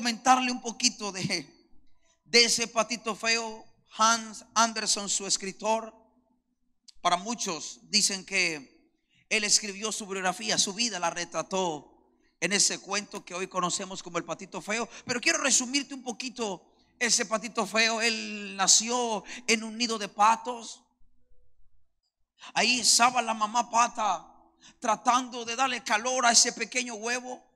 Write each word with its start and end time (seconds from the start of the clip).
Comentarle 0.00 0.50
un 0.50 0.62
poquito 0.62 1.12
de 1.12 1.44
ese 2.32 2.66
patito 2.68 3.14
feo, 3.14 3.66
Hans 3.98 4.46
Anderson, 4.54 5.10
su 5.10 5.26
escritor. 5.26 5.94
Para 7.02 7.18
muchos 7.18 7.80
dicen 7.90 8.24
que 8.24 8.94
él 9.28 9.44
escribió 9.44 9.92
su 9.92 10.06
biografía, 10.06 10.56
su 10.56 10.72
vida 10.72 10.98
la 10.98 11.10
retrató 11.10 12.16
en 12.40 12.54
ese 12.54 12.80
cuento 12.80 13.26
que 13.26 13.34
hoy 13.34 13.46
conocemos 13.46 14.02
como 14.02 14.16
el 14.16 14.24
patito 14.24 14.62
feo. 14.62 14.88
Pero 15.04 15.20
quiero 15.20 15.42
resumirte 15.42 15.92
un 15.92 16.02
poquito 16.02 16.72
ese 16.98 17.26
patito 17.26 17.66
feo. 17.66 18.00
Él 18.00 18.56
nació 18.56 19.22
en 19.46 19.62
un 19.62 19.76
nido 19.76 19.98
de 19.98 20.08
patos. 20.08 20.82
Ahí 22.54 22.80
estaba 22.80 23.20
la 23.20 23.34
mamá 23.34 23.70
pata 23.70 24.26
tratando 24.78 25.44
de 25.44 25.56
darle 25.56 25.84
calor 25.84 26.24
a 26.24 26.32
ese 26.32 26.54
pequeño 26.54 26.94
huevo. 26.94 27.49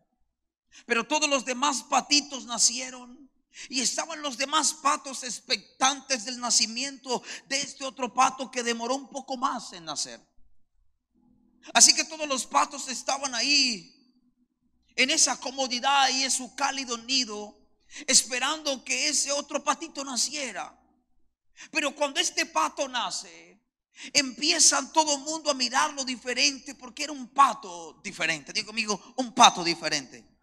Pero 0.87 1.07
todos 1.07 1.29
los 1.29 1.45
demás 1.45 1.83
patitos 1.85 2.45
nacieron. 2.45 3.31
Y 3.69 3.81
estaban 3.81 4.21
los 4.21 4.37
demás 4.37 4.75
patos 4.75 5.23
expectantes 5.23 6.25
del 6.25 6.41
nacimiento 6.41 7.23
de 7.47 7.61
este 7.61 7.85
otro 7.85 8.13
pato 8.13 8.51
que 8.51 8.65
demoró 8.65 8.97
un 8.97 9.09
poco 9.09 9.37
más 9.37 9.73
en 9.73 9.85
nacer. 9.85 10.21
Así 11.73 11.95
que 11.95 12.05
todos 12.05 12.29
los 12.29 12.47
patos 12.47 12.89
estaban 12.89 13.35
ahí 13.35 13.95
en 14.97 15.11
esa 15.11 15.39
comodidad 15.39 16.09
y 16.11 16.25
en 16.25 16.31
su 16.31 16.55
cálido 16.55 16.99
nido, 16.99 17.57
esperando 18.07 18.85
que 18.85 19.09
ese 19.09 19.31
otro 19.33 19.63
patito 19.63 20.05
naciera. 20.05 20.77
Pero 21.71 21.95
cuando 21.95 22.21
este 22.21 22.47
pato 22.47 22.89
nace, 22.89 23.61
empiezan 24.13 24.93
todo 24.93 25.15
el 25.15 25.23
mundo 25.23 25.51
a 25.51 25.55
mirarlo 25.55 26.05
diferente 26.05 26.75
porque 26.75 27.05
era 27.05 27.13
un 27.13 27.29
pato 27.29 28.01
diferente. 28.03 28.53
Digo 28.53 28.67
conmigo, 28.67 29.15
un 29.17 29.33
pato 29.33 29.63
diferente. 29.63 30.34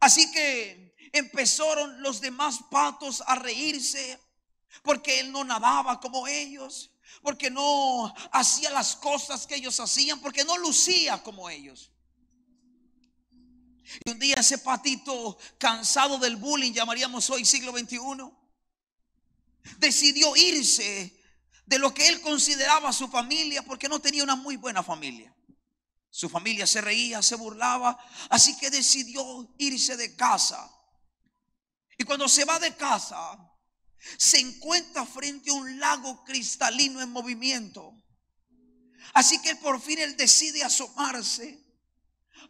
Así 0.00 0.30
que 0.30 0.94
empezaron 1.12 2.02
los 2.02 2.20
demás 2.20 2.60
patos 2.70 3.22
a 3.26 3.34
reírse 3.34 4.18
porque 4.82 5.20
él 5.20 5.32
no 5.32 5.44
nadaba 5.44 6.00
como 6.00 6.26
ellos, 6.28 6.90
porque 7.22 7.50
no 7.50 8.14
hacía 8.32 8.70
las 8.70 8.96
cosas 8.96 9.46
que 9.46 9.56
ellos 9.56 9.78
hacían, 9.80 10.20
porque 10.20 10.44
no 10.44 10.56
lucía 10.58 11.22
como 11.22 11.50
ellos. 11.50 11.90
Y 14.04 14.10
un 14.10 14.18
día 14.18 14.36
ese 14.36 14.58
patito 14.58 15.38
cansado 15.56 16.18
del 16.18 16.36
bullying, 16.36 16.72
llamaríamos 16.72 17.28
hoy 17.30 17.44
siglo 17.44 17.72
XXI, 17.72 17.98
decidió 19.78 20.36
irse 20.36 21.14
de 21.66 21.78
lo 21.78 21.92
que 21.92 22.08
él 22.08 22.20
consideraba 22.20 22.92
su 22.92 23.08
familia 23.08 23.62
porque 23.62 23.88
no 23.88 24.00
tenía 24.00 24.22
una 24.22 24.36
muy 24.36 24.56
buena 24.56 24.82
familia. 24.82 25.34
Su 26.10 26.28
familia 26.28 26.66
se 26.66 26.80
reía, 26.80 27.22
se 27.22 27.36
burlaba, 27.36 27.98
así 28.30 28.56
que 28.58 28.70
decidió 28.70 29.54
irse 29.58 29.96
de 29.96 30.16
casa. 30.16 30.70
Y 31.96 32.04
cuando 32.04 32.28
se 32.28 32.44
va 32.44 32.58
de 32.58 32.74
casa, 32.76 33.38
se 34.16 34.38
encuentra 34.38 35.04
frente 35.04 35.50
a 35.50 35.54
un 35.54 35.78
lago 35.78 36.24
cristalino 36.24 37.00
en 37.02 37.10
movimiento. 37.10 37.94
Así 39.14 39.40
que 39.42 39.56
por 39.56 39.80
fin 39.80 39.98
él 39.98 40.16
decide 40.16 40.62
asomarse 40.62 41.64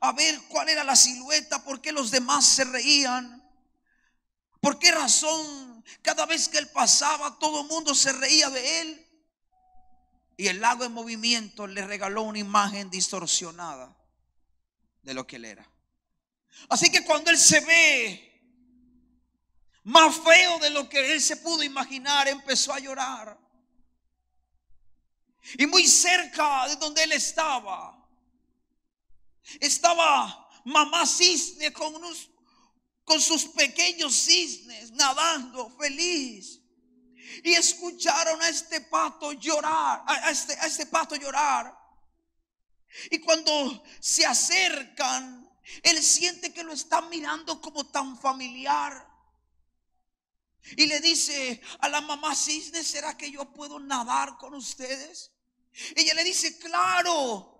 a 0.00 0.12
ver 0.12 0.40
cuál 0.48 0.68
era 0.68 0.84
la 0.84 0.96
silueta, 0.96 1.64
por 1.64 1.80
qué 1.80 1.92
los 1.92 2.10
demás 2.10 2.44
se 2.44 2.64
reían, 2.64 3.42
por 4.60 4.78
qué 4.78 4.92
razón 4.92 5.84
cada 6.02 6.26
vez 6.26 6.48
que 6.48 6.58
él 6.58 6.68
pasaba 6.70 7.38
todo 7.38 7.62
el 7.62 7.68
mundo 7.68 7.94
se 7.94 8.12
reía 8.12 8.50
de 8.50 8.80
él. 8.80 9.07
Y 10.38 10.46
el 10.46 10.60
lago 10.60 10.84
en 10.84 10.92
movimiento 10.92 11.66
le 11.66 11.84
regaló 11.84 12.22
una 12.22 12.38
imagen 12.38 12.88
distorsionada 12.90 13.94
de 15.02 15.12
lo 15.12 15.26
que 15.26 15.34
él 15.34 15.44
era. 15.44 15.68
Así 16.68 16.92
que 16.92 17.04
cuando 17.04 17.32
él 17.32 17.36
se 17.36 17.58
ve 17.58 18.24
más 19.82 20.14
feo 20.14 20.60
de 20.60 20.70
lo 20.70 20.88
que 20.88 21.12
él 21.12 21.20
se 21.20 21.38
pudo 21.38 21.64
imaginar, 21.64 22.28
empezó 22.28 22.72
a 22.72 22.78
llorar. 22.78 23.36
Y 25.58 25.66
muy 25.66 25.88
cerca 25.88 26.68
de 26.68 26.76
donde 26.76 27.02
él 27.02 27.10
estaba, 27.10 28.08
estaba 29.58 30.48
mamá 30.64 31.04
cisne 31.04 31.72
con, 31.72 31.96
unos, 31.96 32.30
con 33.02 33.20
sus 33.20 33.46
pequeños 33.46 34.14
cisnes 34.14 34.92
nadando 34.92 35.68
feliz. 35.70 36.57
Y 37.44 37.54
escucharon 37.54 38.40
a 38.42 38.48
este 38.48 38.80
pato 38.82 39.32
llorar, 39.32 40.02
a 40.06 40.30
este, 40.30 40.54
a 40.54 40.66
este 40.66 40.86
pato 40.86 41.16
llorar. 41.16 41.76
Y 43.10 43.18
cuando 43.20 43.82
se 44.00 44.24
acercan, 44.24 45.48
él 45.82 46.02
siente 46.02 46.52
que 46.52 46.64
lo 46.64 46.72
están 46.72 47.08
mirando 47.08 47.60
como 47.60 47.86
tan 47.86 48.18
familiar. 48.18 49.06
Y 50.76 50.86
le 50.86 51.00
dice 51.00 51.60
a 51.80 51.88
la 51.88 52.00
mamá 52.00 52.34
cisne, 52.34 52.82
¿será 52.84 53.16
que 53.16 53.30
yo 53.30 53.52
puedo 53.52 53.78
nadar 53.78 54.36
con 54.38 54.54
ustedes? 54.54 55.32
Ella 55.94 56.14
le 56.14 56.24
dice, 56.24 56.58
claro. 56.58 57.54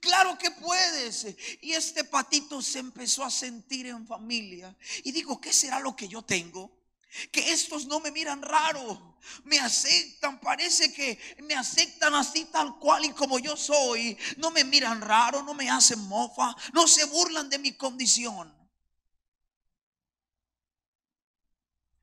Claro 0.00 0.38
que 0.38 0.50
puedes. 0.52 1.26
Y 1.60 1.72
este 1.72 2.04
patito 2.04 2.62
se 2.62 2.78
empezó 2.78 3.24
a 3.24 3.30
sentir 3.30 3.86
en 3.86 4.06
familia. 4.06 4.76
Y 5.04 5.12
digo, 5.12 5.40
¿qué 5.40 5.52
será 5.52 5.80
lo 5.80 5.94
que 5.96 6.08
yo 6.08 6.22
tengo? 6.22 6.81
Que 7.30 7.52
estos 7.52 7.86
no 7.86 8.00
me 8.00 8.10
miran 8.10 8.40
raro, 8.40 9.18
me 9.44 9.58
aceptan, 9.58 10.40
parece 10.40 10.92
que 10.92 11.18
me 11.42 11.54
aceptan 11.54 12.14
así 12.14 12.46
tal 12.46 12.78
cual 12.78 13.04
y 13.04 13.12
como 13.12 13.38
yo 13.38 13.56
soy. 13.56 14.16
No 14.38 14.50
me 14.50 14.64
miran 14.64 15.00
raro, 15.00 15.42
no 15.42 15.54
me 15.54 15.68
hacen 15.70 16.00
mofa, 16.00 16.54
no 16.72 16.86
se 16.88 17.04
burlan 17.04 17.50
de 17.50 17.58
mi 17.58 17.72
condición. 17.72 18.52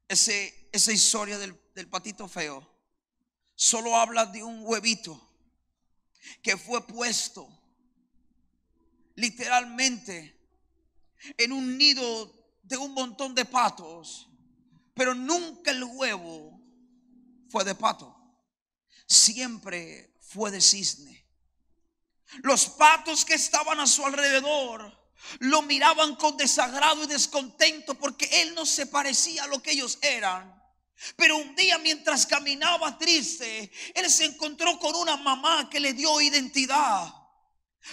Ese, 0.07 0.69
esa 0.71 0.91
historia 0.91 1.37
del, 1.37 1.59
del 1.75 1.87
patito 1.87 2.27
feo 2.27 2.67
solo 3.55 3.95
habla 3.95 4.25
de 4.25 4.43
un 4.43 4.61
huevito 4.63 5.29
que 6.41 6.57
fue 6.57 6.85
puesto 6.85 7.47
literalmente 9.15 10.35
en 11.37 11.51
un 11.51 11.77
nido 11.77 12.33
de 12.63 12.77
un 12.77 12.93
montón 12.93 13.35
de 13.35 13.45
patos, 13.45 14.28
pero 14.93 15.13
nunca 15.15 15.71
el 15.71 15.83
huevo 15.83 16.59
fue 17.49 17.63
de 17.63 17.75
pato, 17.75 18.15
siempre 19.07 20.15
fue 20.21 20.51
de 20.51 20.61
cisne. 20.61 21.27
Los 22.43 22.67
patos 22.67 23.25
que 23.25 23.33
estaban 23.33 23.79
a 23.79 23.87
su 23.87 24.05
alrededor 24.05 24.97
lo 25.39 25.61
miraban 25.63 26.15
con 26.15 26.37
desagrado 26.37 27.03
y 27.03 27.07
descontento 27.07 27.95
porque 27.95 28.29
él 28.41 28.53
no 28.53 28.65
se 28.65 28.85
parecía 28.85 29.43
a 29.43 29.47
lo 29.47 29.61
que 29.61 29.71
ellos 29.71 29.97
eran. 30.01 30.55
Pero 31.15 31.37
un 31.37 31.55
día 31.55 31.77
mientras 31.77 32.25
caminaba 32.25 32.97
triste, 32.97 33.71
él 33.95 34.09
se 34.09 34.25
encontró 34.25 34.77
con 34.79 34.95
una 34.95 35.17
mamá 35.17 35.69
que 35.69 35.79
le 35.79 35.93
dio 35.93 36.19
identidad. 36.19 37.13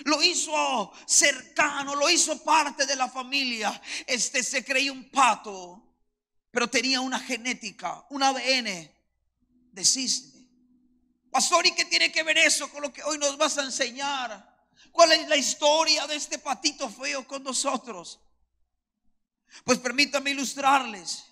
Lo 0.05 0.23
hizo 0.23 0.93
cercano, 1.07 1.95
lo 1.95 2.11
hizo 2.11 2.43
parte 2.43 2.85
de 2.85 2.97
la 2.97 3.09
familia. 3.09 3.81
Este 4.07 4.43
se 4.43 4.65
creía 4.65 4.93
un 4.93 5.09
pato, 5.11 5.86
pero 6.57 6.71
tenía 6.71 7.03
una 7.03 7.21
genética, 7.21 8.07
un 8.09 8.23
ADN 8.23 8.91
de 9.73 9.85
cisne. 9.85 10.49
Pastor, 11.31 11.67
¿y 11.67 11.73
qué 11.73 11.85
tiene 11.85 12.11
que 12.11 12.23
ver 12.23 12.39
eso 12.39 12.71
con 12.71 12.81
lo 12.81 12.91
que 12.91 13.03
hoy 13.03 13.19
nos 13.19 13.37
vas 13.37 13.59
a 13.59 13.63
enseñar? 13.63 14.67
¿Cuál 14.91 15.13
es 15.13 15.29
la 15.29 15.37
historia 15.37 16.07
de 16.07 16.17
este 16.17 16.39
patito 16.39 16.89
feo 16.89 17.27
con 17.27 17.43
nosotros? 17.43 18.21
Pues 19.65 19.79
permítame 19.81 20.31
ilustrarles 20.31 21.25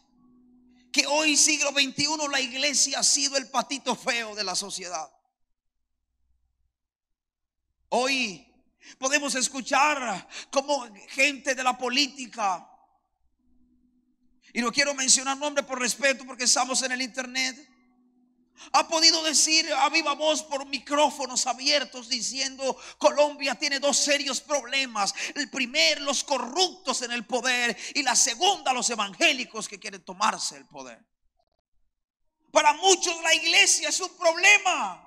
que 0.93 1.07
hoy 1.07 1.39
siglo 1.39 1.71
XXI 1.71 2.29
la 2.31 2.43
iglesia 2.43 2.99
ha 2.99 3.03
sido 3.03 3.39
el 3.39 3.49
patito 3.49 3.97
feo 3.97 4.35
de 4.35 4.45
la 4.45 4.55
sociedad. 4.55 5.11
Hoy 7.89 8.47
podemos 8.99 9.35
escuchar 9.37 10.29
como 10.51 10.87
gente 11.09 11.55
de 11.55 11.65
la 11.65 11.79
política, 11.79 12.74
y 14.55 14.63
no 14.63 14.73
quiero 14.73 14.95
mencionar 14.95 15.37
nombre 15.37 15.65
por 15.65 15.81
respeto 15.81 16.25
porque 16.25 16.45
estamos 16.45 16.81
en 16.83 16.93
el 16.93 17.03
internet, 17.03 17.69
ha 18.71 18.87
podido 18.87 19.21
decir 19.25 19.69
a 19.73 19.89
viva 19.89 20.15
voz 20.15 20.45
por 20.45 20.65
micrófonos 20.67 21.49
abiertos 21.49 22.09
diciendo 22.09 22.77
Colombia 22.99 23.57
tiene 23.57 23.81
dos 23.81 23.97
serios 23.97 24.41
problemas. 24.41 25.13
El 25.35 25.51
primer, 25.51 26.01
los 26.01 26.23
corruptos 26.23 27.03
en 27.03 27.11
el 27.11 27.27
poder 27.27 27.77
y 27.95 28.05
la 28.05 28.15
segunda, 28.15 28.73
los 28.73 28.89
evangélicos 28.91 29.69
que 29.69 29.81
quieren 29.81 30.05
tomarse 30.05 30.57
el 30.57 30.67
poder. 30.67 31.05
Para 32.53 32.75
muchos 32.75 33.21
la 33.23 33.35
iglesia 33.35 33.89
es 33.89 33.99
un 33.99 34.17
problema. 34.17 35.01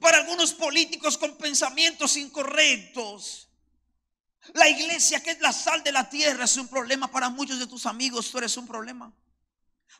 Para 0.00 0.18
algunos 0.18 0.52
políticos 0.52 1.16
con 1.16 1.36
pensamientos 1.36 2.16
incorrectos. 2.16 3.48
La 4.52 4.68
iglesia 4.68 5.22
que 5.22 5.30
es 5.30 5.40
la 5.40 5.52
sal 5.52 5.82
de 5.82 5.92
la 5.92 6.08
tierra 6.08 6.44
es 6.44 6.56
un 6.56 6.68
problema 6.68 7.10
para 7.10 7.30
muchos 7.30 7.58
de 7.58 7.66
tus 7.66 7.86
amigos. 7.86 8.30
Tú 8.30 8.38
eres 8.38 8.56
un 8.56 8.66
problema. 8.66 9.12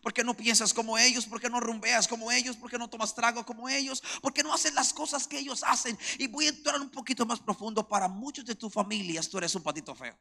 Porque 0.03 0.23
no 0.23 0.37
piensas 0.37 0.75
como 0.75 0.99
ellos, 0.99 1.25
porque 1.25 1.49
no 1.49 1.61
rumbeas 1.61 2.07
como 2.07 2.31
ellos, 2.31 2.57
porque 2.57 2.77
no 2.77 2.91
tomas 2.91 3.15
trago 3.15 3.47
como 3.47 3.69
ellos, 3.71 4.03
porque 4.21 4.43
no 4.43 4.53
haces 4.53 4.75
las 4.75 4.93
cosas 4.93 5.27
que 5.27 5.39
ellos 5.39 5.63
hacen. 5.65 5.99
Y 6.19 6.27
voy 6.27 6.47
a 6.47 6.51
entrar 6.51 6.79
un 6.79 6.91
poquito 6.91 7.25
más 7.25 7.41
profundo. 7.41 7.89
Para 7.89 8.07
muchos 8.07 8.45
de 8.45 8.55
tus 8.55 8.73
familias, 8.73 9.31
tú 9.31 9.39
eres 9.39 9.55
un 9.55 9.63
patito 9.63 9.95
feo. 9.95 10.19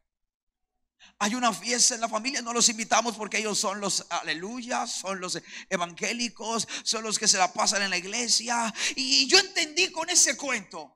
Hay 1.20 1.36
una 1.36 1.54
fiesta 1.54 1.96
en 1.96 2.02
la 2.02 2.10
familia, 2.10 2.42
no 2.42 2.54
los 2.54 2.70
invitamos 2.70 3.16
porque 3.16 3.38
ellos 3.38 3.60
son 3.60 3.80
los 3.80 4.06
aleluyas, 4.10 4.92
son 4.92 5.20
los 5.20 5.42
evangélicos, 5.70 6.68
son 6.84 7.04
los 7.04 7.20
que 7.20 7.28
se 7.28 7.38
la 7.38 7.52
pasan 7.52 7.82
en 7.82 7.90
la 7.90 7.98
iglesia. 7.98 8.74
Y 8.96 9.28
yo 9.28 9.38
entendí 9.40 9.92
con 9.92 10.10
ese 10.10 10.38
cuento. 10.38 10.96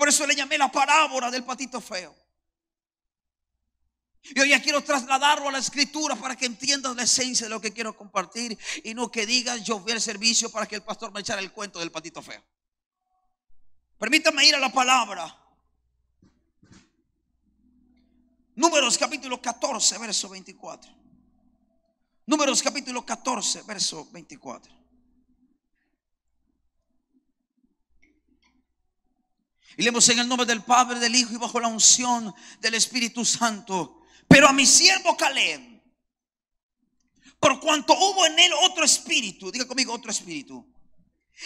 Por 0.00 0.08
eso 0.08 0.26
le 0.26 0.34
llamé 0.34 0.56
la 0.56 0.72
parábola 0.72 1.30
del 1.30 1.44
patito 1.44 1.78
feo. 1.78 2.16
Y 4.22 4.40
hoy 4.40 4.48
ya 4.48 4.62
quiero 4.62 4.82
trasladarlo 4.82 5.50
a 5.50 5.52
la 5.52 5.58
escritura 5.58 6.16
para 6.16 6.34
que 6.36 6.46
entiendas 6.46 6.96
la 6.96 7.02
esencia 7.02 7.44
de 7.44 7.50
lo 7.50 7.60
que 7.60 7.70
quiero 7.70 7.94
compartir 7.94 8.58
y 8.82 8.94
no 8.94 9.10
que 9.10 9.26
digas 9.26 9.62
yo 9.62 9.78
fui 9.78 9.92
al 9.92 10.00
servicio 10.00 10.50
para 10.50 10.64
que 10.64 10.74
el 10.74 10.82
pastor 10.82 11.12
me 11.12 11.20
echara 11.20 11.42
el 11.42 11.52
cuento 11.52 11.78
del 11.80 11.90
patito 11.90 12.22
feo. 12.22 12.42
Permítame 13.98 14.46
ir 14.46 14.54
a 14.54 14.58
la 14.58 14.72
palabra. 14.72 15.38
Números 18.54 18.96
capítulo 18.96 19.38
14, 19.38 19.98
verso 19.98 20.30
24. 20.30 20.90
Números 22.24 22.62
capítulo 22.62 23.04
14, 23.04 23.64
verso 23.64 24.08
24. 24.12 24.79
Y 29.80 29.82
leemos 29.82 30.06
en 30.10 30.18
el 30.18 30.28
nombre 30.28 30.44
del 30.44 30.62
Padre, 30.62 30.98
del 30.98 31.14
Hijo 31.14 31.32
y 31.32 31.38
bajo 31.38 31.58
la 31.58 31.68
unción 31.68 32.34
del 32.60 32.74
Espíritu 32.74 33.24
Santo. 33.24 34.02
Pero 34.28 34.46
a 34.46 34.52
mi 34.52 34.66
siervo 34.66 35.16
Caleb, 35.16 35.82
por 37.38 37.58
cuanto 37.60 37.94
hubo 37.94 38.26
en 38.26 38.38
él 38.38 38.52
otro 38.60 38.84
espíritu, 38.84 39.50
diga 39.50 39.66
conmigo 39.66 39.94
otro 39.94 40.10
espíritu, 40.10 40.70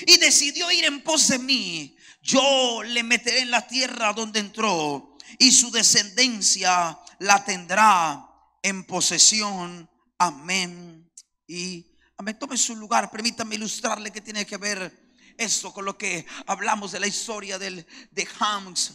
y 0.04 0.16
decidió 0.16 0.69
ir 0.72 0.84
en 0.84 1.04
pos 1.04 1.28
de 1.28 1.38
mí, 1.38 1.96
yo 2.22 2.82
le 2.82 3.04
meteré 3.04 3.38
en 3.38 3.52
la 3.52 3.69
tierra 3.69 4.12
donde 4.12 4.40
entró 4.40 5.16
y 5.38 5.52
su 5.52 5.70
descendencia 5.70 6.98
la 7.20 7.44
tendrá 7.44 8.28
en 8.64 8.82
posesión. 8.82 9.88
Amén. 10.19 11.08
Y 11.46 11.86
amén. 12.16 12.36
Tome 12.36 12.56
su 12.56 12.75
lugar. 12.75 13.12
Permítame 13.12 13.54
ilustrarle 13.54 14.10
que 14.10 14.20
tiene 14.20 14.44
que 14.44 14.56
ver 14.56 15.04
esto 15.36 15.72
con 15.72 15.84
lo 15.84 15.96
que 15.98 16.26
hablamos 16.46 16.92
de 16.92 17.00
la 17.00 17.06
historia 17.06 17.58
del, 17.58 17.86
de 18.10 18.28
Hans 18.38 18.94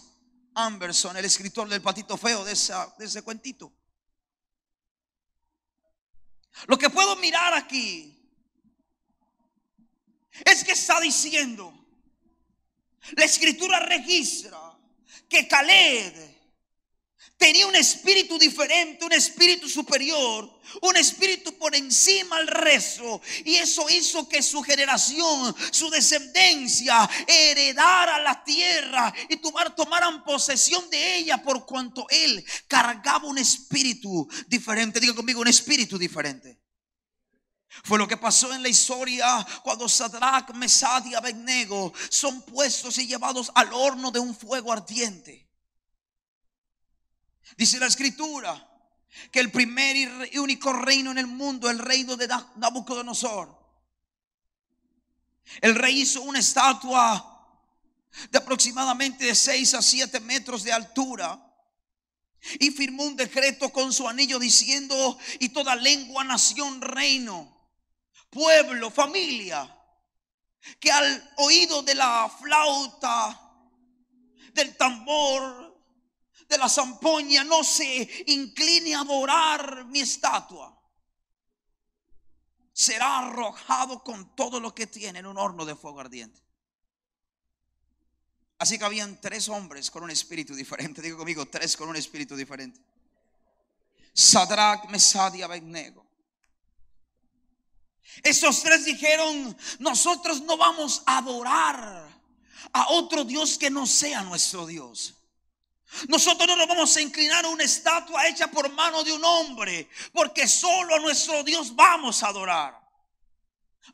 Amberson, 0.56 1.18
el 1.18 1.26
escritor 1.26 1.70
del 1.70 1.82
patito 1.82 2.18
feo 2.18 2.44
de, 2.44 2.54
de 2.54 3.06
ese 3.06 3.22
cuentito. 3.22 3.74
Lo 6.68 6.78
que 6.78 6.90
puedo 6.90 7.16
mirar 7.18 7.54
aquí 7.54 8.16
es 10.46 10.64
que 10.64 10.74
está 10.74 11.00
diciendo, 11.00 11.74
la 13.16 13.26
escritura 13.26 13.80
registra 13.80 14.78
que 15.28 15.48
Caleb 15.48 16.39
tenía 17.40 17.66
un 17.66 17.76
espíritu 17.76 18.38
diferente, 18.38 19.06
un 19.06 19.14
espíritu 19.14 19.70
superior, 19.70 20.60
un 20.82 20.98
espíritu 20.98 21.58
por 21.58 21.74
encima 21.74 22.36
al 22.36 22.48
resto. 22.48 23.22
Y 23.46 23.56
eso 23.56 23.90
hizo 23.90 24.28
que 24.28 24.44
su 24.44 24.62
generación, 24.62 25.56
su 25.72 25.90
descendencia, 25.90 27.10
heredara 27.26 28.20
la 28.20 28.44
tierra 28.44 29.12
y 29.30 29.38
tomaran 29.38 30.24
posesión 30.26 30.88
de 30.90 31.16
ella 31.16 31.42
por 31.42 31.66
cuanto 31.66 32.06
él 32.10 32.46
cargaba 32.68 33.30
un 33.30 33.38
espíritu 33.38 34.28
diferente. 34.48 35.00
Diga 35.00 35.16
conmigo, 35.16 35.40
un 35.40 35.48
espíritu 35.48 35.98
diferente. 35.98 36.60
Fue 37.86 37.98
lo 37.98 38.08
que 38.08 38.18
pasó 38.18 38.54
en 38.54 38.62
la 38.62 38.68
historia 38.68 39.48
cuando 39.64 39.88
Sadrach, 39.88 40.54
Mesad 40.56 41.06
y 41.06 41.16
Abednego 41.16 41.94
son 42.10 42.42
puestos 42.42 42.98
y 42.98 43.08
llevados 43.08 43.50
al 43.56 43.72
horno 43.72 44.12
de 44.12 44.20
un 44.20 44.36
fuego 44.36 44.74
ardiente. 44.74 45.49
Dice 47.58 47.80
la 47.80 47.88
escritura 47.88 48.66
que 49.32 49.40
el 49.40 49.52
primer 49.52 49.96
y 50.32 50.38
único 50.38 50.74
reino 50.74 51.12
en 51.12 51.18
el 51.18 51.28
mundo, 51.28 51.70
el 51.70 51.80
reino 51.80 52.16
de 52.16 52.28
Nabucodonosor, 52.56 53.58
el 55.62 55.76
rey 55.76 56.02
hizo 56.02 56.22
una 56.22 56.40
estatua 56.40 57.36
de 58.32 58.38
aproximadamente 58.38 59.26
de 59.26 59.36
6 59.36 59.74
a 59.74 59.82
7 59.82 60.20
metros 60.20 60.64
de 60.64 60.72
altura 60.72 61.46
y 62.60 62.72
firmó 62.72 63.04
un 63.04 63.16
decreto 63.16 63.70
con 63.70 63.92
su 63.92 64.08
anillo 64.08 64.40
diciendo, 64.40 65.18
y 65.40 65.50
toda 65.50 65.76
lengua, 65.76 66.24
nación, 66.24 66.82
reino, 66.82 67.70
pueblo, 68.30 68.90
familia, 68.92 69.76
que 70.80 70.92
al 70.92 71.34
oído 71.38 71.82
de 71.84 71.96
la 71.96 72.32
flauta, 72.40 73.40
del 74.54 74.76
tambor, 74.78 75.69
de 76.50 76.58
la 76.58 76.68
zampoña 76.68 77.44
no 77.44 77.64
se 77.64 78.24
incline 78.28 78.96
a 78.96 79.02
adorar 79.02 79.86
mi 79.86 80.00
estatua, 80.00 80.76
será 82.74 83.20
arrojado 83.20 84.04
con 84.04 84.36
todo 84.36 84.60
lo 84.60 84.74
que 84.74 84.88
tiene 84.88 85.20
en 85.20 85.28
un 85.28 85.38
horno 85.38 85.64
de 85.64 85.76
fuego 85.76 86.00
ardiente. 86.00 86.42
Así 88.58 88.78
que 88.78 88.84
habían 88.84 89.22
tres 89.22 89.48
hombres 89.48 89.90
con 89.92 90.04
un 90.04 90.12
espíritu 90.12 90.54
diferente. 90.54 91.02
Digo 91.02 91.18
conmigo, 91.18 91.46
tres 91.46 91.78
con 91.78 91.88
un 91.88 91.96
espíritu 91.96 92.36
diferente. 92.36 92.82
Sadrach, 94.14 94.90
Mesad 94.90 95.34
y 95.36 95.44
Abednego. 95.44 96.06
Esos 98.24 98.62
tres 98.64 98.84
dijeron, 98.84 99.56
nosotros 99.78 100.42
no 100.42 100.58
vamos 100.58 101.04
a 101.06 101.20
adorar 101.20 102.10
a 102.74 102.90
otro 102.90 103.24
Dios 103.24 103.58
que 103.58 103.70
no 103.70 103.86
sea 103.86 104.24
nuestro 104.24 104.66
Dios. 104.66 105.19
Nosotros 106.08 106.48
no 106.48 106.56
nos 106.56 106.68
vamos 106.68 106.96
a 106.96 107.02
inclinar 107.02 107.46
a 107.46 107.50
una 107.50 107.64
estatua 107.64 108.28
hecha 108.28 108.48
por 108.48 108.72
mano 108.72 109.04
de 109.04 109.14
un 109.14 109.24
hombre, 109.24 109.90
porque 110.14 110.48
solo 110.48 110.96
a 110.96 111.00
nuestro 111.00 111.44
Dios 111.44 111.76
vamos 111.76 112.24
a 112.24 112.28
adorar. 112.28 112.80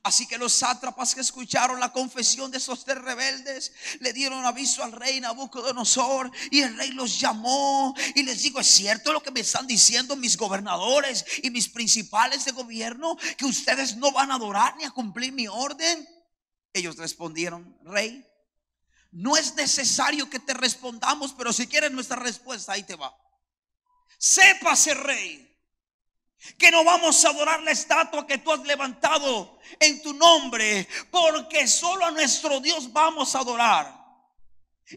Así 0.04 0.28
que 0.28 0.38
los 0.38 0.54
sátrapas 0.54 1.16
que 1.16 1.22
escucharon 1.22 1.80
la 1.80 1.92
confesión 1.92 2.52
de 2.52 2.58
esos 2.58 2.84
tres 2.84 3.02
rebeldes 3.02 3.72
le 4.02 4.14
dieron 4.14 4.46
aviso 4.46 4.84
al 4.84 4.92
rey 4.92 5.20
Nabucodonosor 5.20 6.32
y 6.52 6.62
el 6.62 6.78
rey 6.78 6.92
los 6.92 7.20
llamó 7.20 7.96
y 8.14 8.24
les 8.24 8.44
dijo, 8.44 8.60
¿es 8.60 8.68
cierto 8.68 9.14
lo 9.14 9.24
que 9.24 9.32
me 9.32 9.40
están 9.40 9.66
diciendo 9.66 10.16
mis 10.16 10.38
gobernadores 10.38 11.26
y 11.44 11.50
mis 11.50 11.70
principales 11.70 12.46
de 12.46 12.52
gobierno 12.52 13.18
que 13.38 13.46
ustedes 13.46 13.96
no 13.98 14.12
van 14.12 14.32
a 14.32 14.36
adorar 14.36 14.76
ni 14.78 14.84
a 14.84 14.92
cumplir 14.92 15.32
mi 15.32 15.48
orden? 15.48 16.08
Ellos 16.74 16.98
respondieron, 16.98 17.78
rey, 17.84 18.26
no 19.16 19.38
es 19.38 19.56
necesario 19.56 20.30
que 20.30 20.40
te 20.40 20.54
respondamos, 20.54 21.34
pero 21.34 21.54
si 21.54 21.68
quieres 21.68 21.92
nuestra 21.92 22.18
respuesta, 22.18 22.74
ahí 22.74 22.84
te 22.84 22.96
va. 22.96 23.16
Sépase, 24.18 24.94
rey, 24.94 25.58
que 26.58 26.70
no 26.70 26.84
vamos 26.84 27.24
a 27.24 27.30
adorar 27.30 27.64
la 27.64 27.72
estatua 27.72 28.28
que 28.28 28.40
tú 28.40 28.52
has 28.52 28.60
levantado 28.66 29.58
en 29.80 30.02
tu 30.02 30.14
nombre, 30.14 30.86
porque 31.12 31.66
solo 31.66 32.06
a 32.06 32.12
nuestro 32.12 32.60
Dios 32.60 32.92
vamos 32.92 33.36
a 33.36 33.40
adorar. 33.40 34.06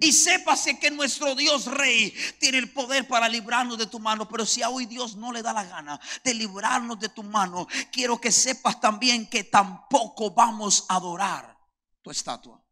Y 0.00 0.12
sépase 0.12 0.78
que 0.78 0.90
nuestro 0.90 1.34
Dios 1.34 1.64
Rey 1.64 2.12
tiene 2.38 2.58
el 2.58 2.70
poder 2.72 3.08
para 3.08 3.26
librarnos 3.26 3.78
de 3.78 3.86
tu 3.86 3.98
mano. 3.98 4.28
Pero 4.28 4.44
si 4.44 4.62
a 4.62 4.68
hoy 4.68 4.84
Dios 4.84 5.16
no 5.16 5.32
le 5.32 5.40
da 5.40 5.54
la 5.54 5.64
gana 5.64 5.98
de 6.22 6.34
librarnos 6.34 7.00
de 7.00 7.08
tu 7.08 7.22
mano, 7.22 7.66
quiero 7.90 8.20
que 8.20 8.30
sepas 8.30 8.82
también 8.82 9.30
que 9.30 9.44
tampoco 9.44 10.32
vamos 10.32 10.84
a 10.90 10.96
adorar 10.96 11.56
tu 12.02 12.10
estatua. 12.10 12.62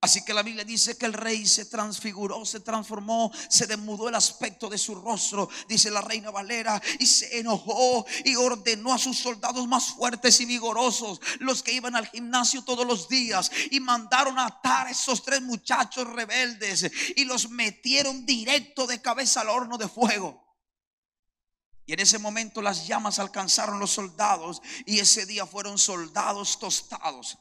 Así 0.00 0.24
que 0.24 0.32
la 0.32 0.44
Biblia 0.44 0.64
dice 0.64 0.96
que 0.96 1.06
el 1.06 1.12
rey 1.12 1.44
se 1.44 1.64
transfiguró, 1.64 2.44
se 2.44 2.60
transformó, 2.60 3.32
se 3.48 3.66
demudó 3.66 4.08
el 4.08 4.14
aspecto 4.14 4.68
de 4.68 4.78
su 4.78 4.94
rostro, 4.94 5.48
dice 5.68 5.90
la 5.90 6.00
reina 6.00 6.30
Valera, 6.30 6.80
y 7.00 7.06
se 7.06 7.40
enojó 7.40 8.06
y 8.24 8.36
ordenó 8.36 8.94
a 8.94 8.98
sus 8.98 9.18
soldados 9.18 9.66
más 9.66 9.86
fuertes 9.86 10.40
y 10.40 10.44
vigorosos, 10.44 11.20
los 11.40 11.64
que 11.64 11.72
iban 11.72 11.96
al 11.96 12.06
gimnasio 12.06 12.62
todos 12.62 12.86
los 12.86 13.08
días, 13.08 13.50
y 13.72 13.80
mandaron 13.80 14.38
a 14.38 14.46
atar 14.46 14.86
a 14.86 14.90
esos 14.90 15.24
tres 15.24 15.42
muchachos 15.42 16.06
rebeldes 16.06 16.88
y 17.16 17.24
los 17.24 17.50
metieron 17.50 18.24
directo 18.24 18.86
de 18.86 19.02
cabeza 19.02 19.40
al 19.40 19.48
horno 19.48 19.78
de 19.78 19.88
fuego. 19.88 20.44
Y 21.86 21.94
en 21.94 22.00
ese 22.00 22.20
momento 22.20 22.62
las 22.62 22.86
llamas 22.86 23.18
alcanzaron 23.18 23.80
los 23.80 23.90
soldados 23.90 24.62
y 24.86 25.00
ese 25.00 25.26
día 25.26 25.44
fueron 25.44 25.76
soldados 25.76 26.60
tostados. 26.60 27.38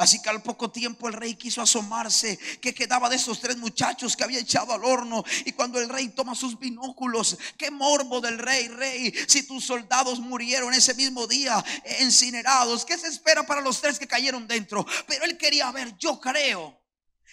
Así 0.00 0.22
que 0.22 0.30
al 0.30 0.42
poco 0.42 0.70
tiempo 0.70 1.08
el 1.08 1.12
rey 1.12 1.34
quiso 1.34 1.60
asomarse 1.60 2.38
que 2.58 2.72
quedaba 2.72 3.10
de 3.10 3.16
esos 3.16 3.38
tres 3.38 3.58
muchachos 3.58 4.16
que 4.16 4.24
había 4.24 4.38
echado 4.38 4.72
al 4.72 4.82
horno. 4.82 5.22
Y 5.44 5.52
cuando 5.52 5.78
el 5.78 5.90
rey 5.90 6.08
toma 6.08 6.34
sus 6.34 6.58
binóculos, 6.58 7.36
qué 7.58 7.70
morbo 7.70 8.18
del 8.22 8.38
rey, 8.38 8.68
rey, 8.68 9.12
si 9.28 9.42
tus 9.42 9.66
soldados 9.66 10.18
murieron 10.18 10.72
ese 10.72 10.94
mismo 10.94 11.26
día 11.26 11.62
incinerados, 12.00 12.86
¿qué 12.86 12.96
se 12.96 13.08
espera 13.08 13.44
para 13.44 13.60
los 13.60 13.78
tres 13.82 13.98
que 13.98 14.06
cayeron 14.06 14.48
dentro? 14.48 14.86
Pero 15.06 15.26
él 15.26 15.36
quería 15.36 15.70
ver, 15.70 15.94
yo 15.98 16.18
creo 16.18 16.79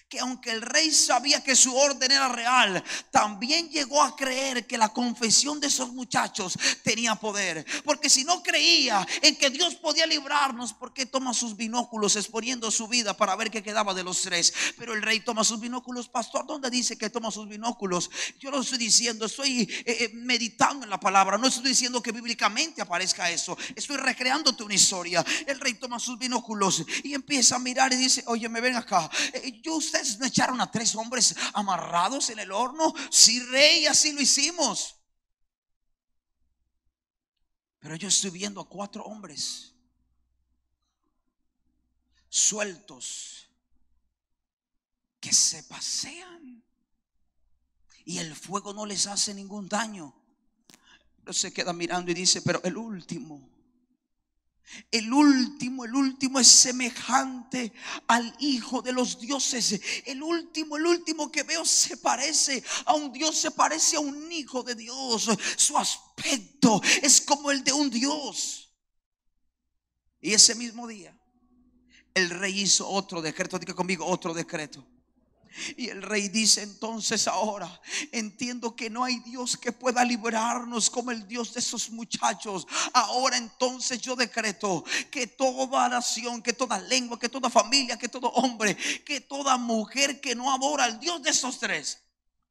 que 0.09 0.19
aunque 0.19 0.51
el 0.51 0.61
rey 0.61 0.91
sabía 0.91 1.43
que 1.43 1.55
su 1.55 1.75
orden 1.75 2.11
era 2.11 2.29
real, 2.29 2.81
también 3.11 3.69
llegó 3.69 4.01
a 4.01 4.15
creer 4.15 4.65
que 4.65 4.77
la 4.77 4.89
confesión 4.89 5.59
de 5.59 5.67
esos 5.67 5.91
muchachos 5.91 6.57
tenía 6.81 7.15
poder. 7.15 7.65
Porque 7.83 8.09
si 8.09 8.23
no 8.23 8.41
creía 8.41 9.05
en 9.21 9.35
que 9.35 9.49
Dios 9.49 9.75
podía 9.75 10.05
librarnos, 10.05 10.73
¿por 10.73 10.93
qué 10.93 11.05
toma 11.05 11.33
sus 11.33 11.57
binóculos 11.57 12.15
exponiendo 12.15 12.71
su 12.71 12.87
vida 12.87 13.15
para 13.17 13.35
ver 13.35 13.51
qué 13.51 13.61
quedaba 13.61 13.93
de 13.93 14.03
los 14.03 14.21
tres? 14.21 14.53
Pero 14.77 14.93
el 14.93 15.01
rey 15.01 15.19
toma 15.19 15.43
sus 15.43 15.59
binóculos, 15.59 16.07
pastor, 16.07 16.45
¿dónde 16.47 16.69
dice 16.69 16.97
que 16.97 17.09
toma 17.09 17.29
sus 17.29 17.49
binóculos? 17.49 18.09
Yo 18.39 18.49
lo 18.49 18.61
estoy 18.61 18.77
diciendo, 18.77 19.25
estoy 19.25 19.61
eh, 19.61 19.83
eh, 19.85 20.11
meditando 20.13 20.85
en 20.85 20.89
la 20.89 20.99
palabra, 20.99 21.37
no 21.37 21.47
estoy 21.47 21.69
diciendo 21.69 22.01
que 22.01 22.13
bíblicamente 22.13 22.81
aparezca 22.81 23.29
eso, 23.29 23.57
estoy 23.75 23.97
recreándote 23.97 24.63
una 24.63 24.73
historia. 24.73 25.25
El 25.45 25.59
rey 25.59 25.73
toma 25.73 25.99
sus 25.99 26.17
binóculos 26.17 26.85
y 27.03 27.13
empieza 27.13 27.57
a 27.57 27.59
mirar 27.59 27.91
y 27.91 27.97
dice, 27.97 28.23
oye, 28.27 28.47
me 28.47 28.61
ven 28.61 28.77
acá, 28.77 29.09
eh, 29.33 29.59
yo 29.61 29.75
usted 29.75 29.97
no 30.20 30.25
echaron 30.25 30.62
a 30.62 30.72
tres 30.72 30.96
hombres 30.96 31.36
amarrados 31.54 32.30
en 32.30 32.39
el 32.39 32.51
horno? 32.51 32.94
Sí, 33.12 33.39
rey, 33.39 33.86
así 33.86 34.12
lo 34.12 34.22
hicimos. 34.22 34.96
Pero 37.80 37.96
yo 37.96 38.08
estoy 38.08 38.32
viendo 38.32 38.62
a 38.62 38.68
cuatro 38.68 39.04
hombres 39.04 39.74
sueltos 42.30 43.50
que 45.20 45.34
se 45.34 45.63
pasean 45.63 46.63
y 48.06 48.20
el 48.20 48.36
fuego 48.36 48.74
no 48.74 48.86
les 48.86 49.08
hace 49.08 49.34
ningún 49.34 49.68
daño. 49.68 50.13
Pero 51.18 51.34
se 51.34 51.51
queda 51.51 51.74
mirando 51.74 52.12
y 52.12 52.13
dice, 52.13 52.42
pero 52.42 52.63
el 52.63 52.77
último 52.77 53.56
el 54.91 55.12
último, 55.12 55.86
el 55.86 55.95
último 55.95 56.39
es 56.39 56.47
semejante 56.47 57.74
al 58.07 58.36
Hijo 58.39 58.81
de 58.81 58.91
los 58.91 59.19
dioses. 59.19 59.79
El 60.05 60.21
último, 60.21 60.77
el 60.77 60.86
último 60.86 61.31
que 61.31 61.43
veo 61.43 61.65
se 61.65 61.97
parece 61.97 62.63
a 62.86 62.93
un 62.93 63.12
Dios, 63.12 63.38
se 63.38 63.51
parece 63.51 63.95
a 63.95 64.00
un 64.00 64.31
Hijo 64.31 64.63
de 64.63 64.75
Dios. 64.75 65.29
Su 65.55 65.77
aspecto 65.77 66.81
es 67.01 67.21
como 67.21 67.51
el 67.51 67.63
de 67.63 67.74
un 67.74 67.89
Dios. 67.89 68.74
Y 70.19 70.33
ese 70.33 70.55
mismo 70.55 70.88
día, 70.88 71.17
el 72.13 72.29
rey 72.29 72.62
hizo 72.62 72.88
otro 72.88 73.21
decreto. 73.21 73.59
Diga 73.59 73.74
conmigo, 73.74 74.05
otro 74.05 74.33
decreto. 74.33 74.86
Y 75.75 75.89
el 75.89 76.01
rey 76.01 76.30
dice 76.30 76.63
entonces 76.63 77.27
ahora, 77.27 77.82
entiendo 78.12 78.75
que 78.75 78.89
no 78.89 79.04
hay 79.04 79.20
Dios 79.20 79.58
que 79.58 79.72
pueda 79.72 80.04
librarnos 80.04 80.89
como 80.89 81.12
el 81.12 81.27
Dios 81.27 81.54
de 81.54 81.60
esos 81.60 81.89
muchachos. 81.89 82.68
Ahora 82.94 83.38
entonces 83.38 84.01
yo 84.01 84.16
decreto 84.16 84.84
que 85.12 85.27
toda 85.27 85.89
nación, 85.89 86.42
que 86.42 86.54
toda 86.54 86.80
lengua, 86.80 87.20
que 87.20 87.30
toda 87.30 87.50
familia, 87.50 87.98
que 87.98 88.10
todo 88.10 88.30
hombre, 88.30 88.75
que 89.06 89.22
toda 89.22 89.58
mujer 89.58 90.22
que 90.22 90.36
no 90.36 90.54
adora 90.54 90.86
al 90.86 91.00
Dios 91.00 91.22
de 91.24 91.30
esos 91.30 91.60
tres, 91.60 92.00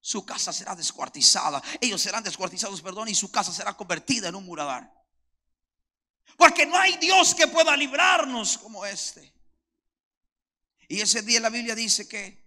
su 0.01 0.25
casa 0.25 0.53
será 0.53 0.77
descuartizada. 0.77 1.61
Ellos 1.81 2.01
serán 2.01 2.23
descuartizados, 2.23 2.81
perdón, 2.81 3.09
y 3.09 3.15
su 3.15 3.31
casa 3.31 3.53
será 3.53 3.77
convertida 3.77 4.29
en 4.29 4.37
un 4.37 4.45
muradar. 4.45 4.89
Porque 6.37 6.67
no 6.67 6.77
hay 6.79 6.97
Dios 6.99 7.35
que 7.35 7.49
pueda 7.49 7.77
librarnos 7.77 8.59
como 8.59 8.87
este. 8.87 9.33
Y 10.89 11.01
ese 11.01 11.23
día 11.23 11.41
la 11.41 11.51
Biblia 11.51 11.75
dice 11.75 12.07
que 12.07 12.46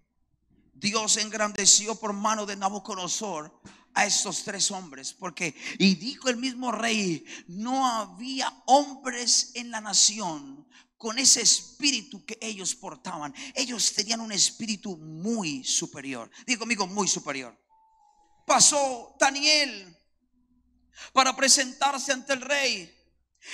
Dios 0.79 1.17
engrandeció 1.17 1.95
por 1.95 2.13
mano 2.13 2.45
de 2.45 2.55
Nabucodonosor 2.55 3.51
a 3.93 4.05
estos 4.05 4.43
tres 4.43 4.71
hombres, 4.71 5.13
porque, 5.13 5.55
y 5.77 5.95
dijo 5.95 6.29
el 6.29 6.37
mismo 6.37 6.71
rey, 6.71 7.25
no 7.47 7.85
había 7.85 8.63
hombres 8.65 9.51
en 9.55 9.71
la 9.71 9.81
nación 9.81 10.65
con 10.97 11.17
ese 11.17 11.41
espíritu 11.41 12.25
que 12.25 12.37
ellos 12.41 12.75
portaban. 12.75 13.33
Ellos 13.55 13.93
tenían 13.93 14.21
un 14.21 14.31
espíritu 14.31 14.97
muy 14.97 15.63
superior. 15.63 16.29
Digo 16.45 16.59
conmigo, 16.59 16.87
muy 16.87 17.07
superior. 17.07 17.57
Pasó 18.45 19.15
Daniel 19.19 19.97
para 21.13 21.35
presentarse 21.35 22.11
ante 22.11 22.33
el 22.33 22.41
rey. 22.41 22.98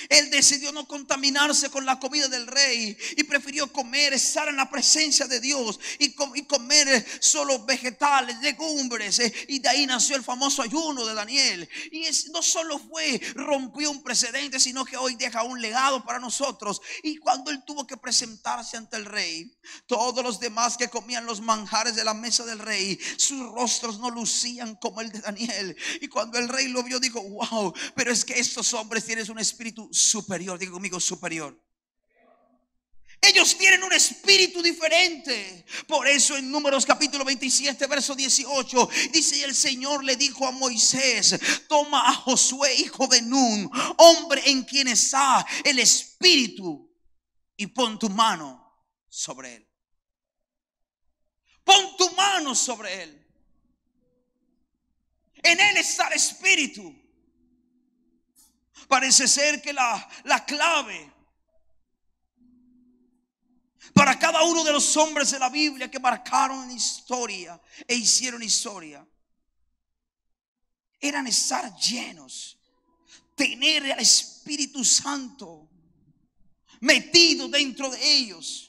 Él 0.08 0.30
decidió 0.30 0.72
no 0.72 0.86
contaminarse 0.86 1.70
con 1.70 1.86
la 1.86 1.98
comida 1.98 2.28
del 2.28 2.46
rey 2.46 2.96
y 3.16 3.24
prefirió 3.24 3.72
comer, 3.72 4.12
estar 4.12 4.48
en 4.48 4.56
la 4.56 4.68
presencia 4.68 5.26
de 5.26 5.40
Dios 5.40 5.78
y, 5.98 6.12
comer 6.12 6.88
eh, 6.88 7.06
solo 7.20 7.64
vegetales, 7.64 8.38
legumbres. 8.40 9.18
Eh, 9.20 9.32
y 9.48 9.58
de 9.60 9.68
ahí 9.68 9.86
nació 9.86 10.16
el 10.16 10.24
famoso 10.24 10.62
ayuno 10.62 11.06
de 11.06 11.14
Daniel. 11.14 11.68
Y 11.92 12.04
no 12.30 12.42
solo 12.42 12.78
fue, 12.78 13.20
rompió 13.34 13.90
un 13.90 14.02
precedente, 14.02 14.60
sino 14.60 14.84
que 14.84 14.96
hoy 14.96 15.14
deja 15.14 15.42
un 15.44 15.60
legado 15.60 16.04
para 16.04 16.18
nosotros. 16.18 16.80
Y 17.02 17.16
cuando 17.18 17.50
él 17.50 17.62
tuvo 17.64 17.86
que 17.86 17.96
presentarse 17.96 18.76
ante 18.76 18.96
el 18.96 19.04
rey, 19.04 19.56
todos 19.86 20.22
los 20.22 20.40
demás 20.40 20.76
que 20.76 20.88
comían 20.88 21.26
los 21.26 21.40
manjares 21.40 21.94
de 21.94 22.04
la 22.04 22.14
mesa 22.14 22.44
del 22.44 22.58
rey, 22.58 22.98
sus 23.16 23.40
rostros 23.52 23.98
no 23.98 24.10
lucían 24.10 24.76
como 24.76 25.00
el 25.00 25.10
de 25.10 25.20
Daniel. 25.20 25.76
Y 26.00 26.08
cuando 26.08 26.38
el 26.38 26.48
rey 26.48 26.68
lo 26.68 26.82
vio, 26.82 27.00
dijo, 27.00 27.22
wow, 27.22 27.72
pero 27.94 28.12
es 28.12 28.24
que 28.24 28.38
estos 28.38 28.74
hombres 28.74 29.04
tienen 29.04 29.30
un 29.30 29.38
espíritu 29.38 29.75
superior. 29.92 30.58
Diga 30.58 30.72
conmigo, 30.72 31.00
superior. 31.00 31.60
Ellos 33.20 33.56
tienen 33.56 33.82
un 33.82 33.92
espíritu 33.92 34.62
diferente. 34.62 35.64
Por 35.88 36.06
eso 36.06 36.36
en 36.36 36.50
Números 36.50 36.86
capítulo 36.86 37.24
27, 37.24 37.86
verso 37.86 38.14
18, 38.14 38.88
dice, 39.12 39.38
y 39.38 39.42
el 39.42 39.54
Señor 39.54 40.04
le 40.04 40.16
dijo 40.16 40.46
a 40.46 40.52
Moisés, 40.52 41.38
toma 41.68 42.08
a 42.08 42.14
Josué, 42.14 42.74
hijo 42.74 43.06
de 43.08 43.22
Nun, 43.22 43.70
hombre 43.98 44.42
en 44.46 44.62
quien 44.64 44.88
está 44.88 45.44
el 45.64 45.78
espíritu, 45.78 46.88
y 47.56 47.66
pon 47.66 47.98
tu 47.98 48.10
mano 48.10 48.84
sobre 49.08 49.56
él. 49.56 49.68
Pon 51.64 51.96
tu 51.96 52.10
mano 52.12 52.54
sobre 52.54 53.02
él. 53.02 53.26
En 55.42 55.58
él 55.58 55.76
está 55.78 56.08
el 56.08 56.14
espíritu. 56.14 56.94
Parece 58.88 59.26
ser 59.26 59.60
que 59.62 59.72
la, 59.72 60.08
la 60.24 60.44
clave 60.44 61.12
para 63.92 64.18
cada 64.18 64.42
uno 64.42 64.62
de 64.62 64.72
los 64.72 64.96
hombres 64.96 65.30
de 65.30 65.38
la 65.38 65.48
Biblia 65.48 65.90
que 65.90 65.98
marcaron 65.98 66.70
historia 66.70 67.60
e 67.88 67.94
hicieron 67.94 68.42
historia 68.42 69.06
eran 71.00 71.26
estar 71.26 71.74
llenos, 71.76 72.58
tener 73.34 73.92
al 73.92 74.00
Espíritu 74.00 74.84
Santo 74.84 75.68
metido 76.80 77.48
dentro 77.48 77.90
de 77.90 78.16
ellos. 78.16 78.65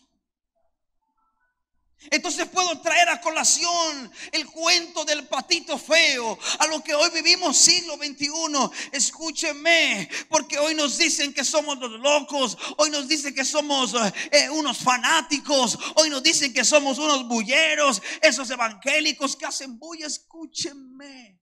Entonces 2.09 2.47
puedo 2.47 2.79
traer 2.79 3.09
a 3.09 3.21
colación 3.21 4.11
el 4.31 4.45
cuento 4.47 5.05
del 5.05 5.27
patito 5.27 5.77
feo 5.77 6.37
a 6.59 6.67
lo 6.67 6.83
que 6.83 6.93
hoy 6.93 7.09
vivimos 7.11 7.57
siglo 7.57 7.95
XXI. 7.97 8.29
Escúcheme, 8.91 10.09
porque 10.29 10.57
hoy 10.57 10.75
nos 10.75 10.97
dicen 10.97 11.33
que 11.33 11.43
somos 11.43 11.77
los 11.77 11.91
locos, 11.99 12.57
hoy 12.77 12.89
nos 12.89 13.07
dicen 13.07 13.33
que 13.33 13.45
somos 13.45 13.93
eh, 14.31 14.49
unos 14.49 14.77
fanáticos, 14.77 15.77
hoy 15.95 16.09
nos 16.09 16.23
dicen 16.23 16.53
que 16.53 16.63
somos 16.63 16.97
unos 16.97 17.27
bulleros, 17.27 18.01
esos 18.21 18.49
evangélicos 18.49 19.35
que 19.35 19.45
hacen 19.45 19.77
bulla. 19.77 20.07
Escúcheme. 20.07 21.39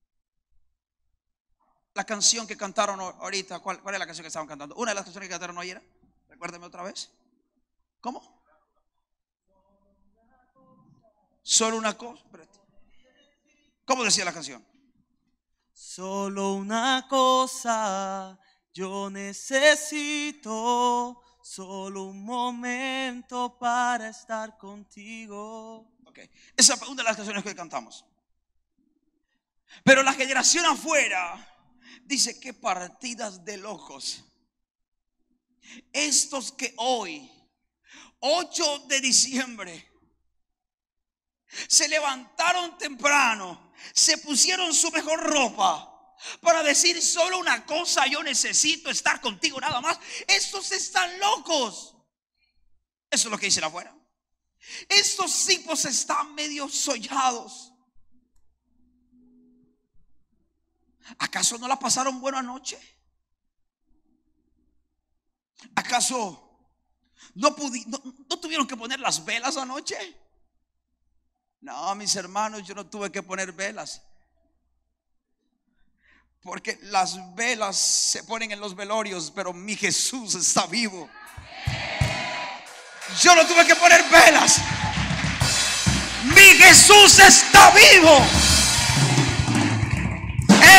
La 1.94 2.04
canción 2.04 2.46
que 2.46 2.58
cantaron 2.58 3.00
ahorita, 3.00 3.60
¿cuál, 3.60 3.82
¿cuál 3.82 3.96
es 3.96 4.00
la 4.00 4.06
canción 4.06 4.24
que 4.24 4.28
estaban 4.28 4.48
cantando? 4.48 4.76
Una 4.76 4.92
de 4.92 4.96
las 4.96 5.06
canciones 5.06 5.30
que 5.30 5.34
cantaron 5.34 5.58
ayer. 5.60 5.82
Recuérdeme 6.28 6.66
otra 6.66 6.84
vez. 6.84 7.10
¿Cómo? 8.02 8.35
Solo 11.48 11.78
una 11.78 11.96
cosa. 11.96 12.24
¿Cómo 13.86 14.04
decía 14.04 14.26
la 14.26 14.34
canción? 14.34 14.66
Solo 15.72 16.54
una 16.54 17.06
cosa 17.08 18.40
yo 18.74 19.12
necesito, 19.12 20.42
solo 21.44 22.06
un 22.06 22.26
momento 22.26 23.60
para 23.60 24.10
estar 24.10 24.58
contigo. 24.58 25.94
Ok, 26.06 26.18
esa 26.58 26.74
es 26.74 26.82
una 26.82 27.04
de 27.04 27.04
las 27.04 27.16
canciones 27.16 27.44
que 27.44 27.54
cantamos. 27.54 28.04
Pero 29.84 30.02
la 30.02 30.14
generación 30.14 30.66
afuera 30.66 31.48
dice 32.06 32.40
que 32.40 32.56
partidas 32.56 33.46
de 33.46 33.58
locos. 33.58 34.26
Estos 35.94 36.52
que 36.52 36.74
hoy, 36.78 37.32
8 38.20 38.80
de 38.88 39.00
diciembre, 39.00 39.95
se 41.68 41.88
levantaron 41.88 42.78
temprano, 42.78 43.74
se 43.94 44.18
pusieron 44.20 44.74
su 44.74 44.92
mejor 44.92 45.20
ropa 45.22 45.92
para 46.42 46.64
decir 46.64 47.02
solo 47.02 47.40
una 47.40 47.66
cosa, 47.66 48.06
yo 48.08 48.24
necesito 48.24 48.90
estar 48.90 49.22
contigo 49.22 49.60
nada 49.60 49.82
más. 49.82 50.00
Estos 50.28 50.72
están 50.72 51.20
locos. 51.20 51.96
Eso 53.10 53.28
es 53.28 53.32
lo 53.32 53.38
que 53.38 53.48
dicen 53.48 53.64
afuera. 53.64 53.96
Estos 54.90 55.46
tipos 55.46 55.86
están 55.86 56.34
medio 56.34 56.68
sollados. 56.70 57.74
¿Acaso 61.20 61.58
no 61.58 61.68
la 61.68 61.78
pasaron 61.78 62.20
buena 62.20 62.42
noche? 62.42 62.80
¿Acaso 65.76 66.70
no, 67.36 67.56
no, 67.88 68.04
no 68.30 68.40
tuvieron 68.40 68.68
que 68.68 68.76
poner 68.76 69.00
las 69.00 69.24
velas 69.24 69.58
anoche? 69.58 70.25
No, 71.66 71.96
mis 71.96 72.16
hermanos, 72.16 72.62
yo 72.62 72.76
no 72.76 72.86
tuve 72.86 73.12
que 73.12 73.24
poner 73.24 73.52
velas. 73.52 74.00
Porque 76.44 76.78
las 76.84 77.18
velas 77.34 77.76
se 77.76 78.24
ponen 78.24 78.52
en 78.52 78.60
los 78.60 78.76
velorios, 78.76 79.34
pero 79.34 79.52
mi 79.52 79.76
Jesús 79.76 80.36
está 80.36 80.68
vivo. 80.68 81.10
Yo 83.20 83.34
no 83.36 83.48
tuve 83.48 83.66
que 83.66 83.76
poner 83.78 84.04
velas. 84.12 84.58
Mi 86.26 86.54
Jesús 86.56 87.18
está 87.18 87.72
vivo. 87.72 88.16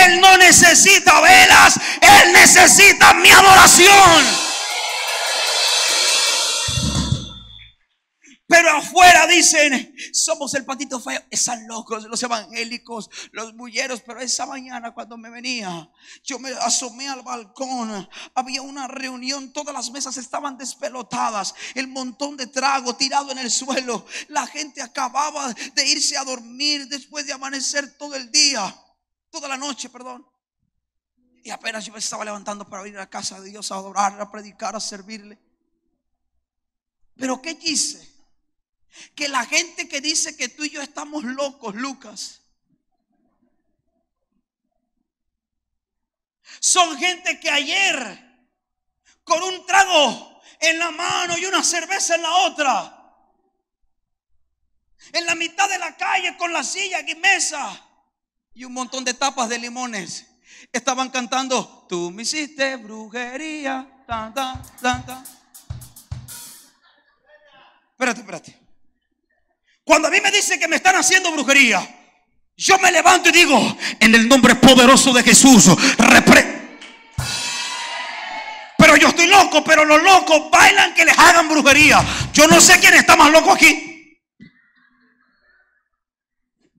Él 0.04 0.20
no 0.20 0.38
necesita 0.38 1.20
velas, 1.20 1.80
Él 2.00 2.32
necesita 2.32 3.12
mi 3.14 3.30
adoración. 3.32 4.45
Pero 8.48 8.70
afuera 8.70 9.26
dicen, 9.26 9.92
somos 10.12 10.54
el 10.54 10.64
patito 10.64 11.00
feo. 11.00 11.20
Están 11.30 11.66
locos 11.66 12.04
los 12.04 12.22
evangélicos, 12.22 13.10
los 13.32 13.56
bulleros. 13.56 14.02
Pero 14.02 14.20
esa 14.20 14.46
mañana 14.46 14.94
cuando 14.94 15.16
me 15.16 15.30
venía, 15.30 15.90
yo 16.22 16.38
me 16.38 16.50
asomé 16.50 17.08
al 17.08 17.22
balcón. 17.22 18.08
Había 18.34 18.62
una 18.62 18.86
reunión, 18.86 19.52
todas 19.52 19.74
las 19.74 19.90
mesas 19.90 20.16
estaban 20.16 20.56
despelotadas. 20.56 21.54
El 21.74 21.88
montón 21.88 22.36
de 22.36 22.46
trago 22.46 22.94
tirado 22.94 23.32
en 23.32 23.38
el 23.38 23.50
suelo. 23.50 24.06
La 24.28 24.46
gente 24.46 24.80
acababa 24.80 25.52
de 25.74 25.86
irse 25.86 26.16
a 26.16 26.22
dormir 26.22 26.86
después 26.86 27.26
de 27.26 27.32
amanecer 27.32 27.98
todo 27.98 28.14
el 28.14 28.30
día. 28.30 28.72
Toda 29.28 29.48
la 29.48 29.56
noche, 29.56 29.88
perdón. 29.88 30.24
Y 31.42 31.50
apenas 31.50 31.84
yo 31.84 31.92
me 31.92 31.98
estaba 31.98 32.24
levantando 32.24 32.68
para 32.68 32.86
ir 32.86 32.94
a 32.96 33.00
la 33.00 33.10
casa 33.10 33.40
de 33.40 33.50
Dios 33.50 33.72
a 33.72 33.76
adorar, 33.76 34.20
a 34.20 34.30
predicar, 34.30 34.76
a 34.76 34.80
servirle. 34.80 35.36
Pero 37.16 37.42
¿qué 37.42 37.58
quise? 37.58 38.05
Que 39.14 39.28
la 39.28 39.44
gente 39.44 39.88
que 39.88 40.00
dice 40.00 40.36
que 40.36 40.48
tú 40.48 40.64
y 40.64 40.70
yo 40.70 40.82
estamos 40.82 41.24
locos, 41.24 41.74
Lucas, 41.74 42.42
son 46.60 46.96
gente 46.98 47.38
que 47.40 47.50
ayer 47.50 48.26
con 49.24 49.42
un 49.42 49.66
trago 49.66 50.40
en 50.60 50.78
la 50.78 50.90
mano 50.90 51.36
y 51.36 51.44
una 51.44 51.62
cerveza 51.62 52.14
en 52.14 52.22
la 52.22 52.32
otra, 52.32 52.92
en 55.12 55.26
la 55.26 55.34
mitad 55.34 55.68
de 55.68 55.78
la 55.78 55.96
calle 55.96 56.36
con 56.36 56.52
la 56.52 56.62
silla 56.62 57.00
y 57.00 57.14
mesa 57.16 57.82
y 58.54 58.64
un 58.64 58.72
montón 58.72 59.04
de 59.04 59.14
tapas 59.14 59.48
de 59.48 59.58
limones, 59.58 60.26
estaban 60.72 61.10
cantando, 61.10 61.86
tú 61.88 62.10
me 62.10 62.22
hiciste 62.22 62.76
brujería. 62.76 64.04
Espérate, 67.98 68.20
espérate. 68.20 68.65
Cuando 69.86 70.08
a 70.08 70.10
mí 70.10 70.20
me 70.20 70.32
dicen 70.32 70.58
que 70.58 70.66
me 70.66 70.76
están 70.76 70.96
haciendo 70.96 71.30
brujería, 71.30 71.80
yo 72.56 72.76
me 72.80 72.90
levanto 72.90 73.28
y 73.28 73.32
digo, 73.32 73.76
en 74.00 74.16
el 74.16 74.28
nombre 74.28 74.56
poderoso 74.56 75.12
de 75.12 75.22
Jesús, 75.22 75.70
pero 78.76 78.96
yo 78.96 79.08
estoy 79.08 79.28
loco, 79.28 79.62
pero 79.62 79.84
los 79.84 80.02
locos 80.02 80.50
bailan 80.50 80.92
que 80.92 81.04
les 81.04 81.16
hagan 81.16 81.48
brujería. 81.48 82.04
Yo 82.32 82.48
no 82.48 82.60
sé 82.60 82.80
quién 82.80 82.94
está 82.94 83.14
más 83.14 83.30
loco 83.30 83.52
aquí. 83.52 84.18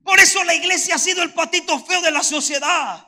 Por 0.04 0.20
eso 0.20 0.44
la 0.44 0.54
iglesia 0.54 0.96
ha 0.96 0.98
sido 0.98 1.22
el 1.22 1.32
patito 1.32 1.82
feo 1.82 2.02
de 2.02 2.10
la 2.10 2.22
sociedad 2.22 3.06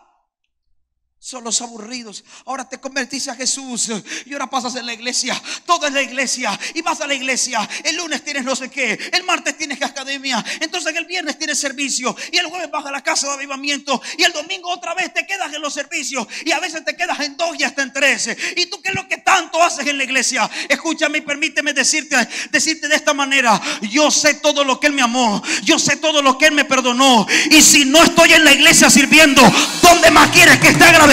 son 1.22 1.44
los 1.44 1.60
aburridos. 1.60 2.24
Ahora 2.46 2.66
te 2.66 2.80
convertiste 2.80 3.30
a 3.30 3.34
Jesús 3.34 3.90
y 4.24 4.32
ahora 4.32 4.48
pasas 4.48 4.74
en 4.76 4.86
la 4.86 4.94
iglesia. 4.94 5.40
Todo 5.66 5.86
es 5.86 5.92
la 5.92 6.00
iglesia 6.00 6.58
y 6.74 6.80
vas 6.80 7.02
a 7.02 7.06
la 7.06 7.12
iglesia. 7.12 7.68
El 7.84 7.96
lunes 7.96 8.24
tienes 8.24 8.42
no 8.42 8.56
sé 8.56 8.70
qué, 8.70 8.98
el 9.12 9.22
martes 9.24 9.56
tienes 9.58 9.82
academia, 9.82 10.42
entonces 10.60 10.96
el 10.96 11.04
viernes 11.04 11.38
tienes 11.38 11.58
servicio 11.58 12.16
y 12.32 12.38
el 12.38 12.46
jueves 12.46 12.70
vas 12.70 12.86
a 12.86 12.90
la 12.90 13.02
casa 13.02 13.26
de 13.26 13.34
avivamiento 13.34 14.00
y 14.16 14.22
el 14.22 14.32
domingo 14.32 14.70
otra 14.70 14.94
vez 14.94 15.12
te 15.12 15.26
quedas 15.26 15.52
en 15.52 15.60
los 15.60 15.74
servicios 15.74 16.26
y 16.42 16.52
a 16.52 16.58
veces 16.58 16.86
te 16.86 16.96
quedas 16.96 17.20
en 17.20 17.36
dos 17.36 17.54
y 17.58 17.64
hasta 17.64 17.82
en 17.82 17.92
tres. 17.92 18.30
¿Y 18.56 18.66
tú 18.66 18.80
qué 18.80 18.88
es 18.88 18.94
lo 18.94 19.06
que 19.06 19.18
tanto 19.18 19.62
haces 19.62 19.86
en 19.86 19.98
la 19.98 20.04
iglesia? 20.04 20.50
Escúchame 20.70 21.18
y 21.18 21.20
permíteme 21.20 21.74
decirte, 21.74 22.16
decirte 22.50 22.88
de 22.88 22.96
esta 22.96 23.12
manera. 23.12 23.60
Yo 23.82 24.10
sé 24.10 24.34
todo 24.34 24.64
lo 24.64 24.80
que 24.80 24.86
Él 24.86 24.94
me 24.94 25.02
amó. 25.02 25.42
Yo 25.64 25.78
sé 25.78 25.96
todo 25.96 26.22
lo 26.22 26.38
que 26.38 26.46
Él 26.46 26.54
me 26.54 26.64
perdonó. 26.64 27.26
Y 27.50 27.60
si 27.60 27.84
no 27.84 28.02
estoy 28.02 28.32
en 28.32 28.44
la 28.44 28.52
iglesia 28.52 28.88
sirviendo, 28.88 29.42
¿dónde 29.82 30.10
más 30.10 30.30
quieres 30.30 30.58
que 30.58 30.68
esté 30.68 30.84
agradecido? 30.84 31.09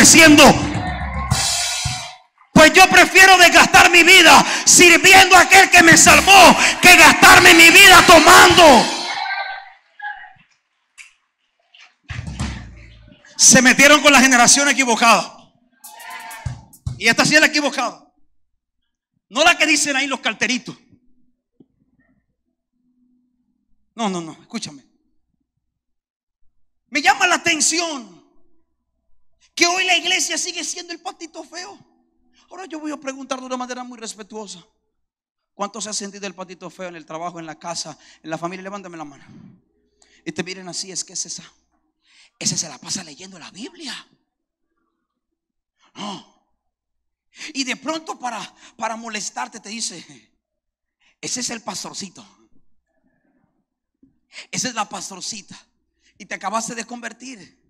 Pues 2.54 2.72
yo 2.72 2.88
prefiero 2.88 3.36
desgastar 3.38 3.90
mi 3.90 4.04
vida 4.04 4.46
sirviendo 4.64 5.36
a 5.36 5.42
aquel 5.42 5.72
que 5.72 5.82
me 5.82 5.98
salvó 5.98 6.56
que 6.82 6.96
gastarme 6.96 7.56
mi 7.56 7.72
vida 7.72 8.06
tomando. 8.06 8.86
Se 13.38 13.62
metieron 13.64 14.02
con 14.02 14.14
la 14.14 14.22
generación 14.22 14.70
equivocada. 14.70 15.36
Y 17.00 17.08
esta 17.08 17.26
sí 17.26 17.34
es 17.34 17.42
la 17.42 17.48
equivocada. 17.48 18.08
No 19.30 19.44
la 19.44 19.58
que 19.58 19.66
dicen 19.66 19.96
ahí 19.96 20.06
los 20.06 20.20
carteritos. 20.20 20.78
No, 23.96 24.10
no, 24.10 24.22
no, 24.22 24.34
escúchame. 24.34 24.86
Me 26.90 27.02
llama 27.02 27.26
la 27.26 27.36
atención 27.36 28.17
que 29.58 29.66
hoy 29.66 29.86
la 29.86 29.98
iglesia 29.98 30.38
sigue 30.38 30.64
siendo 30.64 30.94
el 30.94 31.00
patito 31.00 31.44
feo. 31.44 31.80
Ahora 32.52 32.68
yo 32.68 32.80
voy 32.80 32.92
a 32.92 32.98
preguntar 32.98 33.40
de 33.40 33.46
una 33.48 33.58
manera 33.58 33.84
muy 33.84 33.98
respetuosa. 33.98 34.64
¿Cuánto 35.56 35.82
se 35.82 35.90
ha 35.90 35.94
sentido 35.94 36.28
el 36.28 36.36
patito 36.36 36.70
feo 36.70 36.90
en 36.90 36.96
el 36.96 37.08
trabajo, 37.08 37.40
en 37.40 37.48
la 37.48 37.58
casa, 37.58 37.98
en 38.22 38.30
la 38.30 38.38
familia? 38.38 38.62
Levántame 38.62 38.96
la 38.98 39.04
mano. 39.04 39.26
Y 40.24 40.32
te 40.32 40.44
miren 40.44 40.70
así, 40.70 40.92
es 40.92 41.04
que 41.04 41.14
es 41.14 41.26
esa. 41.26 41.44
Ese 42.38 42.56
se 42.56 42.70
la 42.70 42.78
pasa 42.78 43.04
leyendo 43.04 43.40
la 43.40 43.50
Biblia. 43.50 44.08
Y 47.56 47.64
de 47.64 47.76
pronto 47.78 48.20
para, 48.20 48.40
para 48.78 48.96
molestarte 48.96 49.60
te 49.60 49.70
dice, 49.70 50.06
ese 51.20 51.40
es 51.40 51.50
el 51.50 51.64
pastorcito. 51.64 52.24
Esa 54.52 54.68
es 54.68 54.76
la 54.76 54.88
pastorcita. 54.88 55.60
Y 56.20 56.28
te 56.28 56.36
acabaste 56.36 56.76
de 56.76 56.86
convertir. 56.86 57.67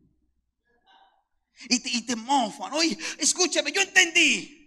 Y 1.69 1.79
te, 1.79 1.89
y 1.89 2.01
te 2.01 2.15
mofan. 2.15 2.73
Oye, 2.73 2.97
escúchame, 3.17 3.71
yo 3.71 3.81
entendí 3.81 4.57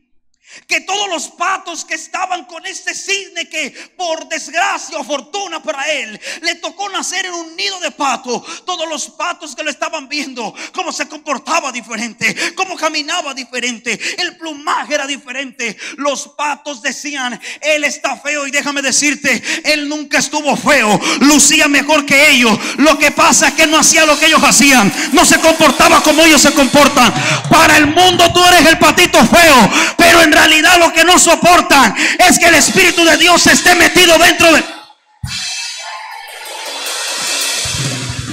que 0.66 0.81
todos 0.81 1.09
los 1.09 1.29
patos 1.29 1.85
que 1.85 1.94
estaban 1.94 2.44
con 2.44 2.64
este 2.66 2.94
cisne 2.94 3.48
que 3.48 3.70
por 3.96 4.29
desgracia 4.29 4.98
o 4.98 5.05
fortuna 5.05 5.62
para 5.62 5.88
él 5.92 6.20
le 6.42 6.57
tocó 6.57 6.88
nacer 6.88 7.26
en 7.26 7.35
un 7.35 7.57
nido 7.57 7.79
de 7.81 7.90
pato, 7.90 8.44
todos 8.64 8.88
los 8.88 9.11
patos 9.11 9.55
que 9.55 9.62
lo 9.62 9.70
estaban 9.70 10.09
viendo, 10.09 10.53
cómo 10.72 10.92
se 10.92 11.07
comportaba 11.07 11.70
diferente, 11.70 12.35
cómo 12.57 12.76
caminaba 12.76 13.33
diferente, 13.33 13.98
el 14.18 14.37
plumaje 14.37 14.94
era 14.94 15.07
diferente, 15.07 15.76
los 15.96 16.29
patos 16.29 16.83
decían, 16.83 17.40
él 17.61 17.85
está 17.85 18.16
feo 18.16 18.46
y 18.46 18.50
déjame 18.50 18.83
decirte, 18.83 19.42
él 19.64 19.88
nunca 19.88 20.18
estuvo 20.18 20.57
feo, 20.57 21.00
lucía 21.20 21.68
mejor 21.68 22.05
que 22.05 22.31
ellos, 22.31 22.59
lo 22.79 22.98
que 22.98 23.11
pasa 23.12 23.48
es 23.48 23.55
que 23.55 23.66
no 23.66 23.79
hacía 23.79 24.05
lo 24.05 24.18
que 24.18 24.26
ellos 24.26 24.42
hacían, 24.42 24.92
no 25.12 25.24
se 25.24 25.38
comportaba 25.40 26.03
como 26.03 26.24
ellos 26.24 26.42
se 26.42 26.53
comportan, 26.53 27.12
para 27.48 27.76
el 27.76 27.87
mundo 27.87 28.33
tú 28.33 28.44
eres 28.44 28.66
el 28.66 28.79
patito 28.79 29.18
feo, 29.26 29.70
pero 29.96 30.22
en 30.30 30.36
realidad 30.36 30.78
lo 30.78 30.92
que 30.92 31.02
no 31.02 31.18
soportan 31.18 31.92
es 32.18 32.38
que 32.38 32.46
el 32.46 32.54
Espíritu 32.54 33.04
de 33.04 33.16
Dios 33.16 33.44
esté 33.48 33.74
metido 33.74 34.16
dentro 34.18 34.52
de... 34.52 34.64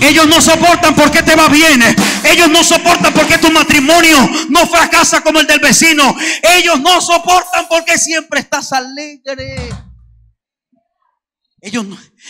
Ellos 0.01 0.27
no 0.27 0.39
soportan 0.39 0.93
porque 0.93 1.23
te 1.23 1.35
va 1.35 1.47
bien. 1.47 1.83
Ellos 2.23 2.49
no 2.49 2.63
soportan 2.63 3.11
porque 3.13 3.39
tu 3.39 3.49
matrimonio 3.49 4.29
no 4.49 4.67
fracasa 4.67 5.21
como 5.21 5.39
el 5.39 5.47
del 5.47 5.59
vecino. 5.59 6.15
Ellos 6.43 6.79
no 6.81 7.01
soportan 7.01 7.67
porque 7.67 7.97
siempre 7.97 8.41
estás 8.41 8.71
alegre. 8.73 9.57
Ellos, 11.67 11.85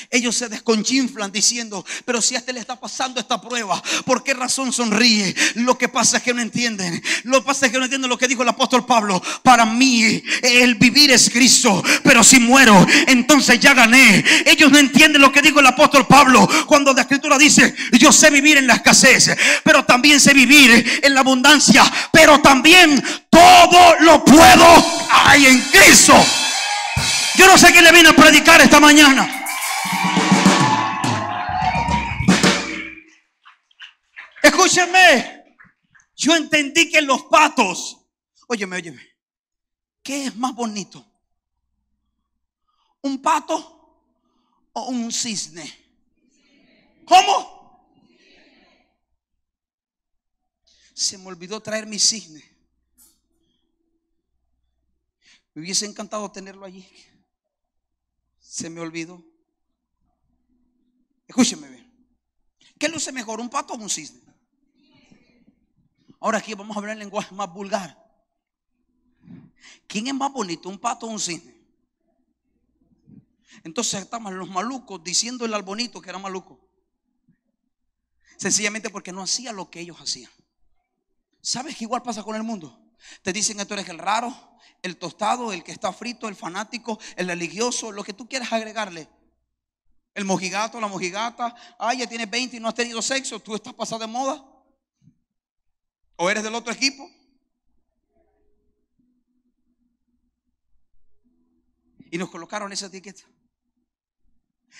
ellos 0.10 0.36
se 0.36 0.50
desconchinflan 0.50 1.32
diciendo, 1.32 1.86
pero 2.06 2.23
si 2.23 2.34
a 2.34 2.39
este 2.39 2.54
le 2.54 2.60
está 2.60 2.80
pasando 2.80 3.19
esta 3.19 3.39
prueba, 3.39 3.82
¿por 4.04 4.23
qué 4.23 4.34
razón 4.34 4.73
sonríe? 4.73 5.36
Lo 5.56 5.78
que 5.78 5.89
pasa 5.89 6.17
es 6.17 6.23
que 6.23 6.34
no 6.34 6.41
entienden. 6.41 7.04
Lo 7.23 7.39
que 7.39 7.45
pasa 7.45 7.67
es 7.67 7.71
que 7.71 7.78
no 7.78 7.84
entienden 7.84 8.10
lo 8.10 8.17
que 8.17 8.28
dijo 8.28 8.41
el 8.41 8.50
apóstol 8.50 8.84
Pablo. 8.88 9.21
Para 9.43 9.63
mí 9.63 10.23
el 10.41 10.73
vivir 10.76 11.12
es 11.12 11.30
Cristo, 11.30 11.84
pero 12.04 12.23
si 12.23 12.39
muero, 12.39 12.84
entonces 13.06 13.60
ya 13.60 13.76
gané. 13.76 14.26
Ellos 14.47 14.71
no 14.71 14.80
entienden 14.80 15.21
lo 15.21 15.32
que 15.32 15.43
dijo 15.43 15.60
el 15.60 15.67
apóstol 15.67 16.08
Pablo 16.08 16.50
cuando 16.65 16.93
la 16.93 17.02
escritura 17.02 17.38
dice, 17.38 17.76
yo 18.00 18.12
sé 18.12 18.32
vivir 18.32 18.58
en 18.58 18.65
la 18.65 18.73
escasez, 18.73 19.38
pero 19.63 19.86
también 19.86 20.19
sé 20.19 20.34
vivir 20.34 21.02
en 21.04 21.13
la 21.13 21.19
abundancia, 21.19 21.84
pero 22.12 22.39
también 22.41 23.04
todo 23.30 24.00
lo 24.00 24.26
puedo 24.26 25.08
hay 25.12 25.45
en 25.45 25.62
Cristo. 25.62 26.15
Yo 27.38 27.45
no 27.45 27.56
sé 27.56 27.71
quién 27.71 27.84
le 27.84 27.91
vino 27.91 28.10
a 28.10 28.13
predicar 28.13 28.60
esta 28.62 28.80
mañana. 28.80 29.45
Escúcheme. 34.41 35.45
Yo 36.15 36.36
entendí 36.36 36.89
que 36.89 37.00
los 37.04 37.26
patos, 37.26 37.95
óyeme, 38.47 38.78
óyeme, 38.78 39.08
¿qué 40.02 40.26
es 40.26 40.36
más 40.36 40.56
bonito? 40.56 41.06
¿Un 43.02 43.21
pato 43.21 44.15
o 44.73 44.88
un 44.88 45.12
cisne? 45.12 45.71
¿Cómo? 47.06 47.88
Se 50.95 51.19
me 51.19 51.28
olvidó 51.28 51.60
traer 51.62 51.86
mi 51.86 52.00
cisne. 52.00 52.43
Me 55.54 55.62
hubiese 55.62 55.86
encantado 55.86 56.32
tenerlo 56.32 56.65
allí. 56.65 56.89
Se 58.58 58.72
me 58.72 58.82
olvidó. 58.82 59.24
Escúcheme 61.28 61.70
bien. 61.70 61.93
¿Qué 62.80 62.89
luce 62.89 63.12
mejor, 63.12 63.39
un 63.39 63.52
pato 63.52 63.76
o 63.76 63.78
un 63.78 63.88
cisne? 63.88 64.20
Ahora 66.20 66.39
aquí 66.39 66.56
vamos 66.56 66.76
a 66.76 66.80
hablar 66.80 66.93
en 66.93 67.00
lenguaje 67.02 67.36
más 67.36 67.54
vulgar. 67.54 67.96
¿Quién 69.86 70.08
es 70.08 70.15
más 70.15 70.34
bonito, 70.34 70.70
un 70.70 70.80
pato 70.80 71.06
o 71.06 71.10
un 71.12 71.20
cisne? 71.20 71.56
Entonces 73.63 74.02
estaban 74.02 74.36
los 74.36 74.50
malucos 74.50 75.04
diciéndole 75.04 75.54
al 75.56 75.62
bonito 75.62 76.02
que 76.02 76.10
era 76.10 76.17
maluco. 76.17 76.60
Sencillamente 78.38 78.89
porque 78.89 79.12
no 79.12 79.22
hacía 79.22 79.54
lo 79.54 79.70
que 79.70 79.82
ellos 79.82 80.02
hacían. 80.02 80.32
¿Sabes 81.41 81.78
que 81.78 81.84
igual 81.84 82.02
pasa 82.02 82.24
con 82.24 82.36
el 82.36 82.41
mundo? 82.41 82.87
Te 83.21 83.33
dicen 83.33 83.57
que 83.57 83.65
tú 83.65 83.73
eres 83.73 83.89
el 83.89 83.97
raro, 83.97 84.36
el 84.81 84.97
tostado, 84.97 85.53
el 85.53 85.63
que 85.63 85.71
está 85.71 85.93
frito, 85.93 86.27
el 86.27 86.36
fanático, 86.36 86.99
el 87.15 87.27
religioso, 87.27 87.91
lo 87.91 88.03
que 88.03 88.13
tú 88.13 88.27
quieras 88.27 88.51
agregarle. 88.51 89.07
El 90.13 90.25
mojigato, 90.25 90.81
la 90.81 90.88
mojigata. 90.88 91.55
Ah, 91.77 91.93
ya 91.93 92.07
tienes 92.07 92.29
20 92.29 92.57
y 92.57 92.60
no 92.60 92.69
has 92.69 92.75
tenido 92.75 93.01
sexo. 93.01 93.39
Tú 93.39 93.55
estás 93.55 93.73
pasado 93.73 94.01
de 94.01 94.07
moda. 94.07 94.43
¿O 96.15 96.29
eres 96.29 96.43
del 96.43 96.55
otro 96.55 96.73
equipo? 96.73 97.10
Y 102.10 102.17
nos 102.17 102.29
colocaron 102.29 102.71
esa 102.71 102.88
etiqueta. 102.88 103.23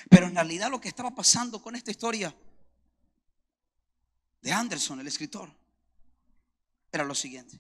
Pero 0.10 0.27
en 0.27 0.36
realidad 0.36 0.71
lo 0.71 0.82
que 0.82 0.88
estaba 0.88 1.12
pasando 1.12 1.62
con 1.62 1.75
esta 1.75 1.91
historia 1.91 2.36
de 4.41 4.51
Anderson, 4.51 4.99
el 4.99 5.08
escritor, 5.08 5.51
era 6.91 7.03
lo 7.03 7.13
siguiente. 7.13 7.60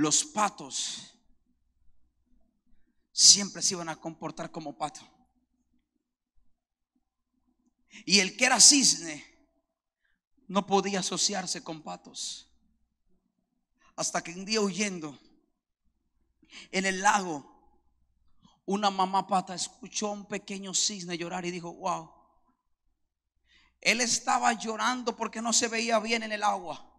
Los 0.00 0.24
patos 0.24 1.14
siempre 3.12 3.60
se 3.60 3.74
iban 3.74 3.90
a 3.90 3.96
comportar 3.96 4.50
como 4.50 4.78
pato. 4.78 5.02
Y 8.06 8.20
el 8.20 8.34
que 8.34 8.46
era 8.46 8.58
cisne 8.60 9.22
no 10.48 10.66
podía 10.66 11.00
asociarse 11.00 11.62
con 11.62 11.82
patos. 11.82 12.50
Hasta 13.94 14.22
que 14.22 14.32
un 14.32 14.46
día 14.46 14.62
huyendo 14.62 15.18
en 16.70 16.86
el 16.86 17.02
lago, 17.02 17.78
una 18.64 18.88
mamá 18.88 19.26
pata 19.26 19.54
escuchó 19.54 20.08
a 20.08 20.12
un 20.12 20.24
pequeño 20.24 20.72
cisne 20.72 21.18
llorar 21.18 21.44
y 21.44 21.50
dijo, 21.50 21.74
wow. 21.74 22.10
Él 23.82 24.00
estaba 24.00 24.54
llorando 24.54 25.14
porque 25.14 25.42
no 25.42 25.52
se 25.52 25.68
veía 25.68 25.98
bien 25.98 26.22
en 26.22 26.32
el 26.32 26.42
agua. 26.42 26.89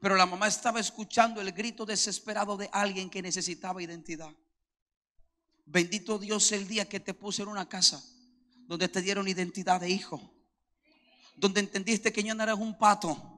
Pero 0.00 0.16
la 0.16 0.26
mamá 0.26 0.48
estaba 0.48 0.80
escuchando 0.80 1.40
el 1.40 1.52
grito 1.52 1.84
desesperado 1.84 2.56
de 2.56 2.68
alguien 2.72 3.10
que 3.10 3.22
necesitaba 3.22 3.82
identidad. 3.82 4.30
Bendito 5.66 6.18
Dios 6.18 6.50
el 6.52 6.66
día 6.66 6.88
que 6.88 7.00
te 7.00 7.14
puse 7.14 7.42
en 7.42 7.48
una 7.48 7.68
casa 7.68 8.02
donde 8.66 8.88
te 8.88 9.02
dieron 9.02 9.26
identidad 9.28 9.80
de 9.80 9.90
hijo. 9.90 10.32
Donde 11.36 11.60
entendiste 11.60 12.12
que 12.12 12.22
yo 12.22 12.34
no 12.34 12.42
eras 12.42 12.58
un 12.58 12.78
pato, 12.78 13.30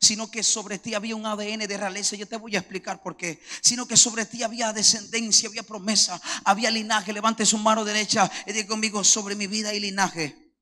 sino 0.00 0.30
que 0.30 0.42
sobre 0.42 0.78
ti 0.78 0.94
había 0.94 1.16
un 1.16 1.26
ADN 1.26 1.66
de 1.66 1.76
realeza. 1.76 2.16
Yo 2.16 2.26
te 2.26 2.36
voy 2.36 2.56
a 2.56 2.60
explicar 2.60 3.02
por 3.02 3.16
qué. 3.16 3.40
Sino 3.60 3.86
que 3.86 3.96
sobre 3.96 4.26
ti 4.26 4.42
había 4.42 4.72
descendencia, 4.72 5.48
había 5.48 5.62
promesa, 5.62 6.20
había 6.44 6.70
linaje. 6.70 7.12
Levante 7.12 7.46
su 7.46 7.58
mano 7.58 7.84
derecha 7.84 8.30
y 8.46 8.52
diga 8.52 8.68
conmigo 8.68 9.04
sobre 9.04 9.34
mi 9.34 9.46
vida 9.46 9.72
y 9.72 9.80
linaje. 9.80 10.54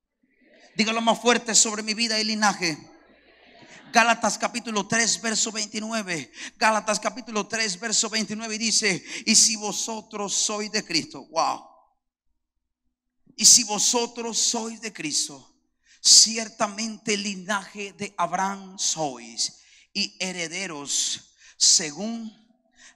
Dígalo 0.75 1.01
más 1.01 1.19
fuerte 1.19 1.55
sobre 1.55 1.83
mi 1.83 1.93
vida 1.93 2.19
y 2.19 2.23
linaje. 2.23 2.77
Gálatas 3.95 4.37
capítulo 4.37 4.85
3, 4.85 5.21
verso 5.21 5.53
29. 5.53 6.29
Gálatas 6.57 6.99
capítulo 6.99 7.47
3, 7.47 7.79
verso 7.79 8.09
29 8.09 8.57
dice, 8.57 9.01
y 9.25 9.35
si 9.35 9.55
vosotros 9.55 10.33
sois 10.33 10.69
de 10.69 10.83
Cristo, 10.83 11.25
wow. 11.27 11.63
Y 13.37 13.45
si 13.45 13.63
vosotros 13.63 14.37
sois 14.37 14.81
de 14.81 14.91
Cristo, 14.91 15.49
ciertamente 16.01 17.15
linaje 17.15 17.93
de 17.93 18.13
Abraham 18.17 18.77
sois 18.77 19.61
y 19.93 20.13
herederos 20.19 21.37
según 21.55 22.35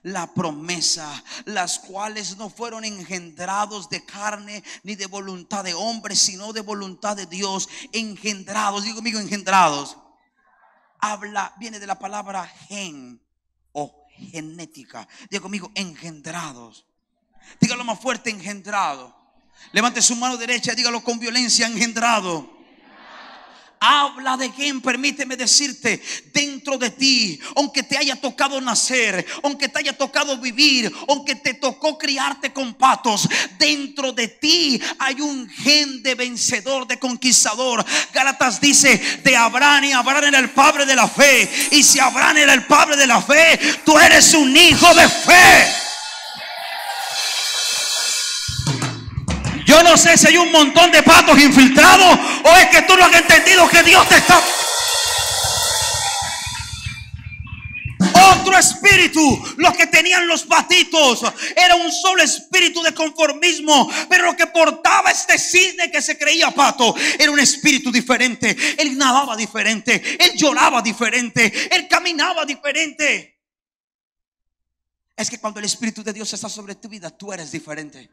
la 0.02 0.34
promesa, 0.34 1.24
las 1.46 1.78
cuales 1.78 2.36
no 2.36 2.50
fueron 2.50 2.84
engendrados 2.84 3.88
de 3.88 4.04
carne 4.04 4.62
ni 4.82 4.96
de 4.96 5.06
voluntad 5.06 5.64
de 5.64 5.72
hombre, 5.72 6.14
sino 6.14 6.52
de 6.52 6.60
voluntad 6.60 7.16
de 7.16 7.24
Dios, 7.24 7.70
engendrados, 7.92 8.84
digo 8.84 8.96
conmigo, 8.96 9.18
engendrados. 9.18 9.96
Habla, 11.00 11.54
viene 11.58 11.78
de 11.78 11.86
la 11.86 11.98
palabra 11.98 12.46
gen 12.46 13.20
o 13.72 14.06
genética. 14.32 15.08
Digo 15.30 15.42
conmigo, 15.42 15.70
engendrados. 15.74 16.86
Dígalo 17.60 17.84
más 17.84 17.98
fuerte, 17.98 18.30
engendrado. 18.30 19.16
Levante 19.72 20.02
su 20.02 20.16
mano 20.16 20.36
derecha, 20.36 20.74
dígalo 20.74 21.02
con 21.02 21.18
violencia, 21.18 21.66
engendrado 21.66 22.59
habla 23.80 24.36
de 24.36 24.50
quien, 24.50 24.82
permíteme 24.82 25.36
decirte, 25.36 26.02
dentro 26.34 26.76
de 26.76 26.90
ti, 26.90 27.40
aunque 27.56 27.82
te 27.82 27.96
haya 27.96 28.14
tocado 28.14 28.60
nacer, 28.60 29.26
aunque 29.42 29.68
te 29.68 29.78
haya 29.78 29.96
tocado 29.96 30.36
vivir, 30.36 30.92
aunque 31.08 31.34
te 31.34 31.54
tocó 31.54 31.96
criarte 31.96 32.52
con 32.52 32.74
patos, 32.74 33.26
dentro 33.58 34.12
de 34.12 34.28
ti 34.28 34.80
hay 34.98 35.22
un 35.22 35.48
gen 35.48 36.02
de 36.02 36.14
vencedor, 36.14 36.86
de 36.86 36.98
conquistador. 36.98 37.84
Gálatas 38.12 38.60
dice, 38.60 38.98
de 39.24 39.36
Abraham 39.36 39.84
y 39.84 39.92
Abraham 39.92 40.24
era 40.24 40.38
el 40.38 40.50
padre 40.50 40.84
de 40.84 40.94
la 40.94 41.08
fe. 41.08 41.50
Y 41.70 41.82
si 41.82 41.98
Abraham 41.98 42.36
era 42.36 42.52
el 42.52 42.66
padre 42.66 42.96
de 42.96 43.06
la 43.06 43.22
fe, 43.22 43.58
tú 43.84 43.98
eres 43.98 44.34
un 44.34 44.54
hijo 44.54 44.94
de 44.94 45.08
fe. 45.08 45.89
No 49.82 49.96
sé 49.96 50.16
si 50.16 50.28
hay 50.28 50.36
un 50.36 50.52
montón 50.52 50.92
de 50.92 51.02
patos 51.02 51.36
infiltrados 51.40 52.18
o 52.44 52.56
es 52.56 52.66
que 52.68 52.82
tú 52.82 52.96
no 52.96 53.04
has 53.04 53.12
entendido 53.12 53.68
que 53.68 53.82
Dios 53.82 54.08
te 54.08 54.18
está... 54.18 54.40
Otro 58.32 58.56
espíritu, 58.56 59.42
los 59.56 59.76
que 59.76 59.86
tenían 59.88 60.28
los 60.28 60.44
patitos, 60.44 61.22
era 61.56 61.74
un 61.74 61.90
solo 61.90 62.22
espíritu 62.22 62.82
de 62.82 62.94
conformismo, 62.94 63.90
pero 64.08 64.26
lo 64.26 64.36
que 64.36 64.46
portaba 64.46 65.10
este 65.10 65.38
cisne 65.38 65.90
que 65.90 66.00
se 66.00 66.16
creía 66.16 66.50
pato 66.50 66.94
era 67.18 67.30
un 67.30 67.40
espíritu 67.40 67.90
diferente. 67.90 68.56
Él 68.78 68.96
nadaba 68.96 69.36
diferente, 69.36 70.02
él 70.18 70.32
lloraba 70.36 70.82
diferente, 70.82 71.52
él 71.70 71.88
caminaba 71.88 72.44
diferente. 72.44 73.39
Es 75.20 75.28
que 75.28 75.38
cuando 75.38 75.58
el 75.58 75.66
Espíritu 75.66 76.02
de 76.02 76.14
Dios 76.14 76.32
está 76.32 76.48
sobre 76.48 76.76
tu 76.76 76.88
vida, 76.88 77.10
tú 77.10 77.30
eres 77.30 77.52
diferente. 77.52 78.10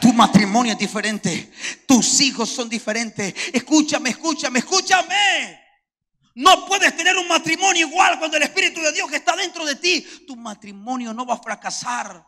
Tu 0.00 0.10
matrimonio 0.10 0.72
es 0.72 0.78
diferente. 0.78 1.52
Tus 1.86 2.18
hijos 2.22 2.48
son 2.48 2.66
diferentes. 2.66 3.34
Escúchame, 3.52 4.08
escúchame, 4.08 4.60
escúchame. 4.60 5.60
No 6.36 6.64
puedes 6.64 6.96
tener 6.96 7.14
un 7.18 7.28
matrimonio 7.28 7.86
igual 7.86 8.18
cuando 8.18 8.38
el 8.38 8.44
Espíritu 8.44 8.80
de 8.80 8.90
Dios 8.90 9.12
está 9.12 9.36
dentro 9.36 9.66
de 9.66 9.76
ti. 9.76 10.00
Tu 10.26 10.34
matrimonio 10.34 11.12
no 11.12 11.26
va 11.26 11.34
a 11.34 11.42
fracasar. 11.42 12.24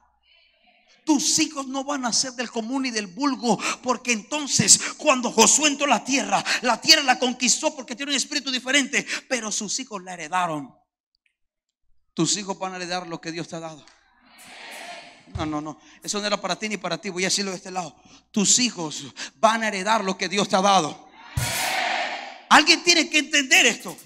Tus 1.07 1.39
hijos 1.39 1.67
no 1.67 1.83
van 1.83 2.05
a 2.05 2.13
ser 2.13 2.33
del 2.33 2.51
común 2.51 2.85
y 2.85 2.91
del 2.91 3.07
vulgo, 3.07 3.59
porque 3.83 4.13
entonces 4.13 4.79
cuando 4.99 5.33
Josué 5.33 5.69
entró 5.69 5.87
a 5.87 5.89
la 5.89 6.05
tierra, 6.05 6.45
la 6.61 6.79
tierra 6.79 7.03
la 7.03 7.19
conquistó 7.19 7.75
porque 7.75 7.97
tiene 7.97 8.13
un 8.13 8.17
espíritu 8.17 8.51
diferente, 8.51 9.07
pero 9.27 9.51
sus 9.51 9.81
hijos 9.81 10.03
la 10.03 10.13
heredaron. 10.13 10.71
Tus 12.13 12.37
hijos 12.37 12.59
van 12.59 12.75
a 12.75 12.77
heredar 12.77 13.07
lo 13.07 13.19
que 13.19 13.33
Dios 13.33 13.49
te 13.49 13.57
ha 13.57 13.61
dado. 13.61 13.83
No, 15.35 15.47
no, 15.47 15.61
no. 15.61 15.81
Eso 16.03 16.21
no 16.21 16.27
era 16.27 16.41
para 16.41 16.57
ti 16.57 16.69
ni 16.69 16.77
para 16.77 16.99
ti. 16.99 17.09
Voy 17.09 17.25
a 17.25 17.27
decirlo 17.27 17.51
de 17.51 17.57
este 17.57 17.71
lado. 17.71 17.97
Tus 18.31 18.59
hijos 18.59 19.05
van 19.37 19.63
a 19.63 19.69
heredar 19.69 20.05
lo 20.05 20.17
que 20.19 20.29
Dios 20.29 20.49
te 20.49 20.57
ha 20.57 20.63
dado. 20.63 21.09
Alguien 22.49 22.85
tiene 22.85 23.09
que 23.09 23.19
entender 23.19 23.67
esto. 23.67 23.97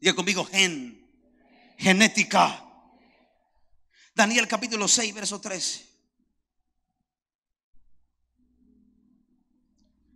Diga 0.00 0.14
conmigo, 0.14 0.44
gen. 0.44 1.00
Genética. 1.78 2.62
Daniel 4.14 4.46
capítulo 4.46 4.86
6, 4.86 5.14
verso 5.14 5.40
3. 5.40 5.84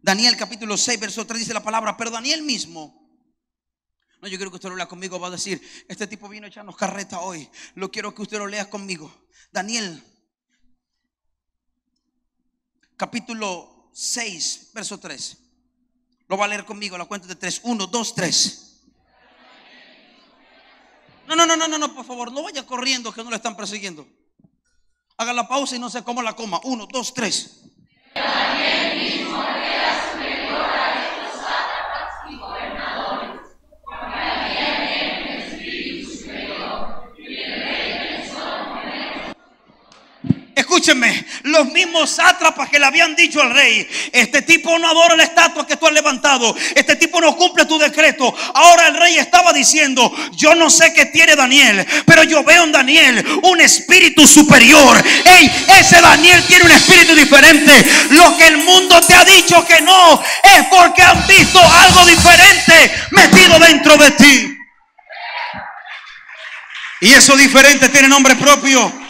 Daniel 0.02 0.36
capítulo 0.36 0.76
6, 0.76 1.00
verso 1.00 1.26
3 1.26 1.40
dice 1.40 1.54
la 1.54 1.62
palabra, 1.62 1.96
pero 1.96 2.10
Daniel 2.10 2.42
mismo 2.42 3.07
no, 4.20 4.28
yo 4.28 4.36
quiero 4.36 4.50
que 4.50 4.56
usted 4.56 4.68
lo 4.68 4.76
lea 4.76 4.86
conmigo. 4.86 5.20
Va 5.20 5.28
a 5.28 5.32
decir, 5.32 5.60
este 5.88 6.06
tipo 6.06 6.28
vino 6.28 6.46
a 6.46 6.48
echarnos 6.48 6.76
carreta 6.76 7.20
hoy. 7.20 7.48
Lo 7.74 7.90
quiero 7.90 8.14
que 8.14 8.22
usted 8.22 8.38
lo 8.38 8.46
lea 8.46 8.68
conmigo. 8.68 9.12
Daniel, 9.52 10.02
capítulo 12.96 13.90
6, 13.92 14.70
verso 14.74 14.98
3. 14.98 15.38
Lo 16.28 16.36
va 16.36 16.46
a 16.46 16.48
leer 16.48 16.64
conmigo, 16.64 16.98
la 16.98 17.04
cuenta 17.04 17.28
de 17.28 17.36
3. 17.36 17.60
1, 17.62 17.86
2, 17.86 18.14
3. 18.14 18.64
No, 21.28 21.36
no, 21.36 21.46
no, 21.46 21.56
no, 21.56 21.78
no, 21.78 21.94
por 21.94 22.04
favor, 22.04 22.32
no 22.32 22.42
vaya 22.42 22.66
corriendo 22.66 23.12
que 23.12 23.22
no 23.22 23.30
le 23.30 23.36
están 23.36 23.56
persiguiendo. 23.56 24.06
Haga 25.16 25.32
la 25.32 25.46
pausa 25.46 25.76
y 25.76 25.78
no 25.78 25.90
sé 25.90 26.02
cómo 26.02 26.22
la 26.22 26.34
coma. 26.34 26.60
1, 26.64 26.88
2, 26.90 27.14
3. 27.14 27.60
Los 41.42 41.66
mismos 41.72 42.10
sátrapas 42.10 42.68
que 42.70 42.78
le 42.78 42.86
habían 42.86 43.14
dicho 43.14 43.42
al 43.42 43.52
rey, 43.52 43.86
este 44.12 44.42
tipo 44.42 44.78
no 44.78 44.88
adora 44.88 45.16
la 45.16 45.24
estatua 45.24 45.66
que 45.66 45.76
tú 45.76 45.86
has 45.86 45.92
levantado, 45.92 46.56
este 46.74 46.96
tipo 46.96 47.20
no 47.20 47.36
cumple 47.36 47.66
tu 47.66 47.78
decreto. 47.78 48.34
Ahora 48.54 48.88
el 48.88 48.94
rey 48.94 49.18
estaba 49.18 49.52
diciendo, 49.52 50.12
yo 50.32 50.54
no 50.54 50.70
sé 50.70 50.92
qué 50.94 51.06
tiene 51.06 51.36
Daniel, 51.36 51.86
pero 52.06 52.22
yo 52.22 52.42
veo 52.42 52.64
en 52.64 52.72
Daniel 52.72 53.24
un 53.42 53.60
espíritu 53.60 54.26
superior. 54.26 55.02
Ey, 55.24 55.50
ese 55.78 56.00
Daniel 56.00 56.42
tiene 56.46 56.64
un 56.64 56.70
espíritu 56.70 57.14
diferente. 57.14 57.84
Lo 58.10 58.36
que 58.36 58.46
el 58.46 58.58
mundo 58.58 59.00
te 59.02 59.14
ha 59.14 59.24
dicho 59.24 59.64
que 59.66 59.80
no, 59.82 60.22
es 60.42 60.64
porque 60.70 61.02
han 61.02 61.26
visto 61.26 61.60
algo 61.60 62.06
diferente 62.06 62.90
metido 63.10 63.58
dentro 63.58 63.96
de 63.96 64.10
ti. 64.12 64.54
Y 67.00 67.12
eso 67.12 67.36
diferente 67.36 67.88
tiene 67.90 68.08
nombre 68.08 68.34
propio. 68.36 69.07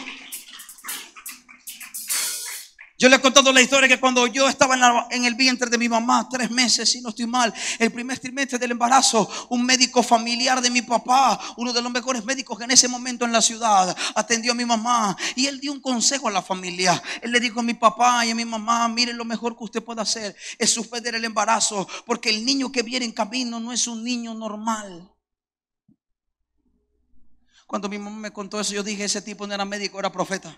Yo 2.99 3.07
le 3.07 3.15
he 3.15 3.21
contado 3.21 3.53
la 3.53 3.61
historia 3.61 3.87
que 3.87 3.97
cuando 3.97 4.27
yo 4.27 4.49
estaba 4.49 5.07
en, 5.09 5.23
el 5.23 5.35
vientre 5.35 5.69
de 5.69 5.77
mi 5.77 5.87
mamá, 5.87 6.27
tres 6.29 6.51
meses, 6.51 6.91
si 6.91 6.99
no 6.99 7.09
estoy 7.09 7.27
mal, 7.27 7.53
el 7.79 7.93
primer 7.93 8.19
trimestre 8.19 8.59
del 8.59 8.71
embarazo, 8.71 9.29
un 9.47 9.65
médico 9.65 10.03
familiar 10.03 10.61
de 10.61 10.69
mi 10.69 10.81
papá, 10.81 11.39
uno 11.55 11.71
de 11.71 11.81
los 11.81 11.93
mejores 11.93 12.25
médicos 12.25 12.59
en 12.59 12.71
ese 12.71 12.89
momento 12.89 13.23
en 13.23 13.31
la 13.31 13.41
ciudad, 13.41 13.95
atendió 14.15 14.51
a 14.51 14.55
mi 14.55 14.65
mamá 14.65 15.15
y 15.37 15.47
él 15.47 15.61
dio 15.61 15.71
un 15.71 15.79
consejo 15.79 16.27
a 16.27 16.31
la 16.31 16.41
familia. 16.41 17.01
Él 17.21 17.31
le 17.31 17.39
dijo 17.39 17.61
a 17.61 17.63
mi 17.63 17.73
papá 17.73 18.25
y 18.25 18.31
a 18.31 18.35
mi 18.35 18.43
mamá, 18.43 18.89
miren 18.89 19.15
lo 19.15 19.23
mejor 19.23 19.57
que 19.57 19.63
usted 19.63 19.81
puede 19.81 20.01
hacer 20.01 20.35
es 20.57 20.69
suspender 20.69 21.15
el 21.15 21.23
embarazo, 21.23 21.87
porque 22.05 22.29
el 22.29 22.43
niño 22.43 22.69
que 22.69 22.83
viene 22.83 23.05
en 23.05 23.13
camino 23.13 23.61
no 23.61 23.71
es 23.71 23.87
un 23.87 24.03
niño 24.03 24.33
normal. 24.33 25.09
Cuando 27.65 27.87
mi 27.87 27.97
mamá 27.97 28.17
me 28.17 28.33
contó 28.33 28.59
eso, 28.59 28.73
yo 28.73 28.83
dije, 28.83 29.05
ese 29.05 29.21
tipo 29.21 29.47
no 29.47 29.53
era 29.53 29.63
médico, 29.63 29.99
era 29.99 30.11
profeta. 30.11 30.53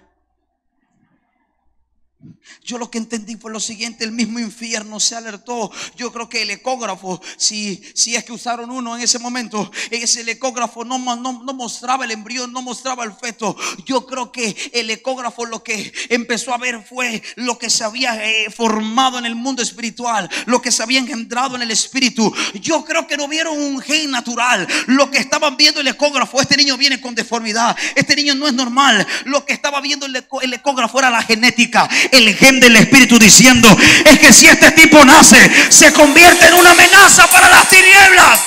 Yo 2.63 2.77
lo 2.77 2.91
que 2.91 2.99
entendí 2.99 3.35
fue 3.35 3.51
lo 3.51 3.59
siguiente, 3.59 4.03
el 4.03 4.11
mismo 4.11 4.39
infierno 4.39 4.99
se 4.99 5.15
alertó. 5.15 5.71
Yo 5.95 6.11
creo 6.11 6.29
que 6.29 6.43
el 6.43 6.51
ecógrafo, 6.51 7.19
si, 7.37 7.81
si 7.95 8.15
es 8.15 8.23
que 8.23 8.33
usaron 8.33 8.69
uno 8.69 8.95
en 8.95 9.03
ese 9.03 9.19
momento, 9.19 9.71
ese 9.89 10.29
ecógrafo 10.29 10.85
no, 10.85 10.99
no, 10.99 11.53
mostraba 11.53 12.05
el 12.05 12.11
embrión, 12.11 12.53
no 12.53 12.61
mostraba 12.61 13.03
el 13.03 13.13
feto. 13.13 13.55
Yo 13.85 14.05
creo 14.05 14.31
que 14.31 14.55
el 14.73 14.89
ecógrafo 14.89 15.45
lo 15.45 15.63
que 15.63 15.91
empezó 16.09 16.53
a 16.53 16.57
ver 16.57 16.83
fue 16.83 17.23
lo 17.35 17.57
que 17.57 17.69
se 17.69 17.83
había 17.83 18.23
eh, 18.23 18.51
formado 18.51 19.17
en 19.17 19.25
el 19.25 19.35
mundo 19.35 19.63
espiritual, 19.63 20.29
lo 20.45 20.61
que 20.61 20.71
se 20.71 20.83
había 20.83 20.99
engendrado 20.99 21.55
en 21.55 21.63
el 21.63 21.71
espíritu. 21.71 22.31
Yo 22.61 22.85
creo 22.85 23.07
que 23.07 23.17
no 23.17 23.27
vieron 23.27 23.57
un 23.57 23.81
gen 23.81 24.11
natural. 24.11 24.67
Lo 24.87 25.09
que 25.09 25.17
estaban 25.17 25.57
viendo 25.57 25.81
el 25.81 25.87
ecógrafo, 25.87 26.39
este 26.39 26.57
niño 26.57 26.77
viene 26.77 27.01
con 27.01 27.15
deformidad, 27.15 27.75
este 27.95 28.15
niño 28.15 28.35
no 28.35 28.47
es 28.47 28.53
normal. 28.53 29.05
Lo 29.25 29.45
que 29.45 29.53
estaba 29.53 29.81
viendo 29.81 30.05
el 30.05 30.53
ecógrafo 30.53 30.99
era 30.99 31.09
la 31.09 31.23
genética 31.23 31.89
el 32.11 32.35
gen 32.35 32.59
del 32.59 32.75
Espíritu 32.75 33.17
diciendo, 33.17 33.67
es 34.05 34.19
que 34.19 34.33
si 34.33 34.47
este 34.47 34.71
tipo 34.71 35.03
nace, 35.05 35.37
se 35.69 35.91
convierte 35.93 36.47
en 36.47 36.53
una 36.55 36.71
amenaza 36.71 37.27
para 37.27 37.49
las 37.49 37.67
tinieblas. 37.69 38.39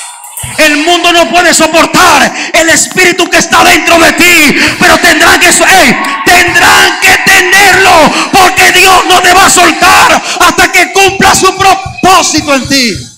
El 0.58 0.76
mundo 0.78 1.12
no 1.12 1.30
puede 1.30 1.54
soportar 1.54 2.34
el 2.52 2.68
espíritu 2.68 3.28
que 3.30 3.38
está 3.38 3.64
dentro 3.64 3.98
de 3.98 4.12
ti, 4.12 4.56
pero 4.78 4.98
tendrán 4.98 5.40
que, 5.40 5.48
tendrán 5.48 7.00
que 7.00 7.18
tenerlo, 7.24 8.12
porque 8.30 8.70
Dios 8.72 9.04
no 9.08 9.22
te 9.22 9.32
va 9.32 9.46
a 9.46 9.50
soltar 9.50 10.22
hasta 10.40 10.70
que 10.70 10.92
cumpla 10.92 11.34
su 11.34 11.56
propósito 11.56 12.54
en 12.54 12.68
ti. 12.68 13.13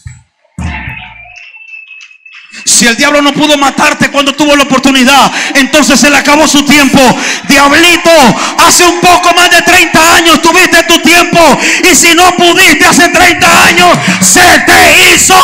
Si 2.66 2.84
el 2.84 2.96
diablo 2.96 3.22
no 3.22 3.32
pudo 3.32 3.56
matarte 3.56 4.10
cuando 4.10 4.34
tuvo 4.34 4.56
la 4.56 4.64
oportunidad, 4.64 5.32
entonces 5.54 6.00
se 6.00 6.10
le 6.10 6.16
acabó 6.16 6.48
su 6.48 6.64
tiempo. 6.64 6.98
Diablito, 7.48 8.10
hace 8.58 8.84
un 8.84 9.00
poco 9.00 9.32
más 9.34 9.50
de 9.52 9.62
30 9.62 10.14
años 10.16 10.42
tuviste 10.42 10.82
tu 10.82 10.98
tiempo. 10.98 11.38
Y 11.88 11.94
si 11.94 12.12
no 12.14 12.36
pudiste 12.36 12.84
hace 12.84 13.08
30 13.08 13.64
años, 13.66 13.98
se 14.20 14.40
te 14.66 15.14
hizo 15.14 15.36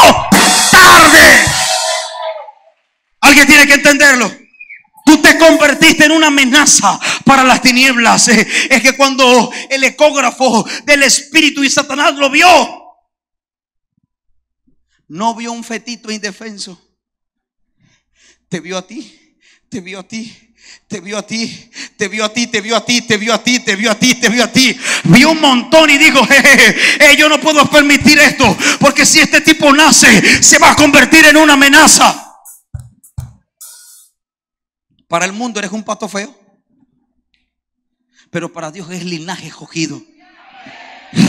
tarde. 0.72 1.44
Alguien 3.20 3.46
tiene 3.46 3.68
que 3.68 3.74
entenderlo. 3.74 4.30
Tú 5.06 5.22
te 5.22 5.38
convertiste 5.38 6.06
en 6.06 6.12
una 6.12 6.26
amenaza 6.26 6.98
para 7.24 7.44
las 7.44 7.62
tinieblas. 7.62 8.26
Eh, 8.28 8.48
es 8.68 8.82
que 8.82 8.96
cuando 8.96 9.52
el 9.70 9.84
ecógrafo 9.84 10.66
del 10.84 11.04
Espíritu 11.04 11.62
y 11.62 11.70
Satanás 11.70 12.14
lo 12.16 12.30
vio, 12.30 12.48
no 15.06 15.36
vio 15.36 15.52
un 15.52 15.62
fetito 15.62 16.10
indefenso 16.10 16.91
te 18.52 18.60
vio 18.60 18.76
a 18.76 18.86
ti, 18.86 19.34
te 19.70 19.80
vio 19.80 19.98
a 19.98 20.02
ti, 20.06 20.54
te 20.86 21.00
vio 21.00 21.16
a 21.16 21.26
ti, 21.26 21.74
te 21.96 22.06
vio 22.06 22.26
a 22.26 22.34
ti, 22.34 22.46
te 22.48 22.60
vio 22.60 22.76
a 22.76 22.84
ti, 22.84 23.00
te 23.00 23.16
vio 23.16 23.32
a 23.32 23.42
ti, 23.42 23.60
te 23.60 23.76
vio 23.76 23.90
a 23.90 23.94
ti, 23.94 24.14
te 24.14 24.28
vio 24.28 24.44
a 24.44 24.52
ti. 24.52 24.78
Vio 25.04 25.30
un 25.30 25.40
montón 25.40 25.88
y 25.88 25.96
dijo, 25.96 26.22
jeje, 26.26 27.16
yo 27.16 27.30
no 27.30 27.40
puedo 27.40 27.64
permitir 27.70 28.18
esto, 28.18 28.54
porque 28.78 29.06
si 29.06 29.20
este 29.20 29.40
tipo 29.40 29.72
nace, 29.72 30.42
se 30.42 30.58
va 30.58 30.72
a 30.72 30.76
convertir 30.76 31.24
en 31.24 31.38
una 31.38 31.54
amenaza. 31.54 32.44
Para 35.08 35.24
el 35.24 35.32
mundo 35.32 35.58
eres 35.58 35.72
un 35.72 35.82
pato 35.82 36.06
feo, 36.06 36.38
pero 38.30 38.52
para 38.52 38.70
Dios 38.70 38.90
es 38.90 39.02
linaje 39.02 39.46
escogido, 39.46 40.02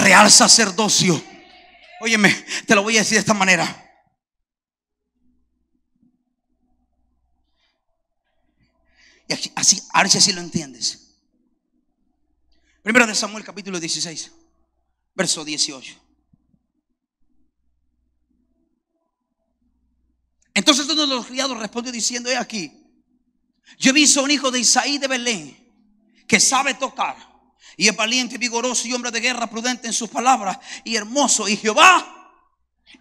real 0.03 0.29
sacerdocio. 0.29 1.23
Óyeme, 2.01 2.35
te 2.67 2.75
lo 2.75 2.83
voy 2.83 2.97
a 2.97 2.99
decir 2.99 3.15
de 3.15 3.21
esta 3.21 3.33
manera. 3.33 3.92
Así, 9.55 9.81
a 9.91 10.01
ver 10.01 10.11
si 10.11 10.17
así 10.17 10.33
lo 10.33 10.41
entiendes. 10.41 11.17
Primero 12.81 13.07
de 13.07 13.15
Samuel 13.15 13.43
capítulo 13.43 13.79
16, 13.79 14.31
verso 15.15 15.45
18. 15.45 15.95
Entonces 20.53 20.87
uno 20.87 21.07
de 21.07 21.15
los 21.15 21.25
criados 21.25 21.57
respondió 21.57 21.91
diciendo, 21.91 22.29
he 22.29 22.37
aquí, 22.37 22.71
yo 23.77 23.91
he 23.91 23.93
visto 23.93 24.19
a 24.19 24.23
un 24.23 24.31
hijo 24.31 24.51
de 24.51 24.59
Isaí 24.59 24.97
de 24.97 25.07
Belén 25.07 25.57
que 26.27 26.39
sabe 26.39 26.73
tocar 26.75 27.15
y 27.75 27.87
es 27.87 27.95
valiente, 27.95 28.37
vigoroso 28.37 28.87
y 28.87 28.93
hombre 28.93 29.11
de 29.11 29.19
guerra, 29.19 29.49
prudente 29.49 29.87
en 29.87 29.93
sus 29.93 30.09
palabras 30.09 30.59
y 30.83 30.95
hermoso. 30.95 31.47
Y 31.47 31.57
Jehová, 31.57 32.31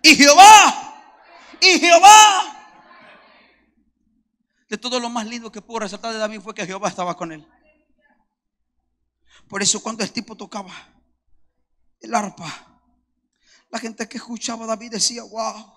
y 0.02 0.16
Jehová, 0.16 1.18
y 1.60 1.78
Jehová 1.78 2.51
de 4.72 4.78
todo 4.78 4.98
lo 4.98 5.10
más 5.10 5.26
lindo 5.26 5.52
que 5.52 5.60
pudo 5.60 5.80
resaltar 5.80 6.14
de 6.14 6.18
David 6.18 6.40
fue 6.40 6.54
que 6.54 6.64
Jehová 6.64 6.88
estaba 6.88 7.14
con 7.14 7.30
él. 7.30 7.46
Por 9.46 9.62
eso 9.62 9.82
cuando 9.82 10.02
el 10.02 10.10
tipo 10.10 10.34
tocaba 10.34 10.72
el 12.00 12.14
arpa, 12.14 12.80
la 13.68 13.78
gente 13.78 14.08
que 14.08 14.16
escuchaba 14.16 14.64
a 14.64 14.68
David 14.68 14.92
decía, 14.92 15.24
wow, 15.24 15.74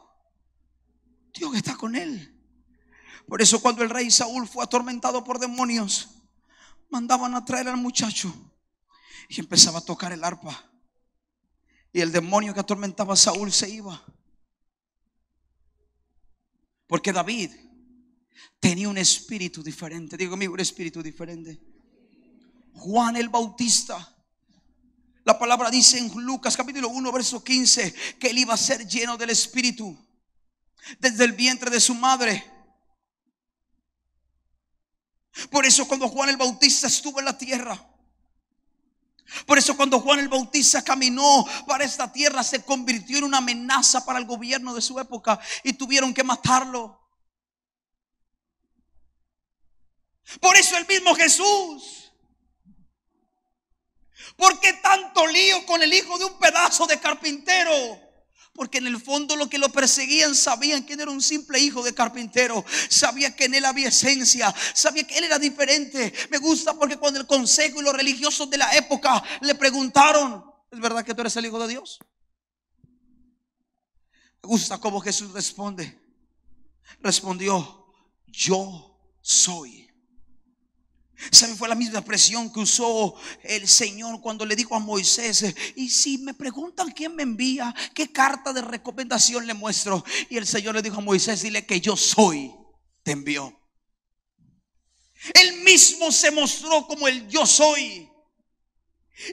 Dios 1.33 1.55
está 1.55 1.75
con 1.75 1.97
él. 1.97 2.41
Por 3.27 3.41
eso 3.41 3.61
cuando 3.61 3.83
el 3.83 3.89
rey 3.89 4.09
Saúl 4.09 4.47
fue 4.47 4.63
atormentado 4.63 5.25
por 5.25 5.39
demonios, 5.39 6.11
mandaban 6.89 7.35
a 7.35 7.43
traer 7.43 7.67
al 7.67 7.75
muchacho 7.75 8.33
y 9.27 9.41
empezaba 9.41 9.79
a 9.79 9.85
tocar 9.85 10.13
el 10.13 10.23
arpa. 10.23 10.71
Y 11.91 11.99
el 11.99 12.13
demonio 12.13 12.53
que 12.53 12.61
atormentaba 12.61 13.15
a 13.15 13.17
Saúl 13.17 13.51
se 13.51 13.69
iba. 13.69 14.01
Porque 16.87 17.11
David 17.11 17.64
tenía 18.59 18.89
un 18.89 18.97
espíritu 18.97 19.63
diferente. 19.63 20.17
Digo 20.17 20.31
conmigo, 20.31 20.53
un 20.53 20.59
espíritu 20.59 21.01
diferente. 21.01 21.59
Juan 22.73 23.15
el 23.15 23.29
Bautista. 23.29 24.11
La 25.23 25.39
palabra 25.39 25.71
dice 25.71 25.97
en 25.97 26.11
Lucas 26.23 26.55
capítulo 26.55 26.89
1, 26.89 27.11
verso 27.11 27.43
15, 27.43 27.93
que 28.19 28.29
él 28.29 28.37
iba 28.37 28.53
a 28.53 28.57
ser 28.57 28.87
lleno 28.87 29.17
del 29.17 29.31
espíritu 29.31 29.97
desde 30.99 31.23
el 31.23 31.31
vientre 31.31 31.71
de 31.71 31.79
su 31.79 31.95
madre. 31.95 32.51
Por 35.49 35.65
eso 35.65 35.87
cuando 35.87 36.07
Juan 36.07 36.29
el 36.29 36.37
Bautista 36.37 36.87
estuvo 36.87 37.19
en 37.19 37.25
la 37.25 37.37
tierra, 37.37 37.91
por 39.45 39.57
eso 39.57 39.75
cuando 39.75 39.99
Juan 39.99 40.19
el 40.19 40.29
Bautista 40.29 40.83
caminó 40.83 41.45
para 41.67 41.83
esta 41.83 42.11
tierra, 42.11 42.43
se 42.43 42.63
convirtió 42.63 43.17
en 43.17 43.23
una 43.23 43.39
amenaza 43.39 44.05
para 44.05 44.19
el 44.19 44.25
gobierno 44.25 44.73
de 44.73 44.81
su 44.81 44.99
época 44.99 45.39
y 45.63 45.73
tuvieron 45.73 46.13
que 46.13 46.23
matarlo. 46.23 47.04
Por 50.39 50.55
eso 50.57 50.77
el 50.77 50.87
mismo 50.87 51.13
Jesús. 51.15 52.11
¿Por 54.35 54.59
qué 54.59 54.73
tanto 54.73 55.25
lío 55.27 55.65
con 55.65 55.81
el 55.81 55.93
hijo 55.93 56.17
de 56.17 56.25
un 56.25 56.37
pedazo 56.39 56.85
de 56.87 56.99
carpintero? 56.99 57.71
Porque 58.53 58.77
en 58.77 58.87
el 58.87 59.01
fondo 59.01 59.35
lo 59.35 59.49
que 59.49 59.57
lo 59.57 59.69
perseguían 59.69 60.33
sabían 60.35 60.85
que 60.85 60.93
él 60.93 61.01
era 61.01 61.11
un 61.11 61.21
simple 61.21 61.59
hijo 61.59 61.83
de 61.83 61.93
carpintero. 61.93 62.63
Sabía 62.89 63.35
que 63.35 63.45
en 63.45 63.55
él 63.55 63.65
había 63.65 63.89
esencia. 63.89 64.53
Sabía 64.73 65.05
que 65.05 65.17
él 65.17 65.25
era 65.25 65.39
diferente. 65.39 66.13
Me 66.29 66.37
gusta 66.37 66.73
porque 66.73 66.97
cuando 66.97 67.19
el 67.19 67.27
consejo 67.27 67.81
y 67.81 67.83
los 67.83 67.93
religiosos 67.93 68.49
de 68.49 68.57
la 68.57 68.75
época 68.75 69.23
le 69.41 69.55
preguntaron, 69.55 70.55
¿Es 70.75 70.81
verdad 70.81 71.05
que 71.05 71.13
tú 71.13 71.21
eres 71.21 71.35
el 71.37 71.45
Hijo 71.45 71.57
de 71.57 71.69
Dios? 71.69 71.99
Me 74.43 74.49
gusta 74.49 74.77
cómo 74.77 74.99
Jesús 74.99 75.31
responde. 75.31 75.97
Respondió, 76.99 77.93
yo 78.27 78.99
soy. 79.21 79.84
¿Sabe? 81.31 81.55
Fue 81.55 81.67
la 81.67 81.75
misma 81.75 81.99
expresión 81.99 82.51
que 82.51 82.59
usó 82.59 83.15
el 83.43 83.67
Señor 83.67 84.21
cuando 84.21 84.45
le 84.45 84.55
dijo 84.55 84.75
a 84.75 84.79
Moisés, 84.79 85.45
y 85.75 85.89
si 85.89 86.17
me 86.17 86.33
preguntan 86.33 86.91
quién 86.91 87.15
me 87.15 87.23
envía, 87.23 87.73
qué 87.93 88.11
carta 88.11 88.53
de 88.53 88.61
recomendación 88.61 89.47
le 89.47 89.53
muestro. 89.53 90.03
Y 90.29 90.37
el 90.37 90.45
Señor 90.45 90.75
le 90.75 90.81
dijo 90.81 90.97
a 90.97 91.01
Moisés, 91.01 91.41
dile 91.41 91.65
que 91.65 91.79
yo 91.79 91.95
soy, 91.95 92.53
te 93.03 93.11
envió. 93.11 93.57
Él 95.33 95.63
mismo 95.63 96.11
se 96.11 96.31
mostró 96.31 96.85
como 96.85 97.07
el 97.07 97.27
yo 97.27 97.45
soy. 97.45 98.09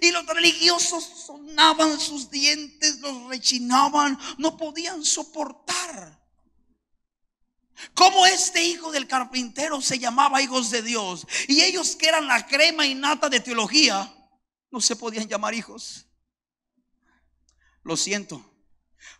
Y 0.01 0.13
los 0.13 0.25
religiosos 0.27 1.05
sonaban 1.27 1.99
sus 1.99 2.31
dientes, 2.31 3.01
los 3.01 3.29
rechinaban, 3.29 4.19
no 4.39 4.57
podían 4.57 5.05
soportar. 5.05 6.22
Como 7.95 8.27
este 8.27 8.63
hijo 8.63 8.93
del 8.93 9.07
carpintero 9.07 9.81
se 9.81 9.99
llamaba 9.99 10.43
hijos 10.43 10.71
de 10.71 10.83
Dios 10.83 11.27
y 11.49 11.63
ellos 11.63 11.97
que 11.97 12.09
eran 12.09 12.27
la 12.27 12.47
crema 12.47 12.87
innata 12.87 13.29
de 13.29 13.41
teología, 13.41 14.13
no 14.71 14.81
se 14.81 14.97
podían 14.97 15.29
llamar 15.29 15.55
hijos. 15.55 16.07
Lo 17.83 17.97
siento, 17.97 18.45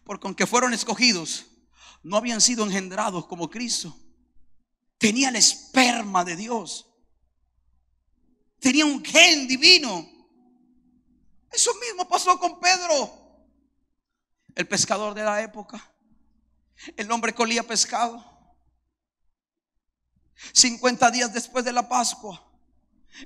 porque 0.05 0.27
aunque 0.27 0.47
fueron 0.47 0.73
escogidos, 0.73 1.47
no 2.03 2.17
habían 2.17 2.41
sido 2.41 2.65
engendrados 2.65 3.27
como 3.27 3.51
Cristo. 3.51 3.97
Tenía 4.99 5.29
el 5.29 5.37
esperma 5.37 6.25
de 6.25 6.37
Dios. 6.37 6.89
Tenía 8.61 8.87
un 8.87 9.05
gen 9.05 9.49
divino. 9.49 10.09
Eso 11.51 11.73
mismo 11.75 12.09
pasó 12.09 12.39
con 12.39 12.59
Pedro, 12.61 13.47
el 14.55 14.67
pescador 14.67 15.13
de 15.13 15.25
la 15.25 15.43
época. 15.43 15.93
El 16.97 17.11
hombre 17.11 17.35
colía 17.35 17.63
pescado. 17.63 18.32
50 20.53 21.11
días 21.11 21.33
después 21.33 21.65
de 21.65 21.73
la 21.73 21.89
Pascua, 21.89 22.43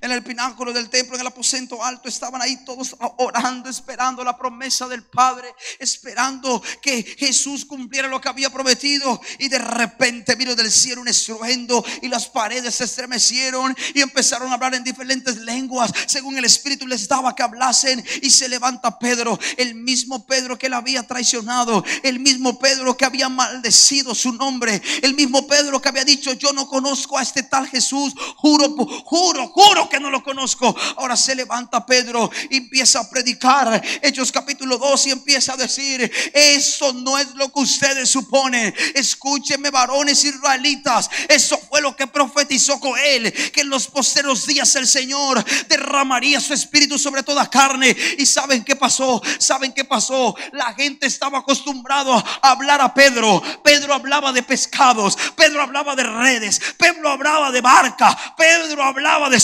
en 0.00 0.10
el 0.10 0.22
pináculo 0.22 0.72
del 0.72 0.90
templo, 0.90 1.14
en 1.14 1.20
el 1.20 1.26
aposento 1.26 1.82
alto, 1.82 2.08
estaban 2.08 2.42
ahí 2.42 2.64
todos 2.64 2.96
orando, 3.18 3.70
esperando 3.70 4.22
la 4.24 4.36
promesa 4.36 4.88
del 4.88 5.04
Padre, 5.04 5.54
esperando 5.78 6.62
que 6.82 7.02
Jesús 7.02 7.64
cumpliera 7.64 8.08
lo 8.08 8.20
que 8.20 8.28
había 8.28 8.50
prometido. 8.50 9.20
Y 9.38 9.48
de 9.48 9.58
repente 9.58 10.34
vino 10.34 10.54
del 10.54 10.70
cielo 10.70 11.00
un 11.00 11.08
estruendo 11.08 11.84
y 12.02 12.08
las 12.08 12.28
paredes 12.28 12.74
se 12.74 12.84
estremecieron 12.84 13.76
y 13.94 14.00
empezaron 14.00 14.50
a 14.50 14.54
hablar 14.54 14.74
en 14.74 14.84
diferentes 14.84 15.38
lenguas, 15.38 15.92
según 16.06 16.36
el 16.36 16.44
Espíritu 16.44 16.86
les 16.86 17.08
daba 17.08 17.34
que 17.34 17.42
hablasen. 17.42 18.04
Y 18.22 18.30
se 18.30 18.48
levanta 18.48 18.98
Pedro, 18.98 19.38
el 19.56 19.74
mismo 19.74 20.26
Pedro 20.26 20.58
que 20.58 20.68
le 20.68 20.76
había 20.76 21.06
traicionado, 21.06 21.84
el 22.02 22.20
mismo 22.20 22.58
Pedro 22.58 22.96
que 22.96 23.04
había 23.04 23.28
maldecido 23.28 24.14
su 24.14 24.32
nombre, 24.32 24.82
el 25.02 25.14
mismo 25.14 25.46
Pedro 25.46 25.80
que 25.80 25.88
había 25.88 26.04
dicho: 26.04 26.32
Yo 26.32 26.52
no 26.52 26.66
conozco 26.66 27.18
a 27.18 27.22
este 27.22 27.42
tal 27.42 27.66
Jesús, 27.68 28.14
juro, 28.36 28.74
juro, 29.04 29.48
juro 29.48 29.75
que 29.84 30.00
no 30.00 30.10
lo 30.10 30.22
conozco. 30.22 30.74
Ahora 30.96 31.16
se 31.16 31.34
levanta 31.34 31.84
Pedro 31.84 32.30
y 32.50 32.56
empieza 32.56 33.00
a 33.00 33.10
predicar. 33.10 33.82
Hechos 34.02 34.32
capítulo 34.32 34.78
2 34.78 35.06
y 35.06 35.10
empieza 35.10 35.52
a 35.52 35.56
decir, 35.56 36.10
eso 36.32 36.92
no 36.94 37.18
es 37.18 37.34
lo 37.34 37.52
que 37.52 37.60
ustedes 37.60 38.08
suponen. 38.08 38.74
Escúchenme 38.94 39.70
varones 39.70 40.24
israelitas. 40.24 41.10
Eso 41.28 41.58
fue 41.68 41.80
lo 41.82 41.94
que 41.94 42.06
profetizó 42.06 42.80
con 42.80 42.98
él. 42.98 43.32
Que 43.52 43.60
en 43.60 43.68
los 43.68 43.88
posteros 43.88 44.46
días 44.46 44.74
el 44.76 44.86
Señor 44.86 45.44
derramaría 45.68 46.40
su 46.40 46.54
espíritu 46.54 46.98
sobre 46.98 47.22
toda 47.22 47.50
carne. 47.50 47.94
Y 48.18 48.24
saben 48.24 48.64
qué 48.64 48.74
pasó. 48.76 49.22
Saben 49.38 49.72
qué 49.72 49.84
pasó. 49.84 50.34
La 50.52 50.72
gente 50.74 51.06
estaba 51.06 51.38
acostumbrado 51.38 52.14
a 52.14 52.50
hablar 52.50 52.80
a 52.80 52.94
Pedro. 52.94 53.42
Pedro 53.62 53.92
hablaba 53.92 54.32
de 54.32 54.42
pescados. 54.42 55.16
Pedro 55.36 55.62
hablaba 55.62 55.94
de 55.94 56.04
redes. 56.04 56.60
Pedro 56.78 57.10
hablaba 57.10 57.50
de 57.50 57.60
barca. 57.60 58.34
Pedro 58.36 58.82
hablaba 58.82 59.28
de 59.28 59.40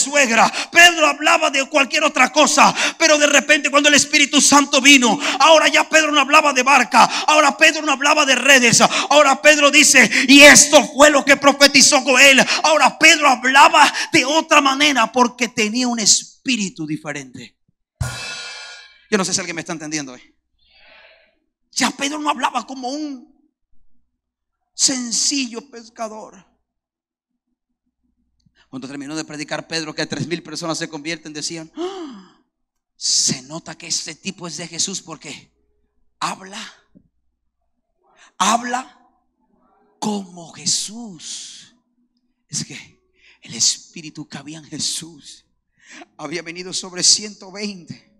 Pedro 0.71 1.07
hablaba 1.07 1.49
de 1.49 1.65
cualquier 1.65 2.03
otra 2.03 2.31
cosa, 2.31 2.73
pero 2.97 3.17
de 3.17 3.27
repente 3.27 3.69
cuando 3.69 3.89
el 3.89 3.95
Espíritu 3.95 4.41
Santo 4.41 4.81
vino, 4.81 5.19
ahora 5.39 5.67
ya 5.67 5.87
Pedro 5.87 6.11
no 6.11 6.19
hablaba 6.19 6.53
de 6.53 6.63
barca, 6.63 7.03
ahora 7.27 7.57
Pedro 7.57 7.81
no 7.81 7.91
hablaba 7.91 8.25
de 8.25 8.35
redes, 8.35 8.81
ahora 8.81 9.41
Pedro 9.41 9.71
dice, 9.71 10.09
y 10.27 10.41
esto 10.41 10.83
fue 10.93 11.09
lo 11.09 11.23
que 11.23 11.37
profetizó 11.37 12.03
con 12.03 12.19
él. 12.19 12.43
Ahora 12.63 12.97
Pedro 12.97 13.27
hablaba 13.27 13.91
de 14.11 14.25
otra 14.25 14.61
manera 14.61 15.11
porque 15.11 15.47
tenía 15.49 15.87
un 15.87 15.99
espíritu 15.99 16.85
diferente. 16.85 17.57
Yo 19.09 19.17
no 19.17 19.25
sé 19.25 19.33
si 19.33 19.39
alguien 19.39 19.55
me 19.55 19.61
está 19.61 19.73
entendiendo. 19.73 20.15
Ya 21.71 21.91
Pedro 21.91 22.19
no 22.19 22.29
hablaba 22.29 22.65
como 22.65 22.89
un 22.89 23.33
sencillo 24.73 25.69
pescador. 25.69 26.52
Cuando 28.73 28.87
terminó 28.87 29.15
de 29.15 29.23
predicar 29.23 29.67
Pedro, 29.67 29.93
que 29.93 30.03
tres 30.07 30.25
mil 30.25 30.41
personas 30.41 30.79
se 30.79 30.89
convierten, 30.89 31.31
decían, 31.31 31.71
¡Ah! 31.75 32.43
se 32.95 33.43
nota 33.43 33.77
que 33.77 33.85
este 33.85 34.15
tipo 34.15 34.47
es 34.47 34.57
de 34.57 34.67
Jesús 34.67 34.99
porque 34.99 35.53
habla, 36.19 36.59
habla 38.35 38.99
como 39.99 40.51
Jesús. 40.53 41.75
Es 42.49 42.65
que 42.65 42.99
el 43.43 43.53
Espíritu 43.53 44.27
que 44.27 44.39
había 44.39 44.57
en 44.57 44.65
Jesús 44.65 45.45
había 46.17 46.41
venido 46.41 46.73
sobre 46.73 47.03
120. 47.03 48.12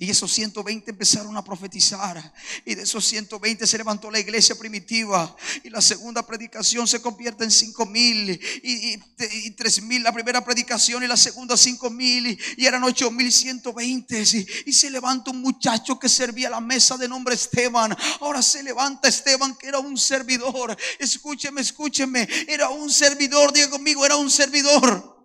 Y 0.00 0.08
esos 0.08 0.32
120 0.32 0.92
empezaron 0.92 1.36
a 1.36 1.44
profetizar. 1.44 2.32
Y 2.64 2.74
de 2.74 2.84
esos 2.84 3.04
120 3.04 3.66
se 3.66 3.76
levantó 3.76 4.10
la 4.10 4.18
iglesia 4.18 4.54
primitiva. 4.54 5.36
Y 5.62 5.68
la 5.68 5.82
segunda 5.82 6.26
predicación 6.26 6.88
se 6.88 7.02
convierte 7.02 7.44
en 7.44 7.50
5 7.50 7.84
mil. 7.84 8.30
Y, 8.62 8.94
y, 8.94 9.50
3 9.50 9.82
mil 9.82 10.02
la 10.02 10.10
primera 10.10 10.42
predicación 10.42 11.04
y 11.04 11.06
la 11.06 11.18
segunda 11.18 11.54
5 11.54 11.90
mil. 11.90 12.40
Y 12.56 12.64
eran 12.64 12.82
8 12.82 13.10
mil 13.10 13.30
120. 13.30 14.22
Y, 14.22 14.46
y 14.70 14.72
se 14.72 14.88
levanta 14.88 15.32
un 15.32 15.42
muchacho 15.42 15.98
que 15.98 16.08
servía 16.08 16.48
a 16.48 16.52
la 16.52 16.60
mesa 16.62 16.96
de 16.96 17.06
nombre 17.06 17.34
Esteban. 17.34 17.94
Ahora 18.20 18.40
se 18.40 18.62
levanta 18.62 19.06
Esteban 19.06 19.54
que 19.54 19.68
era 19.68 19.80
un 19.80 19.98
servidor. 19.98 20.74
Escúcheme, 20.98 21.60
escúcheme. 21.60 22.26
Era 22.48 22.70
un 22.70 22.88
servidor. 22.90 23.52
Diga 23.52 23.68
conmigo, 23.68 24.06
era 24.06 24.16
un 24.16 24.30
servidor. 24.30 25.19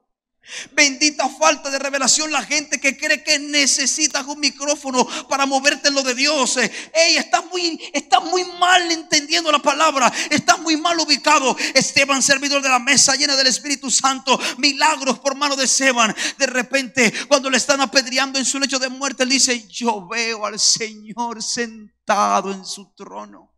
Bendita 0.73 1.27
falta 1.27 1.71
de 1.71 1.79
revelación 1.79 2.31
la 2.31 2.43
gente 2.43 2.79
que 2.79 2.95
cree 2.95 3.23
que 3.23 3.39
necesitas 3.39 4.25
un 4.27 4.39
micrófono 4.39 5.07
para 5.27 5.45
moverte 5.45 5.87
en 5.87 5.95
lo 5.95 6.03
de 6.03 6.13
Dios. 6.13 6.57
Ey, 6.57 7.17
estás 7.17 7.43
muy, 7.51 7.81
está 7.93 8.19
muy 8.19 8.43
mal 8.59 8.91
entendiendo 8.91 9.51
la 9.51 9.59
palabra. 9.59 10.11
Estás 10.29 10.59
muy 10.59 10.77
mal 10.77 10.99
ubicado. 10.99 11.55
Esteban, 11.73 12.21
servidor 12.21 12.61
de 12.61 12.69
la 12.69 12.79
mesa 12.79 13.15
llena 13.15 13.35
del 13.35 13.47
Espíritu 13.47 13.89
Santo. 13.89 14.39
Milagros 14.57 15.19
por 15.19 15.35
mano 15.35 15.55
de 15.55 15.65
Esteban. 15.65 16.15
De 16.37 16.45
repente, 16.45 17.11
cuando 17.27 17.49
le 17.49 17.57
están 17.57 17.81
apedreando 17.81 18.37
en 18.37 18.45
su 18.45 18.59
lecho 18.59 18.77
de 18.77 18.89
muerte, 18.89 19.23
él 19.23 19.29
dice, 19.29 19.67
yo 19.67 20.07
veo 20.07 20.45
al 20.45 20.59
Señor 20.59 21.41
sentado 21.41 22.51
en 22.51 22.63
su 22.65 22.93
trono. 22.93 23.51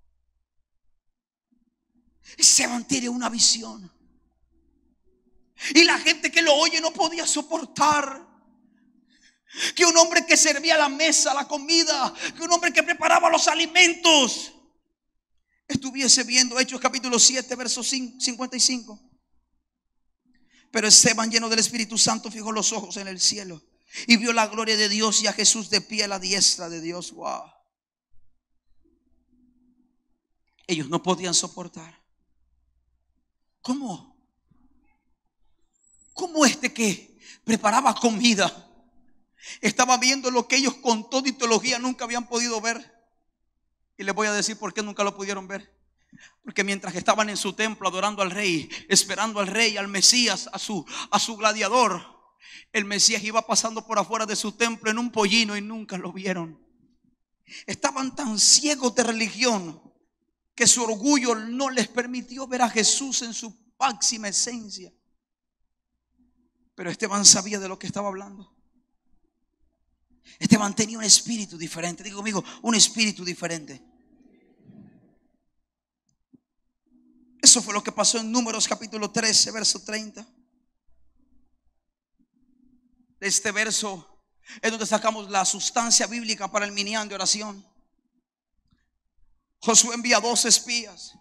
Esteban 2.38 2.88
tiene 2.88 3.10
una 3.10 3.30
visión. 3.30 3.97
Y 5.74 5.84
la 5.84 5.98
gente 6.00 6.32
que 6.32 6.42
lo 6.42 6.54
oye 6.56 6.80
no 6.82 6.92
podía 6.92 7.26
soportar. 7.26 8.26
Que 9.76 9.86
un 9.86 9.96
hombre 9.98 10.26
que 10.26 10.38
servía 10.38 10.78
la 10.78 10.90
mesa, 10.90 11.34
la 11.34 11.48
comida, 11.48 12.14
que 12.36 12.44
un 12.44 12.52
hombre 12.52 12.74
que 12.74 12.84
preparaba 12.84 13.30
los 13.30 13.48
alimentos, 13.48 14.54
estuviese 15.68 16.24
viendo 16.24 16.60
Hechos 16.60 16.80
capítulo 16.80 17.18
7, 17.18 17.56
verso 17.56 17.82
55. 17.82 19.02
Pero 20.72 20.88
Esteban, 20.88 21.32
lleno 21.32 21.50
del 21.50 21.60
Espíritu 21.60 21.98
Santo, 21.98 22.30
fijó 22.30 22.52
los 22.52 22.72
ojos 22.74 22.98
en 22.98 23.08
el 23.08 23.20
cielo 23.20 23.64
y 24.06 24.18
vio 24.18 24.34
la 24.34 24.48
gloria 24.48 24.76
de 24.76 24.90
Dios 24.90 25.22
y 25.22 25.28
a 25.28 25.34
Jesús 25.34 25.70
de 25.70 25.82
pie 25.82 26.04
a 26.04 26.08
la 26.08 26.20
diestra 26.20 26.70
de 26.70 26.82
Dios. 26.82 27.12
Wow. 27.14 27.44
Ellos 30.68 30.90
no 30.90 31.02
podían 31.02 31.34
soportar. 31.34 32.04
¿Cómo? 33.62 34.17
¿Cómo 36.18 36.48
este 36.48 36.74
que 36.74 37.16
preparaba 37.44 37.94
comida 37.94 38.52
estaba 39.62 39.98
viendo 39.98 40.32
lo 40.32 40.48
que 40.48 40.56
ellos 40.56 40.74
con 40.74 41.08
toda 41.12 41.32
teología 41.32 41.78
nunca 41.78 42.06
habían 42.06 42.28
podido 42.28 42.60
ver? 42.60 42.92
Y 44.00 44.04
les 44.04 44.16
voy 44.16 44.26
a 44.26 44.34
decir 44.34 44.58
por 44.58 44.74
qué 44.74 44.82
nunca 44.82 45.04
lo 45.04 45.16
pudieron 45.16 45.48
ver. 45.48 45.72
Porque 46.44 46.64
mientras 46.64 46.96
estaban 46.96 47.30
en 47.30 47.38
su 47.38 47.54
templo 47.54 47.88
adorando 47.88 48.24
al 48.24 48.32
rey, 48.32 48.68
esperando 48.90 49.40
al 49.40 49.46
rey, 49.46 49.78
al 49.78 49.88
Mesías, 49.88 50.50
a 50.52 50.58
su, 50.58 50.84
a 51.12 51.20
su 51.20 51.38
gladiador, 51.38 52.02
el 52.74 52.86
Mesías 52.86 53.24
iba 53.24 53.46
pasando 53.46 53.86
por 53.86 54.00
afuera 54.00 54.26
de 54.26 54.36
su 54.36 54.54
templo 54.54 54.90
en 54.90 54.98
un 54.98 55.12
pollino 55.12 55.56
y 55.56 55.62
nunca 55.62 56.00
lo 56.00 56.12
vieron. 56.12 56.60
Estaban 57.68 58.16
tan 58.16 58.40
ciegos 58.40 58.96
de 58.96 59.04
religión 59.04 59.80
que 60.56 60.66
su 60.66 60.84
orgullo 60.84 61.36
no 61.36 61.70
les 61.70 61.88
permitió 61.88 62.48
ver 62.48 62.64
a 62.64 62.70
Jesús 62.70 63.22
en 63.22 63.36
su 63.36 63.56
máxima 63.78 64.30
esencia. 64.30 64.92
Pero 66.78 66.92
Esteban 66.92 67.26
sabía 67.26 67.58
de 67.58 67.68
lo 67.68 67.80
que 67.80 67.88
estaba 67.88 68.08
hablando. 68.08 68.56
Esteban 70.38 70.76
tenía 70.76 71.00
un 71.00 71.04
espíritu 71.04 71.58
diferente. 71.58 72.04
Digo 72.04 72.18
conmigo, 72.18 72.44
un 72.62 72.76
espíritu 72.76 73.26
diferente. 73.26 73.84
Eso 77.42 77.64
fue 77.64 77.74
lo 77.74 77.82
que 77.82 77.92
pasó 77.92 78.20
en 78.20 78.32
Números 78.32 78.68
capítulo 78.68 79.10
13, 79.10 79.50
verso 79.50 79.82
30. 79.82 80.24
De 83.22 83.28
este 83.28 83.52
verso 83.52 84.22
es 84.62 84.70
donde 84.70 84.86
sacamos 84.86 85.32
la 85.32 85.46
sustancia 85.46 86.06
bíblica 86.06 86.52
para 86.52 86.68
el 86.68 86.74
minián 86.74 87.10
de 87.10 87.16
oración. 87.16 87.66
Josué 89.62 89.96
envía 89.96 90.20
dos 90.20 90.46
espías 90.46 91.18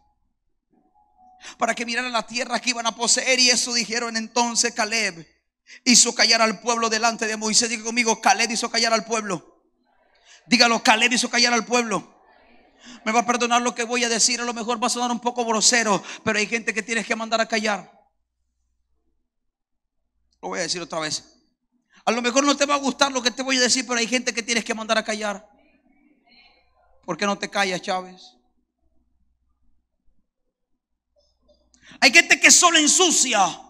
para 1.56 1.74
que 1.74 1.86
miraran 1.86 2.12
la 2.12 2.26
tierra 2.26 2.60
que 2.60 2.68
iban 2.68 2.86
a 2.86 2.94
poseer 2.94 3.40
y 3.40 3.48
eso 3.48 3.72
dijeron 3.72 4.18
entonces 4.18 4.74
Caleb 4.74 5.35
hizo 5.84 6.14
callar 6.14 6.42
al 6.42 6.60
pueblo 6.60 6.88
delante 6.88 7.26
de 7.26 7.36
Moisés. 7.36 7.68
Diga 7.68 7.84
conmigo, 7.84 8.20
Caleb 8.20 8.50
hizo 8.50 8.70
callar 8.70 8.92
al 8.92 9.04
pueblo. 9.04 9.64
Dígalo, 10.46 10.82
Caleb 10.82 11.12
hizo 11.12 11.30
callar 11.30 11.52
al 11.52 11.64
pueblo. 11.64 12.14
Me 13.04 13.12
va 13.12 13.20
a 13.20 13.26
perdonar 13.26 13.62
lo 13.62 13.74
que 13.74 13.84
voy 13.84 14.04
a 14.04 14.08
decir, 14.08 14.40
a 14.40 14.44
lo 14.44 14.54
mejor 14.54 14.82
va 14.82 14.86
a 14.86 14.90
sonar 14.90 15.10
un 15.10 15.20
poco 15.20 15.44
grosero, 15.44 16.02
pero 16.24 16.38
hay 16.38 16.46
gente 16.46 16.72
que 16.72 16.82
tienes 16.82 17.06
que 17.06 17.16
mandar 17.16 17.40
a 17.40 17.46
callar. 17.46 17.92
Lo 20.40 20.48
voy 20.48 20.60
a 20.60 20.62
decir 20.62 20.80
otra 20.80 21.00
vez. 21.00 21.36
A 22.04 22.12
lo 22.12 22.22
mejor 22.22 22.44
no 22.44 22.56
te 22.56 22.66
va 22.66 22.74
a 22.74 22.78
gustar 22.78 23.10
lo 23.10 23.22
que 23.22 23.32
te 23.32 23.42
voy 23.42 23.56
a 23.56 23.60
decir, 23.60 23.84
pero 23.86 23.98
hay 23.98 24.06
gente 24.06 24.32
que 24.32 24.42
tienes 24.42 24.64
que 24.64 24.74
mandar 24.74 24.98
a 24.98 25.04
callar. 25.04 25.48
¿Por 27.04 27.16
qué 27.16 27.26
no 27.26 27.36
te 27.38 27.50
callas, 27.50 27.82
Chávez? 27.82 28.36
Hay 32.00 32.12
gente 32.12 32.38
que 32.38 32.50
solo 32.50 32.78
ensucia 32.78 33.65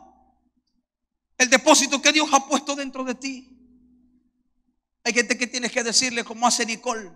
el 1.39 1.51
depósito 1.51 2.01
que 2.01 2.13
Dios 2.13 2.29
ha 2.33 2.47
puesto 2.47 2.75
dentro 2.75 3.05
de 3.05 3.15
ti. 3.15 3.53
Hay 5.05 5.13
gente 5.13 5.37
que 5.37 5.47
tienes 5.47 5.71
que 5.71 5.85
decirle 5.85 6.25
como 6.25 6.47
hace 6.47 6.67
Nicole. 6.67 7.13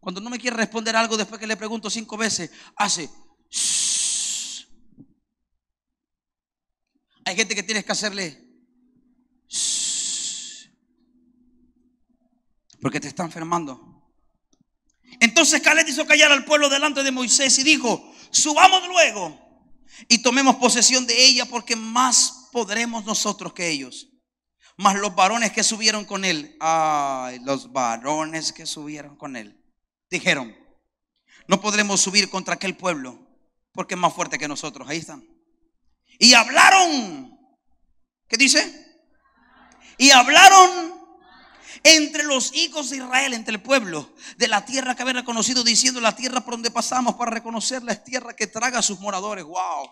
Cuando 0.00 0.20
no 0.20 0.30
me 0.30 0.38
quiere 0.38 0.56
responder 0.56 0.94
algo 0.94 1.16
después 1.16 1.40
que 1.40 1.46
le 1.46 1.56
pregunto 1.56 1.90
cinco 1.90 2.16
veces, 2.16 2.50
hace. 2.76 3.10
Hay 7.24 7.34
gente 7.34 7.56
que 7.56 7.64
tienes 7.64 7.84
que 7.84 7.92
hacerle. 7.92 8.42
Porque 12.80 13.00
te 13.00 13.08
está 13.08 13.24
enfermando. 13.24 14.12
Entonces 15.18 15.60
Caleb 15.60 15.88
hizo 15.88 16.06
callar 16.06 16.30
al 16.30 16.44
pueblo 16.44 16.68
delante 16.68 17.02
de 17.02 17.10
Moisés 17.10 17.58
y 17.58 17.64
dijo, 17.64 18.14
subamos 18.30 18.86
luego 18.86 19.45
y 20.08 20.18
tomemos 20.18 20.56
posesión 20.56 21.06
de 21.06 21.24
ella 21.24 21.46
porque 21.46 21.76
más 21.76 22.48
podremos 22.52 23.04
nosotros 23.04 23.52
que 23.52 23.68
ellos. 23.68 24.08
Más 24.76 24.96
los 24.96 25.14
varones 25.14 25.52
que 25.52 25.62
subieron 25.62 26.04
con 26.04 26.24
él, 26.24 26.56
ay, 26.60 27.38
los 27.40 27.72
varones 27.72 28.52
que 28.52 28.66
subieron 28.66 29.16
con 29.16 29.36
él, 29.36 29.58
dijeron, 30.10 30.54
no 31.48 31.60
podremos 31.60 32.00
subir 32.00 32.28
contra 32.28 32.54
aquel 32.54 32.76
pueblo 32.76 33.26
porque 33.72 33.94
es 33.94 34.00
más 34.00 34.12
fuerte 34.12 34.38
que 34.38 34.48
nosotros. 34.48 34.88
Ahí 34.88 34.98
están. 34.98 35.26
Y 36.18 36.34
hablaron, 36.34 37.38
¿qué 38.28 38.36
dice? 38.36 38.86
Y 39.98 40.10
hablaron 40.10 40.95
entre 41.82 42.24
los 42.24 42.54
hijos 42.54 42.90
de 42.90 42.98
Israel, 42.98 43.34
entre 43.34 43.54
el 43.54 43.62
pueblo 43.62 44.12
de 44.36 44.48
la 44.48 44.64
tierra 44.64 44.94
que 44.94 45.02
había 45.02 45.14
reconocido, 45.14 45.64
diciendo 45.64 46.00
la 46.00 46.16
tierra 46.16 46.40
por 46.40 46.54
donde 46.54 46.70
pasamos 46.70 47.14
para 47.14 47.30
reconocerla 47.30 47.92
es 47.92 48.04
tierra 48.04 48.34
que 48.34 48.46
traga 48.46 48.78
a 48.78 48.82
sus 48.82 49.00
moradores. 49.00 49.44
Wow. 49.44 49.90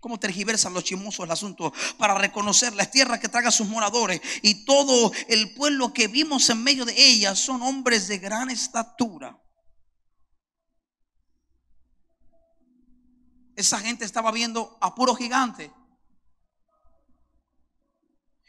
¿Cómo 0.00 0.18
tergiversan 0.18 0.72
los 0.72 0.84
chismosos 0.84 1.26
el 1.26 1.30
asunto? 1.30 1.72
Para 1.98 2.14
reconocerla 2.14 2.84
es 2.84 2.90
tierra 2.90 3.20
que 3.20 3.28
traga 3.28 3.50
sus 3.50 3.68
moradores. 3.68 4.20
Y 4.42 4.64
todo 4.64 5.12
el 5.28 5.52
pueblo 5.54 5.92
que 5.92 6.08
vimos 6.08 6.48
en 6.48 6.62
medio 6.62 6.86
de 6.86 6.94
ella 6.96 7.36
son 7.36 7.62
hombres 7.62 8.08
de 8.08 8.18
gran 8.18 8.50
estatura. 8.50 9.38
Esa 13.56 13.78
gente 13.78 14.06
estaba 14.06 14.32
viendo 14.32 14.78
a 14.80 14.94
puro 14.94 15.14
gigante. 15.14 15.70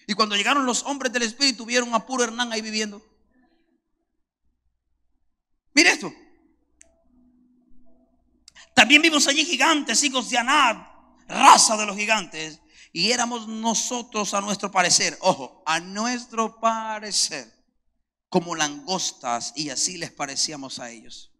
Y 0.07 0.13
cuando 0.13 0.35
llegaron 0.35 0.65
los 0.65 0.83
hombres 0.83 1.13
del 1.13 1.23
Espíritu, 1.23 1.65
vieron 1.65 1.93
a 1.93 2.05
puro 2.05 2.23
Hernán 2.23 2.51
ahí 2.51 2.61
viviendo. 2.61 3.01
Mire 5.73 5.91
esto. 5.91 6.13
También 8.73 9.01
vimos 9.01 9.27
allí 9.27 9.45
gigantes, 9.45 10.03
hijos 10.03 10.29
de 10.29 10.37
Anad, 10.37 10.77
raza 11.27 11.77
de 11.77 11.85
los 11.85 11.95
gigantes. 11.95 12.59
Y 12.93 13.11
éramos 13.11 13.47
nosotros 13.47 14.33
a 14.33 14.41
nuestro 14.41 14.71
parecer, 14.71 15.17
ojo, 15.21 15.63
a 15.65 15.79
nuestro 15.79 16.59
parecer, 16.59 17.49
como 18.27 18.55
langostas 18.55 19.53
y 19.55 19.69
así 19.69 19.97
les 19.97 20.11
parecíamos 20.11 20.79
a 20.79 20.89
ellos. 20.89 21.31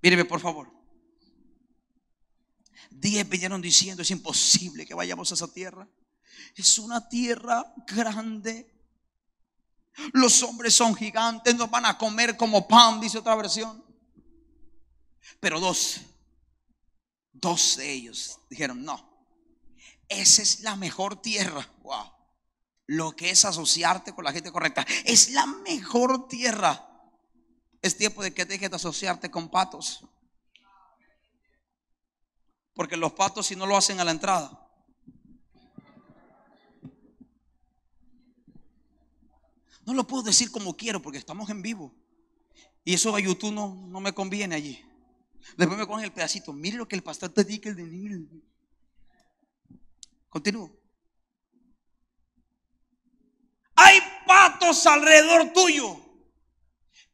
Míreme 0.00 0.24
por 0.24 0.40
favor. 0.40 0.72
Diez 2.90 3.28
vinieron 3.28 3.60
diciendo, 3.60 4.02
es 4.02 4.10
imposible 4.10 4.86
que 4.86 4.94
vayamos 4.94 5.30
a 5.30 5.34
esa 5.34 5.52
tierra. 5.52 5.88
Es 6.54 6.78
una 6.78 7.08
tierra 7.08 7.72
grande. 7.86 8.68
Los 10.12 10.42
hombres 10.42 10.74
son 10.74 10.94
gigantes, 10.94 11.54
nos 11.54 11.70
van 11.70 11.86
a 11.86 11.98
comer 11.98 12.36
como 12.36 12.66
pan, 12.66 13.00
dice 13.00 13.18
otra 13.18 13.34
versión. 13.34 13.84
Pero 15.40 15.60
dos, 15.60 16.00
dos 17.32 17.76
de 17.76 17.90
ellos 17.90 18.38
dijeron, 18.48 18.82
no, 18.84 19.12
esa 20.08 20.42
es 20.42 20.60
la 20.60 20.76
mejor 20.76 21.20
tierra. 21.20 21.68
Wow. 21.82 22.12
Lo 22.86 23.16
que 23.16 23.30
es 23.30 23.44
asociarte 23.44 24.14
con 24.14 24.24
la 24.24 24.32
gente 24.32 24.52
correcta. 24.52 24.86
Es 25.04 25.30
la 25.30 25.46
mejor 25.46 26.28
tierra. 26.28 26.88
Es 27.80 27.96
tiempo 27.96 28.22
de 28.22 28.34
que 28.34 28.44
dejes 28.44 28.70
de 28.70 28.76
asociarte 28.76 29.30
con 29.30 29.48
patos. 29.48 30.06
Porque 32.74 32.96
los 32.96 33.12
patos 33.12 33.46
si 33.46 33.56
no 33.56 33.66
lo 33.66 33.76
hacen 33.76 34.00
a 34.00 34.04
la 34.04 34.10
entrada. 34.10 34.61
No 39.84 39.94
lo 39.94 40.06
puedo 40.06 40.22
decir 40.22 40.50
como 40.50 40.76
quiero 40.76 41.02
porque 41.02 41.18
estamos 41.18 41.50
en 41.50 41.62
vivo. 41.62 41.94
Y 42.84 42.94
eso 42.94 43.14
a 43.14 43.20
YouTube 43.20 43.52
no, 43.52 43.86
no 43.88 44.00
me 44.00 44.12
conviene 44.12 44.54
allí. 44.54 44.84
Después 45.56 45.78
me 45.78 45.86
cogen 45.86 46.04
el 46.04 46.12
pedacito. 46.12 46.52
Mire 46.52 46.76
lo 46.76 46.86
que 46.86 46.96
el 46.96 47.02
pastor 47.02 47.30
te 47.30 47.44
dice. 47.44 47.74
Continúo. 50.28 50.70
Hay 53.74 53.98
patos 54.26 54.86
alrededor 54.86 55.52
tuyo 55.52 56.00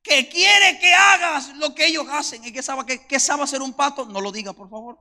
que 0.02 0.28
quiere 0.28 0.78
que 0.78 0.92
hagas 0.92 1.54
lo 1.56 1.74
que 1.74 1.86
ellos 1.86 2.06
hacen. 2.10 2.44
¿Y 2.44 2.52
que 2.52 2.62
sabe, 2.62 3.06
que, 3.06 3.20
sabe 3.20 3.42
hacer 3.42 3.62
un 3.62 3.74
pato? 3.74 4.06
No 4.06 4.20
lo 4.20 4.32
diga, 4.32 4.52
por 4.52 4.70
favor. 4.70 4.98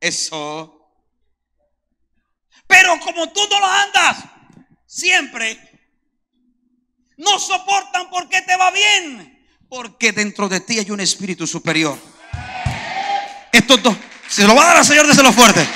Eso. 0.00 0.78
Pero 2.66 2.98
como 3.00 3.32
tú 3.32 3.40
no 3.50 3.60
lo 3.60 3.66
andas, 3.66 4.24
siempre, 4.92 5.58
no 7.16 7.38
soportan 7.38 8.10
porque 8.10 8.42
te 8.42 8.56
va 8.56 8.70
bien, 8.70 9.46
porque 9.68 10.12
dentro 10.12 10.50
de 10.50 10.60
ti 10.60 10.78
hay 10.78 10.90
un 10.90 11.00
espíritu 11.00 11.46
superior. 11.46 11.98
Estos 13.50 13.82
dos, 13.82 13.96
se 14.28 14.46
lo 14.46 14.54
va 14.54 14.64
a 14.64 14.66
dar 14.66 14.76
al 14.78 14.84
Señor, 14.84 15.06
lo 15.06 15.32
fuerte. 15.32 15.66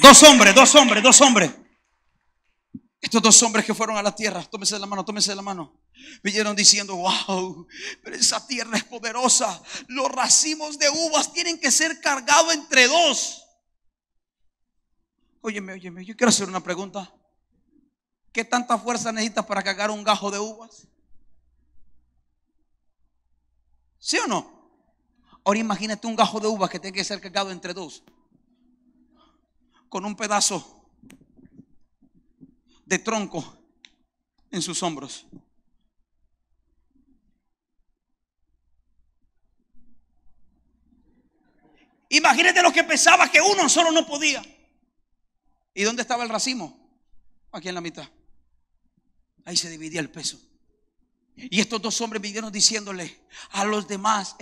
Dos 0.00 0.22
hombres, 0.22 0.54
dos 0.54 0.74
hombres, 0.74 1.02
dos 1.02 1.20
hombres. 1.20 1.50
Estos 3.00 3.22
dos 3.22 3.42
hombres 3.42 3.66
que 3.66 3.74
fueron 3.74 3.96
a 3.98 4.02
la 4.02 4.14
tierra, 4.14 4.42
tómese 4.44 4.74
de 4.74 4.80
la 4.80 4.86
mano, 4.86 5.04
tómese 5.04 5.30
de 5.30 5.36
la 5.36 5.42
mano. 5.42 5.78
Vinieron 6.22 6.56
diciendo, 6.56 6.96
wow, 6.96 7.66
pero 8.02 8.16
esa 8.16 8.46
tierra 8.46 8.78
es 8.78 8.84
poderosa. 8.84 9.62
Los 9.88 10.10
racimos 10.10 10.78
de 10.78 10.88
uvas 10.88 11.32
tienen 11.32 11.60
que 11.60 11.70
ser 11.70 12.00
cargados 12.00 12.54
entre 12.54 12.86
dos. 12.86 13.47
Óyeme, 15.40 15.72
óyeme, 15.72 16.04
yo 16.04 16.16
quiero 16.16 16.30
hacer 16.30 16.48
una 16.48 16.60
pregunta. 16.60 17.12
¿Qué 18.32 18.44
tanta 18.44 18.78
fuerza 18.78 19.12
necesitas 19.12 19.46
para 19.46 19.62
cargar 19.62 19.90
un 19.90 20.02
gajo 20.02 20.30
de 20.30 20.38
uvas? 20.38 20.86
¿Sí 23.98 24.18
o 24.18 24.26
no? 24.26 24.58
Ahora 25.44 25.58
imagínate 25.58 26.06
un 26.06 26.16
gajo 26.16 26.40
de 26.40 26.48
uvas 26.48 26.70
que 26.70 26.78
tiene 26.78 26.96
que 26.96 27.04
ser 27.04 27.20
cargado 27.20 27.50
entre 27.50 27.72
dos. 27.72 28.02
Con 29.88 30.04
un 30.04 30.16
pedazo 30.16 30.90
de 32.84 32.98
tronco 32.98 33.44
en 34.50 34.62
sus 34.62 34.82
hombros. 34.82 35.26
Imagínate 42.10 42.62
lo 42.62 42.72
que 42.72 42.84
pesaba 42.84 43.30
que 43.30 43.40
uno 43.40 43.68
solo 43.68 43.92
no 43.92 44.06
podía. 44.06 44.42
¿Y 45.78 45.84
dónde 45.84 46.02
estaba 46.02 46.24
el 46.24 46.28
racimo? 46.28 46.76
Aquí 47.52 47.68
en 47.68 47.76
la 47.76 47.80
mitad. 47.80 48.08
Ahí 49.44 49.56
se 49.56 49.70
dividía 49.70 50.00
el 50.00 50.10
peso. 50.10 50.36
Y 51.36 51.60
estos 51.60 51.80
dos 51.80 52.00
hombres 52.00 52.20
vinieron 52.20 52.50
diciéndole 52.50 53.28
a 53.50 53.64
los 53.64 53.86
demás, 53.86 54.34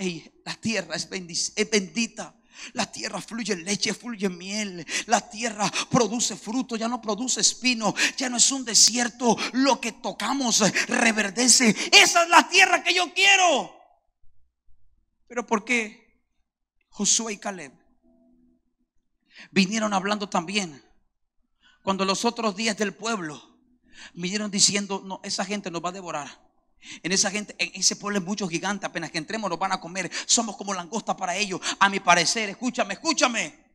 la 0.43 0.55
tierra 0.55 0.95
es, 0.95 1.07
bendita, 1.07 2.35
La 2.73 2.91
tierra 2.91 3.21
fluye 3.21 3.55
leche, 3.55 3.93
fluye 3.93 4.29
miel. 4.29 4.83
La 5.05 5.29
tierra 5.29 5.71
produce 5.91 6.35
fruto, 6.35 6.75
ya 6.75 6.87
no 6.87 6.99
produce 7.03 7.41
espino, 7.41 7.93
ya 8.17 8.29
no 8.29 8.37
es 8.37 8.51
un 8.51 8.65
desierto. 8.65 9.37
Lo 9.53 9.79
que 9.79 9.91
tocamos 9.91 10.63
reverdece. 10.87 11.69
Esa 11.91 12.23
es 12.23 12.29
la 12.29 12.49
tierra 12.49 12.83
que 12.83 12.95
yo 12.95 13.13
quiero. 13.13 13.75
Pero 15.27 15.45
¿por 15.45 15.63
qué 15.63 16.19
Josué 16.89 17.33
y 17.33 17.37
Caleb 17.37 17.73
vinieron 19.51 19.93
hablando 19.93 20.27
también? 20.27 20.86
Cuando 21.87 22.03
los 22.03 22.25
otros 22.25 22.53
días 22.53 22.75
del 22.75 22.93
pueblo 22.93 23.41
vinieron 24.13 24.51
diciendo, 24.51 25.01
no, 25.05 25.21
esa 25.23 25.45
gente 25.45 25.71
nos 25.71 25.81
va 25.81 25.87
a 25.87 25.93
devorar. 25.93 26.27
En 27.01 27.13
esa 27.13 27.31
gente, 27.31 27.55
en 27.57 27.71
ese 27.79 27.95
pueblo 27.95 28.19
hay 28.19 28.25
muchos 28.25 28.49
gigantes, 28.49 28.89
apenas 28.89 29.09
que 29.09 29.17
entremos 29.17 29.49
nos 29.49 29.57
van 29.57 29.71
a 29.71 29.79
comer. 29.79 30.11
Somos 30.25 30.57
como 30.57 30.73
langosta 30.73 31.15
para 31.15 31.37
ellos. 31.37 31.61
A 31.79 31.87
mi 31.87 32.01
parecer, 32.01 32.49
escúchame, 32.49 32.95
escúchame. 32.95 33.73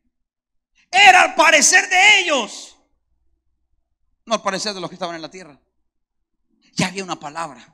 Era 0.90 1.22
al 1.22 1.34
parecer 1.34 1.88
de 1.88 2.20
ellos. 2.20 2.76
No 4.26 4.34
al 4.34 4.42
parecer 4.42 4.74
de 4.74 4.82
los 4.82 4.90
que 4.90 4.96
estaban 4.96 5.16
en 5.16 5.22
la 5.22 5.30
tierra. 5.30 5.58
Ya 6.74 6.88
había 6.88 7.04
una 7.04 7.18
palabra. 7.18 7.66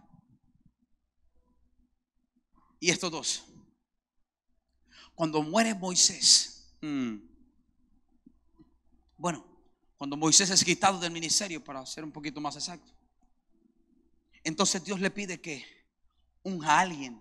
Y 2.79 2.91
estos 2.91 3.11
dos. 3.11 3.45
Cuando 5.17 5.43
muere 5.43 5.75
Moisés. 5.75 6.77
Hmm, 6.81 7.17
bueno, 9.17 9.48
cuando 9.99 10.17
Moisés 10.17 10.49
es 10.51 10.65
quitado 10.65 11.01
del 11.01 11.11
ministerio, 11.11 11.63
para 11.63 11.85
ser 11.85 12.05
un 12.05 12.13
poquito 12.13 12.41
más 12.41 12.55
exacto. 12.55 12.93
Entonces 14.45 14.83
Dios 14.85 15.01
le 15.01 15.11
pide 15.11 15.41
que 15.41 15.67
unja 16.45 16.79
a 16.79 16.81
alguien. 16.81 17.21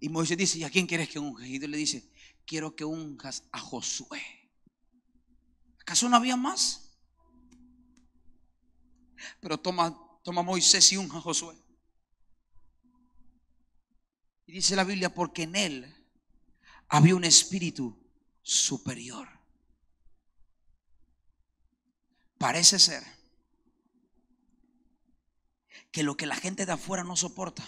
Y 0.00 0.08
Moisés 0.08 0.36
dice, 0.36 0.58
¿y 0.58 0.64
a 0.64 0.70
quién 0.70 0.86
quieres 0.86 1.08
que 1.08 1.20
unja? 1.20 1.46
Y 1.46 1.58
Dios 1.60 1.70
le 1.70 1.76
dice, 1.76 2.10
quiero 2.44 2.74
que 2.74 2.84
unjas 2.84 3.44
a 3.52 3.60
Josué. 3.60 4.20
¿Acaso 5.80 6.08
no 6.08 6.16
había 6.16 6.36
más? 6.36 6.98
Pero 9.40 9.56
toma, 9.58 9.96
toma 10.24 10.42
Moisés 10.42 10.92
y 10.92 10.96
unja 10.96 11.18
a 11.18 11.20
Josué. 11.20 11.56
Y 14.46 14.52
dice 14.52 14.74
la 14.74 14.82
Biblia, 14.84 15.14
porque 15.14 15.44
en 15.44 15.54
él 15.54 16.06
había 16.88 17.14
un 17.14 17.24
espíritu 17.24 17.96
superior. 18.42 19.33
Parece 22.44 22.78
ser 22.78 23.02
que 25.90 26.02
lo 26.02 26.14
que 26.14 26.26
la 26.26 26.36
gente 26.36 26.66
de 26.66 26.72
afuera 26.72 27.02
no 27.02 27.16
soporta 27.16 27.66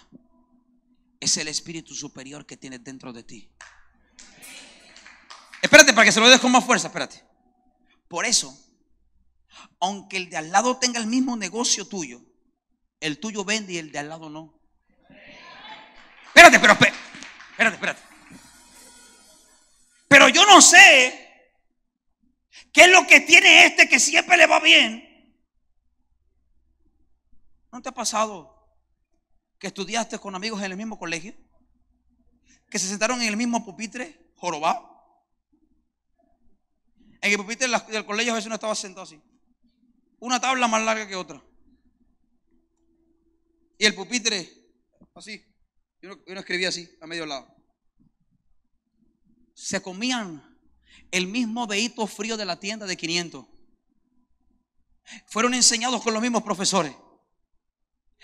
es 1.19 1.39
el 1.39 1.49
espíritu 1.49 1.95
superior 1.95 2.45
que 2.45 2.59
tienes 2.59 2.85
dentro 2.85 3.15
de 3.15 3.23
ti. 3.23 3.51
Espérate 5.63 5.95
para 5.95 6.05
que 6.05 6.13
se 6.13 6.21
lo 6.21 6.29
des 6.29 6.41
con 6.41 6.53
más 6.53 6.63
fuerza, 6.63 6.89
espérate. 6.89 7.25
Por 8.07 8.27
eso, 8.27 8.55
aunque 9.81 10.19
el 10.19 10.29
de 10.29 10.37
al 10.37 10.53
lado 10.53 10.77
tenga 10.77 11.01
el 11.01 11.07
mismo 11.07 11.39
negocio 11.39 11.89
tuyo, 11.89 12.21
el 13.01 13.19
tuyo 13.19 13.47
vende 13.47 13.73
y 13.73 13.79
el 13.79 13.91
de 13.91 13.99
al 14.01 14.11
lado 14.11 14.29
no. 14.29 14.61
Espérate, 16.27 16.61
pero 16.61 16.75
espérate, 16.75 17.77
espérate. 17.77 18.03
Pero 20.07 20.29
yo 20.29 20.45
no 20.45 20.61
sé 20.61 21.26
qué 22.77 22.83
es 22.83 22.91
lo 22.91 23.07
que 23.07 23.21
tiene 23.21 23.67
este 23.67 23.89
que 23.89 23.99
siempre 23.99 24.37
le 24.37 24.47
va 24.47 24.61
bien 24.61 25.07
¿No 27.77 27.83
te 27.83 27.91
ha 27.91 27.93
pasado 27.93 28.55
que 29.59 29.67
estudiaste 29.67 30.19
con 30.19 30.35
amigos 30.35 30.63
en 30.63 30.71
el 30.73 30.79
mismo 30.79 30.99
colegio? 30.99 31.35
Que 32.71 32.79
se 32.79 32.89
sentaron 32.89 33.21
en 33.21 33.29
el 33.29 33.37
mismo 33.37 33.67
pupitre, 33.67 34.33
jorobado. 34.37 35.23
En 37.21 37.33
el 37.33 37.37
pupitre 37.37 37.69
del 37.69 38.07
colegio 38.07 38.33
a 38.33 38.37
veces 38.37 38.47
uno 38.47 38.55
estaba 38.55 38.75
sentado 38.75 39.03
así. 39.03 39.21
Una 40.21 40.41
tabla 40.41 40.69
más 40.69 40.83
larga 40.85 41.07
que 41.07 41.17
otra. 41.17 41.45
Y 43.79 43.85
el 43.85 43.95
pupitre, 43.95 44.51
así. 45.15 45.45
Yo 46.01 46.17
no, 46.27 46.41
escribía 46.41 46.71
así, 46.71 46.89
a 47.03 47.07
medio 47.07 47.27
lado. 47.27 47.47
Se 49.53 49.83
comían 49.83 50.46
el 51.11 51.27
mismo 51.27 51.67
dedito 51.67 52.07
frío 52.07 52.37
de 52.37 52.45
la 52.45 52.59
tienda 52.59 52.87
de 52.87 52.97
500. 52.97 53.47
Fueron 55.27 55.55
enseñados 55.55 56.03
con 56.03 56.13
los 56.13 56.23
mismos 56.23 56.43
profesores 56.43 56.95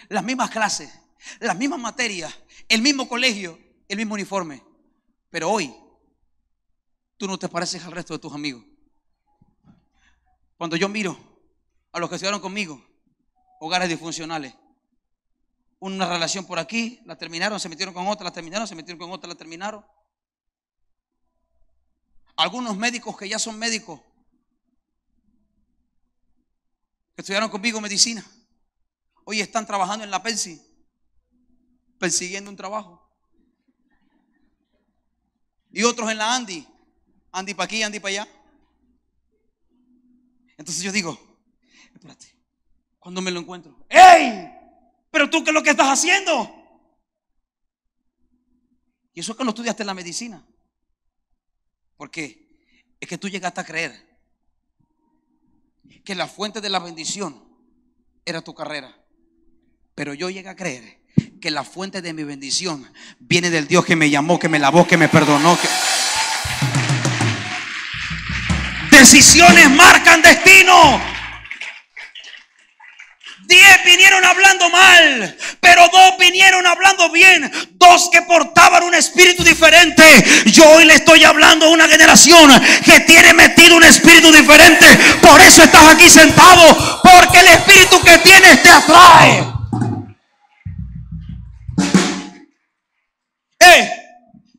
las 0.09 0.25
mismas 0.25 0.51
clases, 0.51 0.93
las 1.41 1.57
mismas 1.57 1.81
materias, 1.81 2.35
el 2.69 2.83
mismo 2.83 3.09
colegio, 3.09 3.59
el 3.89 3.97
mismo 3.97 4.15
uniforme. 4.15 4.63
Pero 5.31 5.51
hoy 5.51 5.75
tú 7.17 7.27
no 7.27 7.39
te 7.39 7.49
pareces 7.49 7.85
al 7.85 7.93
resto 7.93 8.15
de 8.15 8.19
tus 8.19 8.33
amigos. 8.33 8.65
Cuando 10.57 10.77
yo 10.77 10.89
miro 10.89 11.17
a 11.93 11.99
los 11.99 12.09
que 12.09 12.17
estudiaron 12.17 12.41
conmigo, 12.41 12.85
hogares 13.61 13.89
disfuncionales, 13.89 14.55
una 15.79 16.09
relación 16.09 16.47
por 16.47 16.59
aquí, 16.59 17.01
la 17.05 17.17
terminaron, 17.17 17.59
se 17.59 17.69
metieron 17.69 17.93
con 17.93 18.07
otra, 18.07 18.25
la 18.25 18.33
terminaron, 18.33 18.69
se 18.69 18.77
metieron 18.77 18.99
con 18.99 19.11
otra, 19.11 19.29
la 19.29 19.35
terminaron. 19.35 19.85
Algunos 22.37 22.77
médicos 22.77 23.17
que 23.17 23.29
ya 23.29 23.39
son 23.39 23.59
médicos, 23.59 24.01
que 27.15 27.21
estudiaron 27.23 27.51
conmigo 27.51 27.81
medicina 27.81 28.25
Hoy 29.25 29.41
están 29.41 29.67
trabajando 29.67 30.05
en 30.05 30.11
la 30.11 30.23
Pensi, 30.23 30.61
persiguiendo 31.99 32.51
un 32.51 32.57
trabajo. 32.57 33.01
Y 35.71 35.85
otros 35.85 36.11
en 36.11 36.19
la 36.19 36.35
Andy, 36.35 36.67
Andy 37.31 37.55
para 37.55 37.65
aquí, 37.65 37.83
Andy 37.83 38.01
para 38.01 38.11
allá. 38.11 38.29
Entonces 40.59 40.83
yo 40.83 40.93
digo, 40.93 41.19
espérate, 41.95 42.37
cuando 42.99 43.23
me 43.23 43.31
lo 43.31 43.41
encuentro, 43.41 43.87
¡Ey! 43.89 44.51
¿Pero 45.11 45.31
tú 45.31 45.43
qué 45.45 45.51
es 45.51 45.55
lo 45.55 45.63
que 45.63 45.71
estás 45.71 45.89
haciendo? 45.89 46.59
Y 49.15 49.21
eso 49.21 49.33
es 49.33 49.39
que 49.39 49.45
no 49.45 49.51
estudiaste 49.51 49.85
la 49.85 49.95
medicina. 49.95 50.45
¿Por 52.03 52.11
qué? 52.11 52.37
Es 52.99 53.09
que 53.09 53.17
tú 53.17 53.29
llegaste 53.29 53.61
a 53.61 53.65
creer 53.65 53.93
que 56.05 56.17
la 56.17 56.27
fuente 56.27 56.61
de 56.61 56.69
la 56.69 56.81
bendición 56.81 57.41
era 58.25 58.41
tu 58.41 58.57
carrera. 58.57 58.93
Pero 59.95 60.13
yo 60.13 60.29
llegué 60.29 60.49
a 60.49 60.57
creer 60.57 60.99
que 61.41 61.53
la 61.53 61.63
fuente 61.63 62.03
de 62.03 62.13
mi 62.13 62.25
bendición 62.25 62.93
viene 63.21 63.51
del 63.51 63.69
Dios 63.69 63.85
que 63.85 63.95
me 63.95 64.11
llamó, 64.11 64.37
que 64.41 64.49
me 64.49 64.59
lavó, 64.59 64.85
que 64.85 64.97
me 64.97 65.09
perdonó. 65.09 65.57
Decisiones 68.91 69.71
marcan 69.71 70.23
destino. 70.23 71.01
Diez 73.53 73.85
vinieron 73.85 74.25
hablando 74.25 74.71
mal, 74.71 75.37
pero 75.61 75.87
dos 75.93 76.17
vinieron 76.19 76.67
hablando 76.67 77.11
bien. 77.11 77.53
Dos 77.73 78.09
que 78.11 78.23
portaban 78.23 78.83
un 78.83 78.95
espíritu 78.95 79.45
diferente. 79.45 80.03
Yo 80.47 80.67
hoy 80.71 80.87
le 80.87 80.95
estoy 80.95 81.23
hablando 81.25 81.67
a 81.67 81.69
una 81.69 81.87
generación 81.87 82.51
que 82.83 83.01
tiene 83.01 83.35
metido 83.35 83.77
un 83.77 83.83
espíritu 83.83 84.33
diferente. 84.33 84.87
Por 85.21 85.39
eso 85.43 85.65
estás 85.65 85.87
aquí 85.95 86.09
sentado, 86.09 87.03
porque 87.03 87.41
el 87.41 87.49
espíritu 87.49 88.01
que 88.03 88.17
tienes 88.19 88.63
te 88.63 88.71
atrae. 88.71 89.45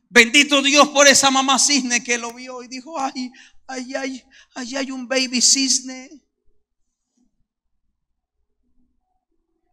Bendito 0.08 0.62
Dios 0.62 0.86
por 0.90 1.08
esa 1.08 1.32
mamá 1.32 1.58
cisne 1.58 2.04
que 2.04 2.16
lo 2.16 2.32
vio 2.32 2.62
y 2.62 2.68
dijo, 2.68 2.96
ay, 3.00 3.32
ay, 3.66 3.94
ay, 3.96 4.24
ay, 4.54 4.76
hay 4.76 4.90
un 4.92 5.08
baby 5.08 5.42
cisne. 5.42 6.08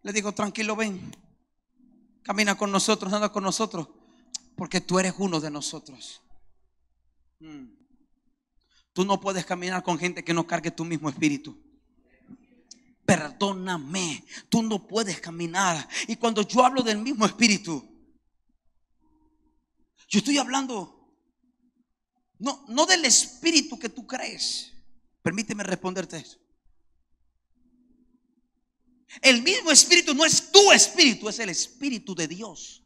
Le 0.03 0.13
digo, 0.13 0.31
tranquilo, 0.31 0.75
ven. 0.75 1.15
Camina 2.23 2.55
con 2.55 2.71
nosotros, 2.71 3.11
anda 3.13 3.31
con 3.31 3.43
nosotros, 3.43 3.87
porque 4.55 4.81
tú 4.81 4.99
eres 4.99 5.13
uno 5.17 5.39
de 5.39 5.49
nosotros. 5.49 6.21
Mm. 7.39 7.67
Tú 8.93 9.05
no 9.05 9.19
puedes 9.19 9.45
caminar 9.45 9.83
con 9.83 9.97
gente 9.97 10.23
que 10.23 10.33
no 10.33 10.45
cargue 10.45 10.71
tu 10.71 10.85
mismo 10.85 11.09
espíritu. 11.09 11.57
Perdóname, 13.05 14.23
tú 14.49 14.61
no 14.61 14.87
puedes 14.87 15.19
caminar. 15.19 15.87
Y 16.07 16.15
cuando 16.15 16.41
yo 16.43 16.65
hablo 16.65 16.83
del 16.83 16.97
mismo 16.97 17.25
espíritu, 17.25 17.87
yo 20.07 20.19
estoy 20.19 20.37
hablando 20.37 21.01
no, 22.41 22.65
no 22.69 22.87
del 22.87 23.05
espíritu 23.05 23.77
que 23.77 23.89
tú 23.89 24.07
crees. 24.07 24.73
Permíteme 25.21 25.63
responderte 25.63 26.17
eso. 26.17 26.40
El 29.19 29.41
mismo 29.41 29.71
espíritu 29.71 30.13
no 30.13 30.23
es 30.23 30.51
tu 30.51 30.71
espíritu, 30.71 31.27
es 31.27 31.39
el 31.39 31.49
espíritu 31.49 32.15
de 32.15 32.27
Dios. 32.27 32.83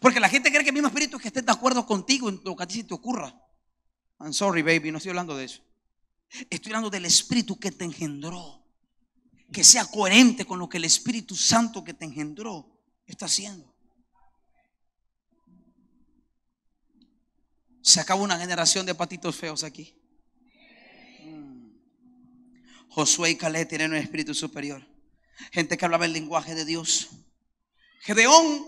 Porque 0.00 0.20
la 0.20 0.28
gente 0.28 0.50
cree 0.50 0.62
que 0.62 0.70
el 0.70 0.74
mismo 0.74 0.88
espíritu 0.88 1.16
es 1.16 1.22
que 1.22 1.28
esté 1.28 1.42
de 1.42 1.52
acuerdo 1.52 1.84
contigo 1.84 2.28
en 2.28 2.40
lo 2.44 2.56
que 2.56 2.62
a 2.62 2.66
ti 2.66 2.76
se 2.76 2.84
te 2.84 2.94
ocurra. 2.94 3.38
I'm 4.20 4.32
sorry, 4.32 4.62
baby, 4.62 4.90
no 4.90 4.98
estoy 4.98 5.10
hablando 5.10 5.36
de 5.36 5.44
eso. 5.44 5.62
Estoy 6.48 6.72
hablando 6.72 6.88
del 6.88 7.04
espíritu 7.04 7.58
que 7.58 7.70
te 7.72 7.84
engendró. 7.84 8.62
Que 9.52 9.64
sea 9.64 9.84
coherente 9.84 10.46
con 10.46 10.58
lo 10.58 10.66
que 10.66 10.78
el 10.78 10.84
Espíritu 10.86 11.36
Santo 11.36 11.84
que 11.84 11.92
te 11.92 12.06
engendró 12.06 12.80
está 13.04 13.26
haciendo. 13.26 13.76
Se 17.82 18.00
acaba 18.00 18.22
una 18.22 18.38
generación 18.38 18.86
de 18.86 18.94
patitos 18.94 19.36
feos 19.36 19.62
aquí. 19.62 20.01
Josué 22.94 23.30
y 23.30 23.36
Caleb 23.36 23.68
tienen 23.68 23.92
un 23.92 23.96
espíritu 23.96 24.34
superior. 24.34 24.86
Gente 25.50 25.78
que 25.78 25.84
hablaba 25.84 26.04
el 26.04 26.12
lenguaje 26.12 26.54
de 26.54 26.66
Dios. 26.66 27.08
Gedeón, 28.00 28.66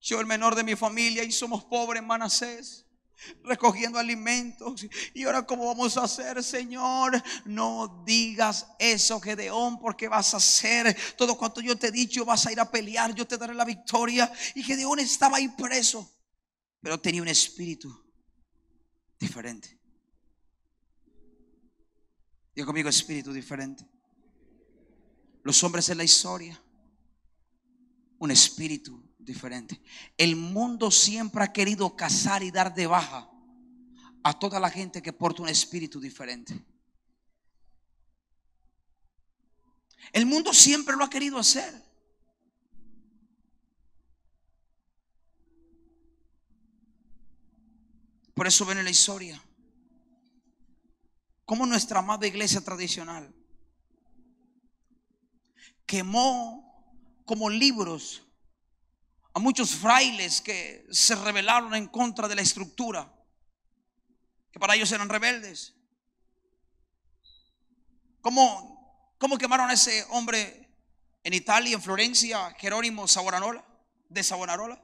yo 0.00 0.20
el 0.20 0.26
menor 0.26 0.54
de 0.54 0.62
mi 0.62 0.76
familia 0.76 1.24
y 1.24 1.32
somos 1.32 1.64
pobres 1.64 2.00
en 2.00 2.06
Manasés 2.06 2.86
recogiendo 3.42 3.98
alimentos. 3.98 4.86
Y 5.14 5.24
ahora, 5.24 5.44
¿cómo 5.44 5.66
vamos 5.66 5.96
a 5.96 6.04
hacer, 6.04 6.44
Señor? 6.44 7.20
No 7.44 8.04
digas 8.06 8.68
eso, 8.78 9.20
Gedeón, 9.20 9.80
porque 9.80 10.06
vas 10.06 10.34
a 10.34 10.36
hacer 10.36 10.96
todo 11.16 11.36
cuanto 11.36 11.60
yo 11.60 11.76
te 11.76 11.88
he 11.88 11.92
dicho. 11.92 12.24
Vas 12.24 12.46
a 12.46 12.52
ir 12.52 12.60
a 12.60 12.70
pelear, 12.70 13.14
yo 13.14 13.26
te 13.26 13.36
daré 13.36 13.54
la 13.54 13.64
victoria. 13.64 14.30
Y 14.54 14.62
Gedeón 14.62 15.00
estaba 15.00 15.38
ahí 15.38 15.48
preso, 15.48 16.08
pero 16.80 17.00
tenía 17.00 17.22
un 17.22 17.28
espíritu 17.28 17.92
diferente. 19.18 19.83
Digo 22.54 22.66
conmigo, 22.66 22.88
espíritu 22.88 23.32
diferente. 23.32 23.84
Los 25.42 25.62
hombres 25.64 25.88
en 25.88 25.98
la 25.98 26.04
historia, 26.04 26.60
un 28.18 28.30
espíritu 28.30 29.02
diferente. 29.18 29.80
El 30.16 30.36
mundo 30.36 30.90
siempre 30.90 31.42
ha 31.42 31.52
querido 31.52 31.96
cazar 31.96 32.42
y 32.42 32.50
dar 32.50 32.74
de 32.74 32.86
baja 32.86 33.28
a 34.22 34.38
toda 34.38 34.60
la 34.60 34.70
gente 34.70 35.02
que 35.02 35.12
porta 35.12 35.42
un 35.42 35.48
espíritu 35.48 36.00
diferente. 36.00 36.64
El 40.12 40.26
mundo 40.26 40.52
siempre 40.52 40.96
lo 40.96 41.04
ha 41.04 41.10
querido 41.10 41.38
hacer. 41.38 41.82
Por 48.32 48.46
eso 48.46 48.64
ven 48.64 48.78
en 48.78 48.84
la 48.84 48.90
historia 48.90 49.42
como 51.44 51.66
nuestra 51.66 51.98
amada 51.98 52.26
iglesia 52.26 52.60
tradicional 52.60 53.34
quemó 55.86 57.22
como 57.24 57.50
libros 57.50 58.22
a 59.34 59.40
muchos 59.40 59.74
frailes 59.74 60.40
que 60.40 60.86
se 60.90 61.16
rebelaron 61.16 61.74
en 61.74 61.88
contra 61.88 62.28
de 62.28 62.36
la 62.36 62.42
estructura, 62.42 63.12
que 64.52 64.60
para 64.60 64.76
ellos 64.76 64.92
eran 64.92 65.08
rebeldes. 65.08 65.74
¿Cómo, 68.20 69.12
cómo 69.18 69.36
quemaron 69.36 69.68
a 69.68 69.74
ese 69.74 70.06
hombre 70.10 70.70
en 71.24 71.34
Italia, 71.34 71.74
en 71.74 71.82
Florencia, 71.82 72.54
Jerónimo 72.58 73.08
Savonarola, 73.08 73.66
de 74.08 74.22
Savonarola? 74.22 74.80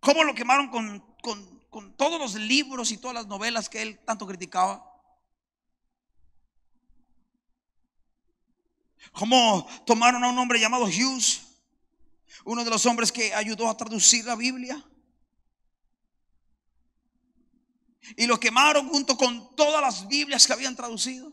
¿Cómo 0.00 0.22
lo 0.22 0.34
quemaron 0.34 0.68
con, 0.68 1.00
con, 1.22 1.57
con 1.70 1.96
todos 1.96 2.18
los 2.18 2.34
libros 2.34 2.90
y 2.92 2.98
todas 2.98 3.14
las 3.14 3.26
novelas 3.26 3.68
que 3.68 3.82
él 3.82 3.98
tanto 4.04 4.26
criticaba? 4.26 4.84
¿Cómo 9.12 9.66
tomaron 9.86 10.22
a 10.24 10.28
un 10.28 10.38
hombre 10.38 10.60
llamado 10.60 10.84
Hughes? 10.84 11.48
uno 12.44 12.64
de 12.64 12.70
los 12.70 12.86
hombres 12.86 13.12
que 13.12 13.34
ayudó 13.34 13.68
a 13.68 13.76
traducir 13.76 14.24
la 14.24 14.36
Biblia. 14.36 14.82
Y 18.16 18.26
lo 18.26 18.40
quemaron 18.40 18.88
junto 18.88 19.16
con 19.16 19.54
todas 19.54 19.82
las 19.82 20.08
Biblias 20.08 20.46
que 20.46 20.52
habían 20.52 20.74
traducido. 20.74 21.32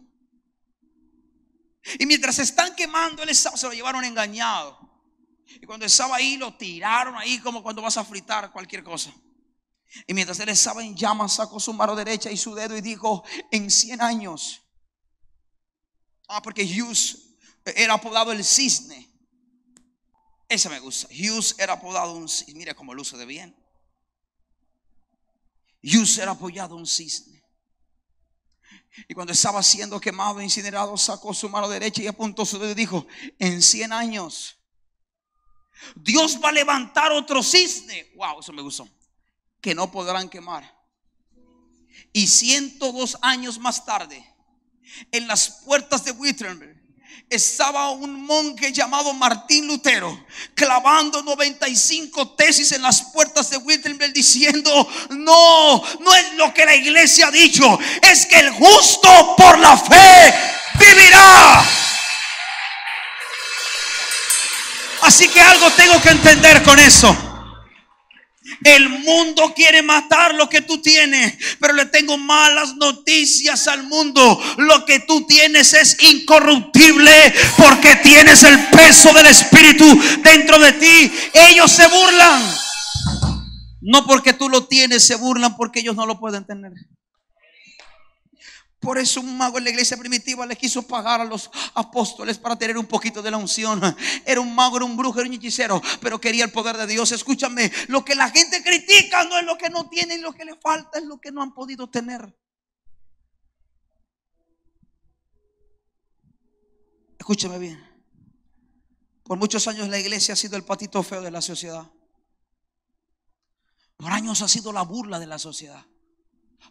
Y 1.99 2.05
mientras 2.05 2.39
están 2.39 2.75
quemando, 2.75 3.23
él 3.23 3.33
se 3.33 3.49
lo 3.65 3.71
llevaron 3.71 4.03
engañado. 4.03 4.77
Y 5.47 5.65
cuando 5.65 5.85
estaba 5.85 6.17
ahí, 6.17 6.35
lo 6.35 6.57
tiraron 6.57 7.15
ahí 7.15 7.39
como 7.39 7.63
cuando 7.63 7.81
vas 7.81 7.95
a 7.97 8.03
fritar 8.03 8.51
cualquier 8.51 8.83
cosa. 8.83 9.13
Y 10.07 10.13
mientras 10.13 10.39
él 10.39 10.49
estaba 10.49 10.83
en 10.83 10.95
llamas, 10.95 11.33
sacó 11.33 11.59
su 11.59 11.73
mano 11.73 11.95
derecha 11.95 12.31
y 12.31 12.37
su 12.37 12.53
dedo 12.53 12.75
y 12.75 12.81
dijo, 12.81 13.23
en 13.51 13.71
100 13.71 14.01
años. 14.01 14.61
Ah, 16.27 16.41
porque 16.41 16.63
Hughes 16.63 17.35
era 17.63 17.95
apodado 17.95 18.31
el 18.31 18.43
cisne. 18.43 19.11
Ese 20.47 20.69
me 20.69 20.79
gusta. 20.79 21.07
Hughes 21.07 21.55
era 21.57 21.73
apodado 21.73 22.13
un 22.13 22.27
cisne. 22.27 22.55
Mira 22.55 22.73
cómo 22.73 22.93
luce 22.93 23.17
de 23.17 23.25
bien. 23.25 23.55
Hughes 25.83 26.17
era 26.17 26.31
apoyado 26.31 26.75
un 26.75 26.87
cisne. 26.87 27.43
Y 29.07 29.13
cuando 29.13 29.33
estaba 29.33 29.61
siendo 29.61 29.99
quemado, 29.99 30.41
incinerado, 30.41 30.95
sacó 30.97 31.33
su 31.33 31.49
mano 31.49 31.67
derecha 31.67 32.01
y 32.01 32.07
apuntó 32.07 32.45
su 32.45 32.57
dedo 32.57 32.71
y 32.71 32.75
dijo, 32.75 33.05
en 33.39 33.61
100 33.61 33.91
años, 33.91 34.57
Dios 35.95 36.39
va 36.41 36.49
a 36.49 36.53
levantar 36.53 37.11
otro 37.11 37.43
cisne. 37.43 38.13
Wow, 38.15 38.39
eso 38.39 38.53
me 38.53 38.61
gustó. 38.61 38.87
Que 39.65 39.73
no 39.73 39.89
podrán 39.89 40.29
quemar. 40.29 40.63
Y 42.13 42.27
102 42.27 43.17
años 43.23 43.57
más 43.57 43.83
tarde, 43.83 44.23
en 45.11 45.25
las 45.25 45.63
puertas 45.65 46.05
de 46.05 46.11
Wittenberg, 46.11 46.79
estaba 47.31 47.89
un 47.89 48.27
monje 48.27 48.71
llamado 48.71 49.11
Martín 49.15 49.65
Lutero 49.65 50.23
clavando 50.53 51.23
95 51.23 52.35
tesis 52.35 52.73
en 52.73 52.83
las 52.83 53.05
puertas 53.11 53.49
de 53.49 53.57
Wittenberg 53.57 54.13
diciendo, 54.13 54.87
no, 55.09 55.83
no 55.99 56.13
es 56.13 56.33
lo 56.35 56.53
que 56.53 56.63
la 56.63 56.75
iglesia 56.75 57.29
ha 57.29 57.31
dicho, 57.31 57.79
es 58.03 58.27
que 58.27 58.37
el 58.37 58.51
justo 58.51 59.35
por 59.35 59.57
la 59.57 59.75
fe 59.75 60.33
vivirá. 60.77 61.65
Así 65.01 65.27
que 65.27 65.41
algo 65.41 65.71
tengo 65.71 65.99
que 66.03 66.09
entender 66.09 66.61
con 66.61 66.77
eso. 66.77 67.34
El 68.65 68.89
mundo 68.89 69.53
quiere 69.55 69.83
matar 69.83 70.33
lo 70.33 70.49
que 70.49 70.61
tú 70.61 70.81
tienes, 70.81 71.37
pero 71.59 71.71
le 71.73 71.85
tengo 71.85 72.17
malas 72.17 72.75
noticias 72.77 73.67
al 73.67 73.83
mundo. 73.83 74.41
Lo 74.57 74.83
que 74.85 75.01
tú 75.01 75.27
tienes 75.27 75.73
es 75.73 76.01
incorruptible 76.01 77.11
porque 77.57 77.95
tienes 77.97 78.41
el 78.41 78.57
peso 78.69 79.13
del 79.13 79.27
Espíritu 79.27 79.85
dentro 80.23 80.57
de 80.57 80.73
ti. 80.73 81.11
Ellos 81.33 81.71
se 81.71 81.87
burlan. 81.87 82.41
No 83.81 84.07
porque 84.07 84.33
tú 84.33 84.49
lo 84.49 84.65
tienes, 84.65 85.03
se 85.03 85.13
burlan 85.13 85.55
porque 85.55 85.81
ellos 85.81 85.95
no 85.95 86.07
lo 86.07 86.19
pueden 86.19 86.43
tener. 86.47 86.71
Por 88.85 88.99
eso 88.99 89.19
un 89.19 89.35
mago 89.35 89.57
en 89.57 89.63
la 89.63 89.71
iglesia 89.71 89.97
primitiva 89.97 90.45
le 90.45 90.55
quiso 90.55 90.83
pagar 90.83 91.19
a 91.19 91.25
los 91.25 91.49
apóstoles 91.73 92.37
para 92.37 92.55
tener 92.55 92.77
un 92.77 92.85
poquito 92.85 93.23
de 93.23 93.31
la 93.31 93.37
unción. 93.37 93.81
Era 94.23 94.39
un 94.39 94.53
mago, 94.53 94.77
era 94.77 94.85
un 94.85 94.95
brujo, 94.95 95.19
era 95.19 95.27
un 95.27 95.33
hechicero, 95.33 95.81
pero 95.99 96.21
quería 96.21 96.45
el 96.45 96.51
poder 96.51 96.77
de 96.77 96.85
Dios. 96.85 97.11
Escúchame, 97.11 97.71
lo 97.87 98.05
que 98.05 98.13
la 98.13 98.29
gente 98.29 98.61
critica 98.63 99.23
no 99.23 99.39
es 99.39 99.43
lo 99.43 99.57
que 99.57 99.71
no 99.71 99.89
tienen, 99.89 100.21
lo 100.21 100.33
que 100.33 100.45
le 100.45 100.55
falta 100.57 100.99
es 100.99 101.05
lo 101.05 101.19
que 101.19 101.31
no 101.31 101.41
han 101.41 101.51
podido 101.55 101.89
tener. 101.89 102.37
Escúchame 107.17 107.57
bien. 107.57 107.83
Por 109.23 109.39
muchos 109.39 109.67
años 109.67 109.89
la 109.89 109.97
iglesia 109.97 110.35
ha 110.35 110.37
sido 110.37 110.57
el 110.57 110.63
patito 110.63 111.01
feo 111.01 111.23
de 111.23 111.31
la 111.31 111.41
sociedad. 111.41 111.91
Por 113.97 114.11
años 114.11 114.43
ha 114.43 114.47
sido 114.47 114.71
la 114.71 114.83
burla 114.83 115.17
de 115.17 115.25
la 115.25 115.39
sociedad. 115.39 115.83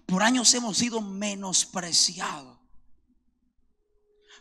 Por 0.07 0.23
años 0.23 0.53
hemos 0.55 0.79
sido 0.79 1.01
menospreciados. 1.01 2.59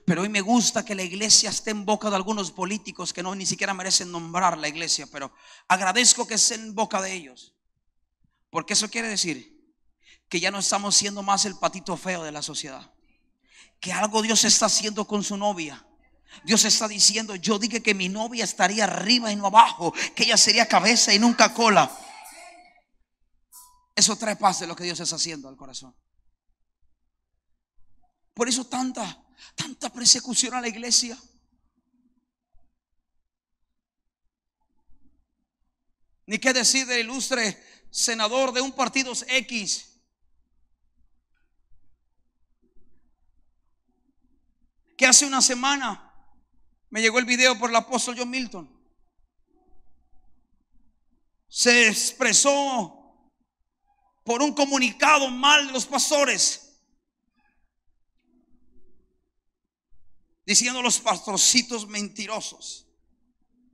Pero 0.06 0.24
hoy 0.24 0.30
me 0.30 0.42
gusta 0.42 0.84
que 0.84 0.96
la 0.96 1.04
iglesia 1.04 1.50
esté 1.50 1.72
en 1.72 1.86
boca 1.86 2.10
de 2.10 2.18
algunos 2.18 2.52
políticos 2.52 3.14
que 3.14 3.24
no 3.24 3.34
ni 3.36 3.46
siquiera 3.46 3.74
merecen 3.74 4.12
nombrar 4.12 4.58
la 4.58 4.68
iglesia, 4.68 5.08
pero 5.12 5.34
agradezco 5.68 6.28
que 6.28 6.34
esté 6.34 6.56
en 6.56 6.76
boca 6.76 7.02
de 7.02 7.14
ellos. 7.14 7.54
Porque 8.50 8.74
eso 8.74 8.90
quiere 8.90 9.08
decir 9.08 9.54
que 10.28 10.40
ya 10.40 10.52
no 10.52 10.60
estamos 10.60 10.96
siendo 10.96 11.24
más 11.24 11.46
el 11.46 11.56
patito 11.58 11.96
feo 11.96 12.24
de 12.24 12.32
la 12.32 12.42
sociedad. 12.42 12.92
Que 13.80 13.94
algo 13.94 14.22
Dios 14.22 14.44
está 14.44 14.66
haciendo 14.66 15.06
con 15.06 15.24
su 15.24 15.38
novia. 15.38 15.86
Dios 16.44 16.66
está 16.66 16.88
diciendo, 16.88 17.36
yo 17.36 17.60
dije 17.60 17.82
que 17.82 17.94
mi 17.94 18.10
novia 18.10 18.44
estaría 18.44 18.84
arriba 18.86 19.32
y 19.32 19.36
no 19.36 19.48
abajo, 19.48 19.94
que 20.16 20.24
ella 20.24 20.38
sería 20.38 20.68
cabeza 20.68 21.14
y 21.14 21.20
nunca 21.20 21.54
cola. 21.54 21.92
Eso 23.96 24.16
trae 24.16 24.36
paz 24.36 24.60
de 24.60 24.68
lo 24.68 24.76
que 24.76 24.84
Dios 24.84 25.00
está 25.00 25.16
haciendo 25.16 25.48
al 25.48 25.56
corazón. 25.56 25.96
Por 28.34 28.50
eso 28.50 28.66
tanta, 28.66 29.24
tanta 29.56 29.92
persecución 29.92 30.56
a 30.56 30.62
la 30.62 30.68
iglesia. 30.68 31.18
Ni 36.26 36.40
qué 36.40 36.54
decir 36.54 36.88
del 36.88 37.02
ilustre 37.02 37.62
senador 37.92 38.52
de 38.54 38.62
un 38.62 38.72
partido 38.72 39.14
X. 39.28 40.02
Que 44.98 45.06
hace 45.06 45.26
una 45.26 45.42
semana 45.42 46.12
me 46.90 47.02
llegó 47.02 47.20
el 47.20 47.26
video 47.26 47.60
por 47.60 47.70
el 47.70 47.76
apóstol 47.76 48.16
John 48.18 48.30
Milton. 48.30 48.72
Se 51.48 51.88
expresó 51.88 53.03
por 54.24 54.42
un 54.42 54.54
comunicado 54.54 55.30
mal 55.30 55.68
de 55.68 55.74
los 55.74 55.86
pastores. 55.86 56.80
Diciendo 60.46 60.82
los 60.82 61.00
pastorcitos 61.00 61.88
mentirosos. 61.88 62.88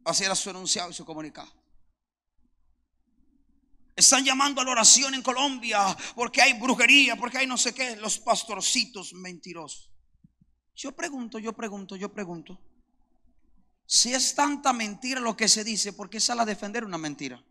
Así 0.06 0.24
era 0.24 0.36
su 0.36 0.50
enunciado 0.50 0.92
y 0.92 0.94
su 0.94 1.06
comunicado. 1.06 1.52
Están 3.96 4.24
llamando 4.24 4.62
a 4.62 4.64
la 4.64 4.72
oración 4.72 5.14
en 5.14 5.22
Colombia 5.22 5.96
porque 6.16 6.42
hay 6.42 6.54
brujería, 6.54 7.16
porque 7.16 7.40
hay 7.40 7.48
no 7.48 7.58
sé 7.58 7.74
qué, 7.74 7.98
los 7.98 8.18
pastorcitos 8.18 9.14
mentirosos. 9.14 9.92
Yo 10.74 10.94
pregunto, 10.94 11.38
yo 11.38 11.54
pregunto, 11.54 11.98
yo 11.98 12.14
pregunto. 12.14 12.58
Si 13.86 14.14
es 14.14 14.36
tanta 14.36 14.72
mentira 14.72 15.20
lo 15.20 15.36
que 15.36 15.50
se 15.50 15.64
dice, 15.64 15.92
¿por 15.92 16.10
qué 16.10 16.20
sale 16.20 16.42
a 16.42 16.46
defender 16.46 16.86
una 16.86 16.98
mentira? 16.98 17.44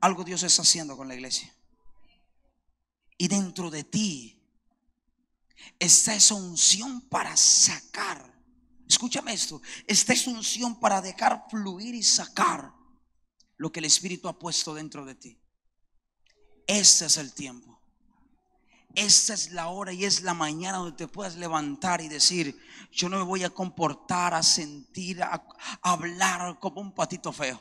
Algo 0.00 0.24
Dios 0.24 0.42
está 0.42 0.62
haciendo 0.62 0.96
con 0.96 1.08
la 1.08 1.14
iglesia. 1.14 1.54
Y 3.16 3.28
dentro 3.28 3.70
de 3.70 3.84
ti 3.84 4.40
está 5.78 6.14
esa 6.14 6.34
unción 6.34 7.00
para 7.08 7.36
sacar. 7.36 8.34
Escúchame 8.88 9.32
esto. 9.32 9.62
Esta 9.86 10.12
es 10.12 10.26
unción 10.26 10.78
para 10.78 11.00
dejar 11.00 11.44
fluir 11.48 11.94
y 11.94 12.02
sacar 12.02 12.72
lo 13.56 13.72
que 13.72 13.80
el 13.80 13.86
Espíritu 13.86 14.28
ha 14.28 14.38
puesto 14.38 14.74
dentro 14.74 15.04
de 15.04 15.14
ti. 15.14 15.40
Este 16.66 17.06
es 17.06 17.16
el 17.16 17.32
tiempo. 17.32 17.80
Esta 18.94 19.34
es 19.34 19.50
la 19.50 19.68
hora 19.68 19.92
y 19.92 20.04
es 20.04 20.22
la 20.22 20.34
mañana 20.34 20.78
donde 20.78 20.96
te 20.96 21.08
puedas 21.08 21.34
levantar 21.34 22.00
y 22.00 22.08
decir, 22.08 22.56
yo 22.92 23.08
no 23.08 23.18
me 23.18 23.24
voy 23.24 23.42
a 23.42 23.50
comportar, 23.50 24.34
a 24.34 24.42
sentir, 24.42 25.20
a, 25.20 25.44
hablar 25.82 26.60
como 26.60 26.80
un 26.80 26.94
patito 26.94 27.32
feo. 27.32 27.60